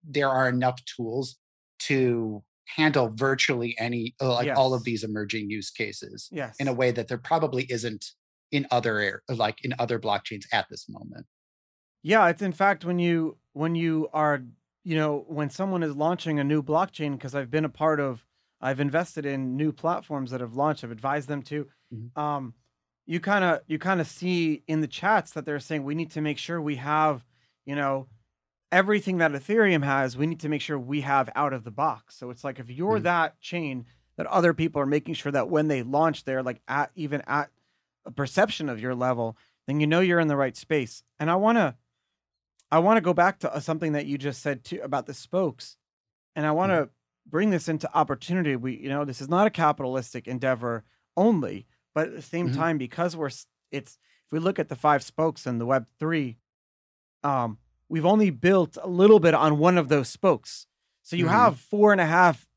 there 0.05 0.29
are 0.29 0.49
enough 0.49 0.81
tools 0.85 1.37
to 1.81 2.43
handle 2.67 3.11
virtually 3.15 3.77
any 3.79 4.15
uh, 4.21 4.33
like 4.33 4.57
all 4.57 4.73
of 4.75 4.85
these 4.85 5.05
emerging 5.05 5.51
use 5.51 5.71
cases 5.71 6.29
yes 6.33 6.57
in 6.59 6.69
a 6.69 6.73
way 6.73 6.91
that 6.91 7.09
there 7.09 7.19
probably 7.19 7.65
isn't 7.71 8.13
in 8.51 8.67
other 8.71 9.23
like 9.29 9.65
in 9.65 9.75
other 9.79 9.99
blockchains 9.99 10.45
at 10.53 10.67
this 10.71 10.89
moment. 10.89 11.27
Yeah, 12.03 12.29
it's 12.29 12.43
in 12.43 12.53
fact 12.53 12.85
when 12.85 12.99
you 12.99 13.39
when 13.53 13.75
you 13.75 14.09
are 14.13 14.43
you 14.85 14.97
know, 14.97 15.25
when 15.29 15.51
someone 15.51 15.83
is 15.83 15.95
launching 15.95 16.39
a 16.39 16.45
new 16.45 16.63
blockchain, 16.63 17.13
because 17.13 17.35
I've 17.35 17.51
been 17.51 17.65
a 17.65 17.71
part 17.71 18.01
of, 18.01 18.27
I've 18.63 18.81
invested 18.81 19.27
in 19.27 19.57
new 19.57 19.73
platforms 19.73 20.31
that 20.31 20.41
have 20.41 20.55
launched. 20.55 20.85
I've 20.85 20.91
advised 20.93 21.29
them 21.29 21.43
to. 21.45 21.69
Mhm. 21.91 22.13
Um, 22.17 22.55
you 23.07 23.21
kind 23.21 23.45
of 23.45 23.63
you 23.67 23.79
kind 23.79 24.01
of 24.01 24.07
see 24.07 24.63
in 24.69 24.81
the 24.81 24.87
chats 24.89 25.33
that 25.33 25.45
they're 25.45 25.61
saying 25.61 25.85
we 25.85 25.95
need 25.97 26.13
to 26.13 26.21
make 26.21 26.39
sure 26.39 26.61
we 26.63 26.77
have, 26.77 27.25
you 27.67 27.75
know, 27.75 28.09
everything 28.71 29.19
that 29.19 29.33
Ethereum 29.33 29.85
has. 29.85 30.17
We 30.17 30.27
need 30.27 30.41
to 30.41 30.49
make 30.49 30.63
sure 30.63 30.79
we 30.79 31.03
have 31.03 31.31
out 31.35 31.53
of 31.53 31.65
the 31.65 31.71
box. 31.71 32.17
So 32.17 32.31
it's 32.31 32.45
like 32.45 32.59
if 32.59 32.71
you're 32.71 33.01
Mhm. 33.01 33.03
that 33.03 33.41
chain 33.41 33.87
that 34.17 34.27
other 34.27 34.55
people 34.55 34.81
are 34.81 34.87
making 34.87 35.15
sure 35.15 35.33
that 35.33 35.49
when 35.51 35.69
they 35.69 35.83
launch, 35.83 36.25
they're 36.25 36.43
like 36.43 36.63
at 36.69 36.91
even 36.95 37.23
at 37.27 37.51
a 38.05 38.11
perception 38.13 38.69
of 38.69 38.81
your 38.81 38.95
level, 38.95 39.37
then 39.67 39.81
you 39.81 39.87
know 39.87 40.01
you're 40.01 40.21
in 40.21 40.29
the 40.29 40.37
right 40.37 40.57
space. 40.57 41.03
And 41.19 41.31
I 41.31 41.37
want 41.37 41.59
to 41.59 41.77
I 42.71 42.79
want 42.79 42.97
to 42.97 43.03
go 43.03 43.13
back 43.15 43.39
to 43.41 43.55
uh, 43.55 43.61
something 43.61 43.93
that 43.93 44.07
you 44.07 44.19
just 44.19 44.43
said 44.43 44.65
too 44.65 44.81
about 44.83 45.07
the 45.07 45.15
spokes. 45.15 45.77
And 46.37 46.47
I 46.47 46.53
want 46.53 46.71
to 46.71 46.91
bring 47.27 47.51
this 47.51 47.69
into 47.69 47.93
opportunity. 47.97 48.57
We 48.57 48.77
you 48.79 48.89
know, 48.89 49.05
this 49.05 49.21
is 49.21 49.29
not 49.29 49.47
a 49.47 49.51
capitalistic 49.51 50.27
endeavor 50.29 50.85
only, 51.17 51.67
but 51.95 52.09
at 52.09 52.15
the 52.15 52.23
same 52.23 52.47
Mhm. 52.47 52.53
time 52.53 52.79
because 52.79 53.17
we're 53.17 53.31
it's 53.71 53.99
if 54.27 54.33
we 54.33 54.39
look 54.39 54.59
at 54.59 54.69
the 54.69 54.77
five 54.77 55.03
spokes 55.03 55.47
in 55.47 55.59
the 55.59 55.67
web 55.67 55.87
3 55.99 56.39
um 57.25 57.59
we've 57.89 58.07
only 58.07 58.31
built 58.31 58.79
a 58.83 58.89
little 58.89 59.21
bit 59.21 59.35
on 59.35 59.59
one 59.59 59.79
of 59.79 59.89
those 59.89 60.09
spokes. 60.09 60.67
So 61.03 61.17
you 61.17 61.27
Mhm. 61.27 61.29
have 61.29 61.59
four 61.61 61.93
and 61.93 62.01
a 62.01 62.07
half 62.07 62.49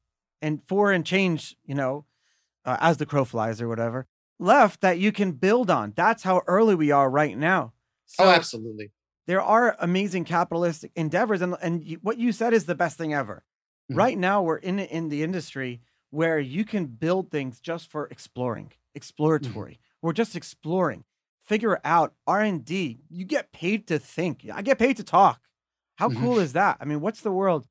and 0.42 0.62
four 0.68 0.92
and 0.94 1.06
change, 1.06 1.58
you 1.66 1.76
know, 1.76 2.06
uh, 2.66 2.78
as 2.80 2.98
the 2.98 3.06
crow 3.06 3.26
flies 3.26 3.62
or 3.62 3.68
whatever, 3.68 4.08
left 4.40 4.82
that 4.82 5.00
you 5.00 5.12
can 5.12 5.34
build 5.34 5.70
on. 5.72 5.94
That's 5.96 6.24
how 6.24 6.44
early 6.48 6.76
we 6.76 6.92
are 6.92 7.10
right 7.10 7.38
now. 7.38 7.74
So 8.06 8.26
oh, 8.26 8.30
absolutely. 8.30 8.92
there 9.28 9.42
are 9.42 9.76
amazing 9.80 10.26
capitalistic 10.26 10.92
endeavors, 10.96 11.42
and 11.42 11.56
and 11.62 11.84
you, 11.84 11.98
what 12.02 12.18
you 12.18 12.32
said 12.32 12.54
is 12.54 12.66
the 12.66 12.76
best 12.76 12.98
thing 12.98 13.14
ever. 13.14 13.44
Mhm. 13.90 13.98
Right 13.98 14.18
now, 14.18 14.42
we're 14.42 14.58
in 14.58 14.80
in 14.80 15.10
the 15.10 15.24
industry 15.24 15.82
where 16.10 16.40
you 16.40 16.66
can 16.66 16.88
build 16.88 17.32
things 17.32 17.60
just 17.60 17.90
for 17.92 18.08
exploring, 18.08 18.72
exploratory. 18.96 19.80
We're 20.02 20.14
just 20.14 20.36
exploring, 20.36 21.06
figure 21.40 21.80
out 21.84 22.16
R 22.28 22.42
and 22.42 22.64
D. 22.66 23.04
You 23.10 23.26
get 23.26 23.52
paid 23.52 23.88
to 23.88 24.00
think. 24.00 24.46
I 24.52 24.62
get 24.62 24.80
paid 24.80 24.98
to 24.98 25.04
talk. 25.04 25.42
How 25.98 26.10
Mhm. 26.10 26.12
cool 26.12 26.40
is 26.40 26.54
that? 26.54 26.78
I 26.80 26.86
mean, 26.86 27.02
what's 27.02 27.22
the 27.22 27.32
world 27.32 27.68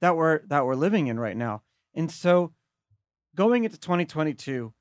that 0.00 0.16
we're 0.16 0.46
that 0.48 0.66
we're 0.66 0.74
living 0.76 1.08
in 1.08 1.20
right 1.20 1.36
now? 1.36 1.62
And 1.94 2.10
so, 2.10 2.54
going 3.34 3.64
into 3.64 3.78
2022, 3.78 4.74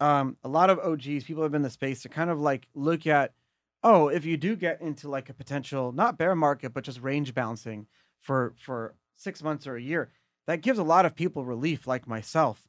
um, 0.00 0.36
a 0.44 0.48
lot 0.48 0.70
of 0.70 0.78
OGs, 0.78 1.24
people 1.24 1.42
have 1.42 1.52
been 1.52 1.60
in 1.60 1.62
the 1.64 1.70
space 1.70 2.02
to 2.02 2.08
kind 2.08 2.30
of 2.30 2.38
like 2.40 2.68
look 2.74 3.06
at, 3.06 3.34
oh, 3.82 4.08
if 4.08 4.24
you 4.24 4.36
do 4.36 4.56
get 4.56 4.80
into 4.80 5.08
like 5.08 5.28
a 5.30 5.34
potential 5.34 5.92
not 5.92 6.18
bear 6.18 6.34
market, 6.34 6.72
but 6.74 6.84
just 6.84 7.00
range 7.00 7.34
bouncing 7.34 7.86
for 8.20 8.54
for 8.58 8.96
six 9.24 9.42
months 9.42 9.66
or 9.66 9.76
a 9.76 9.82
year, 9.82 10.10
that 10.46 10.60
gives 10.60 10.78
a 10.78 10.84
lot 10.84 11.06
of 11.06 11.16
people 11.16 11.44
relief, 11.44 11.86
like 11.86 12.06
myself. 12.06 12.68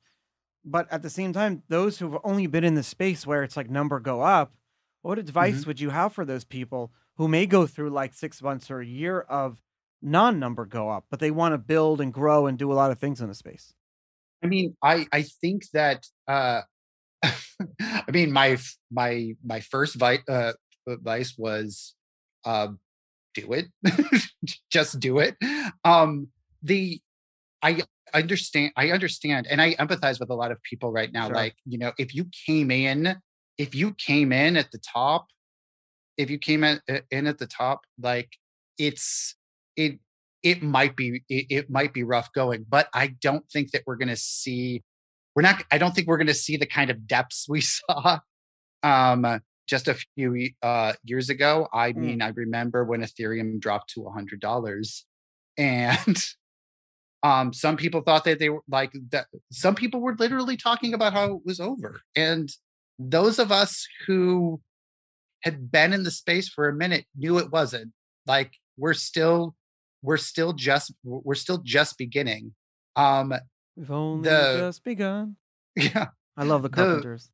But 0.64 0.92
at 0.92 1.04
the 1.04 1.10
same 1.10 1.34
time, 1.34 1.62
those 1.68 2.00
who've 2.00 2.18
only 2.24 2.48
been 2.48 2.64
in 2.64 2.76
the 2.76 2.84
space 2.84 3.28
where 3.28 3.44
it's 3.44 3.56
like 3.56 3.70
number 3.70 4.00
go 4.00 4.22
up, 4.22 4.56
what 5.04 5.20
advice 5.20 5.68
would 5.68 5.80
you 5.80 5.92
have 5.92 6.14
for 6.14 6.26
those 6.26 6.44
people 6.44 6.92
who 7.18 7.28
may 7.28 7.46
go 7.46 7.68
through 7.68 7.92
like 7.92 8.16
six 8.16 8.42
months 8.42 8.72
or 8.72 8.80
a 8.80 8.86
year 8.86 9.22
of 9.22 9.62
non-number 10.02 10.66
go 10.66 10.90
up, 10.90 11.06
but 11.10 11.20
they 11.20 11.32
want 11.32 11.54
to 11.54 11.58
build 11.58 12.02
and 12.02 12.14
grow 12.14 12.48
and 12.48 12.58
do 12.58 12.72
a 12.72 12.74
lot 12.74 12.92
of 12.92 12.98
things 12.98 13.22
in 13.22 13.28
the 13.28 13.36
space? 13.36 13.74
I 14.44 14.48
mean, 14.48 14.76
I 14.82 15.08
I 15.12 15.24
think 15.24 15.70
that 15.74 16.06
uh 16.28 16.62
I 17.24 18.12
mean 18.12 18.32
my 18.32 18.58
my 18.92 19.36
my 19.44 19.60
first 19.60 19.96
vi- 19.96 20.24
uh, 20.28 20.54
advice 20.88 21.36
was 21.38 21.96
uh, 22.44 22.70
do 23.34 23.54
it. 23.54 23.66
Just 24.72 25.00
do 25.00 25.20
it. 25.20 25.36
Um 25.84 26.30
the 26.66 27.02
I 27.62 27.82
understand 28.14 28.72
I 28.76 28.92
understand 28.92 29.48
and 29.50 29.62
I 29.62 29.74
empathize 29.76 30.20
with 30.20 30.30
a 30.30 30.36
lot 30.36 30.52
of 30.52 30.62
people 30.64 30.92
right 30.92 31.12
now 31.12 31.28
Sure. 31.28 31.36
like, 31.36 31.56
you 31.66 31.78
know, 31.78 31.92
if 31.98 32.14
you 32.14 32.26
came 32.48 32.70
in 32.72 33.16
if 33.58 33.74
you 33.74 33.94
came 33.94 34.32
in 34.34 34.58
at 34.58 34.72
the 34.72 34.80
top 34.80 35.28
if 36.18 36.30
you 36.30 36.38
came 36.38 36.64
in, 36.64 36.80
in 37.12 37.28
at 37.28 37.38
the 37.40 37.48
top 37.48 37.82
like 38.02 38.30
it's 38.78 39.36
it 39.76 40.00
it 40.44 40.62
might 40.62 40.96
be 40.96 41.24
it, 41.30 41.46
it 41.50 41.70
might 41.70 41.94
be 41.94 42.04
rough 42.04 42.32
going 42.34 42.66
but 42.70 42.88
i 42.94 43.08
don't 43.22 43.50
think 43.50 43.72
that 43.72 43.82
we're 43.86 43.96
going 43.96 44.08
to 44.10 44.16
see 44.16 44.84
we're 45.36 45.42
not 45.42 45.64
i 45.72 45.78
don't 45.78 45.94
think 45.96 46.08
we're 46.08 46.18
going 46.18 46.28
to 46.28 46.34
see 46.34 46.56
the 46.58 46.66
kind 46.66 46.90
of 46.90 47.08
depths 47.08 47.48
we 47.50 47.62
saw 47.78 48.20
um 48.84 49.42
just 49.68 49.88
a 49.88 49.96
few 50.16 50.50
uh 50.62 50.94
years 51.04 51.30
ago 51.30 51.68
i 51.74 51.92
Mm. 51.92 51.96
mean 51.96 52.22
i 52.22 52.30
remember 52.30 52.84
when 52.86 53.02
ethereum 53.02 53.60
dropped 53.60 53.90
to 53.92 54.06
a 54.06 54.12
hundred 54.12 54.40
dollars 54.40 55.06
and 55.58 56.18
um 57.26 57.52
some 57.54 57.76
people 57.76 58.02
thought 58.02 58.24
that 58.26 58.38
they 58.40 58.50
were 58.50 58.62
like 58.70 58.92
that 59.12 59.26
some 59.52 59.74
people 59.82 60.00
were 60.06 60.16
literally 60.24 60.58
talking 60.68 60.94
about 60.94 61.14
how 61.14 61.26
it 61.36 61.42
was 61.46 61.60
over. 61.60 62.02
And 62.16 62.48
those 63.00 63.40
of 63.40 63.52
us 63.52 63.72
who 64.06 64.62
had 65.42 65.72
been 65.72 65.92
in 65.94 66.04
the 66.04 66.12
space 66.12 66.48
for 66.56 66.68
a 66.70 66.74
minute 66.74 67.06
knew 67.16 67.38
it 67.40 67.52
wasn't. 67.52 67.92
Like 68.28 68.52
we're 68.78 68.94
still 68.94 69.56
we're 70.02 70.18
still 70.32 70.54
just 70.54 70.94
we're 71.04 71.42
still 71.46 71.60
just 71.76 71.98
beginning. 71.98 72.54
Um 72.96 73.34
We've 73.76 73.92
only 73.92 74.30
The- 74.30 74.58
just 74.60 74.84
begun. 74.84 75.36
yeah. 75.76 76.08
I 76.38 76.44
love 76.44 76.62
the 76.64 76.70
The- 76.70 76.76
Carpenters. 76.76 77.32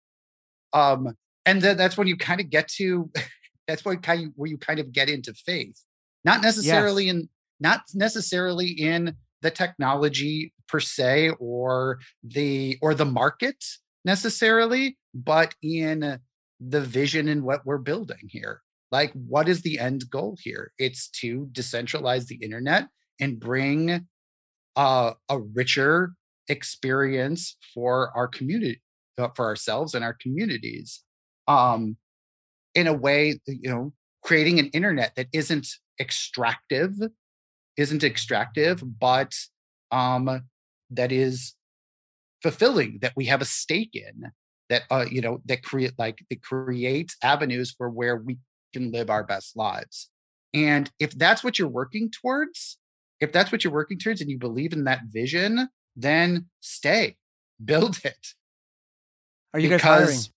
um 0.74 1.16
and 1.46 1.62
then 1.62 1.76
that's 1.78 1.98
when 1.98 2.08
you 2.08 2.18
kind 2.18 2.39
of 2.42 2.50
get 2.50 2.68
to 2.80 3.10
that's 3.68 3.84
what 3.86 4.02
kind 4.04 4.28
of, 4.28 4.32
where 4.36 4.50
you 4.50 4.58
kind 4.58 4.80
of 4.80 4.92
get 4.92 5.10
into 5.10 5.34
faith. 5.34 5.78
Not 6.24 6.42
necessarily 6.42 7.10
in 7.10 7.30
not 7.60 7.82
necessarily 7.94 8.70
in 8.70 9.16
the 9.42 9.52
technology 9.52 10.54
per 10.68 10.80
se 10.80 11.32
or 11.39 12.00
the 12.24 12.78
or 12.82 12.94
the 12.94 13.06
market 13.06 13.64
necessarily 14.06 14.98
but 15.14 15.54
in 15.62 16.20
the 16.60 16.82
vision 16.82 17.28
and 17.28 17.44
what 17.44 17.66
we're 17.66 17.78
building 17.78 18.30
here. 18.30 18.62
Like 18.92 19.12
what 19.14 19.50
is 19.50 19.62
the 19.62 19.80
end 19.80 20.10
goal 20.10 20.38
here? 20.42 20.72
It's 20.78 21.10
to 21.22 21.48
decentralize 21.52 22.28
the 22.28 22.36
internet 22.36 22.88
and 23.20 23.39
bring 23.39 24.08
uh, 24.76 25.14
a 25.30 25.39
richer 25.39 26.14
experience 26.48 27.58
for 27.74 28.12
our 28.16 28.28
community 28.28 28.82
uh, 29.18 29.30
for 29.36 29.46
ourselves 29.46 29.94
and 29.94 30.04
our 30.04 30.14
communities 30.14 31.04
um 31.48 31.96
in 32.76 32.88
a 32.88 32.94
way 32.94 33.39
you 33.48 33.70
know 33.70 33.94
creating 34.24 34.60
an 34.60 34.68
internet 34.68 35.14
that 35.16 35.28
isn't 35.34 35.68
extractive 36.00 36.94
isn't 37.78 38.03
extractive 38.03 38.84
but 38.99 39.34
um 39.91 40.41
that 40.89 41.11
is 41.11 41.55
fulfilling 42.41 42.99
that 43.01 43.13
we 43.15 43.26
have 43.26 43.41
a 43.41 43.45
stake 43.45 43.91
in 43.93 44.32
that 44.69 44.84
uh 44.89 45.05
you 45.09 45.22
know 45.22 45.41
that 45.45 45.63
create 45.63 45.93
like 45.97 46.19
that 46.30 46.41
creates 46.41 47.15
avenues 47.24 47.74
for 47.78 47.89
where 47.89 48.17
we 48.17 48.38
can 48.74 48.91
live 48.91 49.09
our 49.09 49.24
best 49.24 49.55
lives 49.55 50.09
and 50.53 50.91
if 50.99 51.11
that's 51.11 51.43
what 51.43 51.57
you're 51.57 51.67
working 51.67 52.09
towards 52.09 52.78
if 53.19 53.32
that's 53.32 53.51
what 53.51 53.63
you're 53.63 53.74
working 53.74 53.97
towards 53.99 54.22
and 54.22 54.30
you 54.30 54.38
believe 54.38 54.74
in 54.74 54.86
that 54.86 55.01
vision 55.07 55.69
then 55.95 56.45
stay 56.59 57.15
build 57.63 57.99
it 58.03 58.28
Are 59.53 59.59
you 59.59 59.69
guys 59.69 59.82
hiring? 59.82 60.07
because 60.07 60.32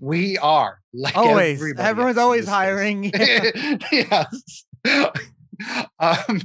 we 0.00 0.38
are 0.38 0.80
like 0.92 1.16
Always. 1.16 1.62
Everyone's 1.78 2.18
always 2.18 2.48
hiring. 2.48 3.04
yes. 3.14 4.64
um, 5.98 6.42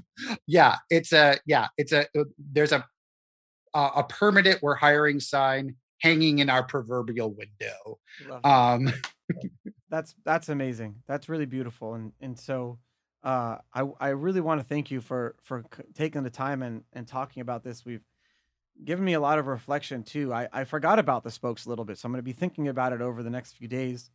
yeah, 0.47 0.77
it's 0.89 1.13
a 1.13 1.37
yeah, 1.45 1.67
it's 1.77 1.91
a 1.91 2.01
uh, 2.17 2.23
there's 2.37 2.71
a 2.71 2.85
a, 3.73 3.89
a 3.97 4.03
permanent 4.03 4.61
we're 4.61 4.75
hiring 4.75 5.19
sign 5.19 5.75
hanging 5.99 6.39
in 6.39 6.49
our 6.49 6.63
proverbial 6.63 7.33
window. 7.33 7.99
Um, 8.43 8.91
that's 9.89 10.15
that's 10.25 10.49
amazing. 10.49 10.95
That's 11.07 11.29
really 11.29 11.45
beautiful, 11.45 11.93
and 11.93 12.11
and 12.21 12.37
so 12.37 12.79
uh, 13.23 13.57
I 13.73 13.83
I 13.99 14.09
really 14.09 14.41
want 14.41 14.61
to 14.61 14.67
thank 14.67 14.91
you 14.91 15.01
for 15.01 15.35
for 15.43 15.63
taking 15.93 16.23
the 16.23 16.29
time 16.29 16.63
and 16.63 16.83
and 16.93 17.07
talking 17.07 17.41
about 17.41 17.63
this. 17.63 17.85
We've 17.85 18.03
given 18.83 19.03
me 19.03 19.13
a 19.13 19.19
lot 19.19 19.39
of 19.39 19.47
reflection 19.47 20.03
too. 20.03 20.33
I 20.33 20.47
I 20.51 20.63
forgot 20.63 20.99
about 20.99 21.23
the 21.23 21.31
spokes 21.31 21.65
a 21.65 21.69
little 21.69 21.85
bit, 21.85 21.97
so 21.97 22.05
I'm 22.05 22.11
going 22.11 22.19
to 22.19 22.23
be 22.23 22.33
thinking 22.33 22.67
about 22.67 22.93
it 22.93 23.01
over 23.01 23.23
the 23.23 23.29
next 23.29 23.53
few 23.53 23.67
days. 23.67 24.09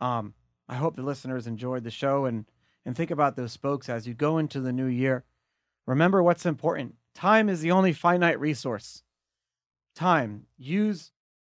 Um, 0.00 0.34
I 0.68 0.76
hope 0.76 0.96
the 0.96 1.02
listeners 1.02 1.46
enjoyed 1.46 1.84
the 1.84 1.90
show 1.90 2.24
and 2.24 2.46
and 2.84 2.96
think 2.96 3.10
about 3.10 3.36
those 3.36 3.52
spokes 3.52 3.88
as 3.88 4.06
you 4.06 4.14
go 4.14 4.38
into 4.38 4.60
the 4.60 4.72
new 4.72 4.86
year. 4.86 5.24
Remember 5.86 6.22
what's 6.22 6.46
important. 6.46 6.94
Time 7.14 7.48
is 7.48 7.60
the 7.60 7.70
only 7.70 7.92
finite 7.92 8.38
resource. 8.40 9.02
Time. 9.94 10.46
Use. 10.56 11.12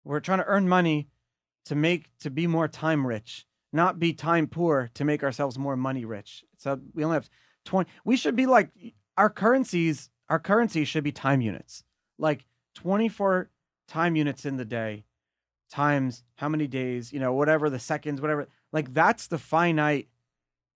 We're 0.04 0.20
trying 0.20 0.40
to 0.40 0.46
earn 0.46 0.68
money 0.68 1.10
to 1.66 1.76
make 1.76 2.10
to 2.20 2.30
be 2.30 2.48
more 2.48 2.68
time 2.68 3.06
rich, 3.08 3.46
not 3.74 4.00
be 4.00 4.14
time 4.14 4.48
poor 4.48 4.90
to 4.94 5.04
make 5.04 5.24
ourselves 5.24 5.58
more 5.58 5.76
money 5.76 6.06
rich. 6.06 6.44
So 6.58 6.80
we 6.94 7.04
only 7.04 7.16
have 7.16 7.30
20 7.66 7.90
we 8.04 8.18
should 8.18 8.36
be 8.36 8.46
like 8.46 8.70
our 9.18 9.30
currencies, 9.30 10.10
our 10.30 10.40
currency 10.40 10.86
should 10.86 11.04
be 11.04 11.12
time 11.12 11.42
units. 11.42 11.84
Like 12.20 12.46
24 12.76 13.50
time 13.88 14.16
units 14.16 14.46
in 14.46 14.58
the 14.58 14.66
day 14.66 15.06
times 15.72 16.24
how 16.36 16.48
many 16.48 16.68
days, 16.68 17.12
you 17.12 17.20
know, 17.20 17.34
whatever 17.34 17.70
the 17.70 17.80
seconds, 17.80 18.22
whatever. 18.22 18.48
Like 18.72 18.94
that's 18.94 19.28
the 19.28 19.38
finite 19.38 20.08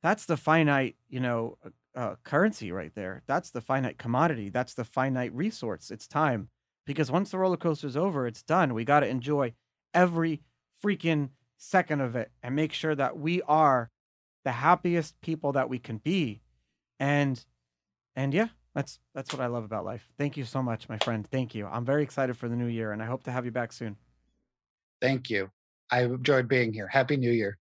that's 0.02 0.26
the 0.26 0.38
finite, 0.38 0.96
you 1.10 1.20
know, 1.20 1.58
uh, 1.96 2.16
currency 2.24 2.72
right 2.72 2.94
there. 2.96 3.24
That's 3.28 3.52
the 3.52 3.62
finite 3.62 3.98
commodity. 3.98 4.50
That's 4.50 4.74
the 4.74 4.86
finite 4.86 5.34
resource. 5.34 5.92
It's 5.92 6.08
time. 6.08 6.50
Because 6.86 7.12
once 7.12 7.32
the 7.32 7.38
roller 7.38 7.58
coaster's 7.58 7.98
over, 7.98 8.26
it's 8.26 8.42
done. 8.42 8.74
We 8.74 8.84
got 8.84 9.02
to 9.02 9.08
enjoy 9.08 9.54
every 9.94 10.42
freaking 10.84 11.30
second 11.58 12.02
of 12.02 12.16
it 12.16 12.32
and 12.42 12.56
make 12.56 12.74
sure 12.74 12.96
that 12.96 13.18
we 13.18 13.42
are 13.44 13.92
the 14.46 14.54
happiest 14.54 15.20
people 15.22 15.52
that 15.54 15.70
we 15.70 15.78
can 15.78 15.98
be. 15.98 16.42
And 17.00 17.44
and 18.16 18.34
yeah, 18.34 18.48
that's 18.74 19.00
that's 19.14 19.34
what 19.34 19.42
I 19.42 19.48
love 19.48 19.64
about 19.64 19.86
life. 19.86 20.10
Thank 20.18 20.38
you 20.38 20.46
so 20.46 20.64
much, 20.64 20.90
my 20.90 20.98
friend. 21.00 21.28
Thank 21.30 21.54
you. 21.54 21.68
I'm 21.68 21.86
very 21.86 22.04
excited 22.04 22.38
for 22.38 22.48
the 22.48 22.56
new 22.56 22.68
year 22.68 22.92
and 22.92 23.04
I 23.04 23.06
hope 23.06 23.24
to 23.24 23.32
have 23.32 23.46
you 23.46 23.52
back 23.52 23.72
soon. 23.74 23.98
Thank 25.02 25.30
you. 25.30 25.52
I 25.92 26.04
enjoyed 26.04 26.48
being 26.48 26.74
here. 26.74 26.88
Happy 26.88 27.18
New 27.18 27.32
Year. 27.32 27.58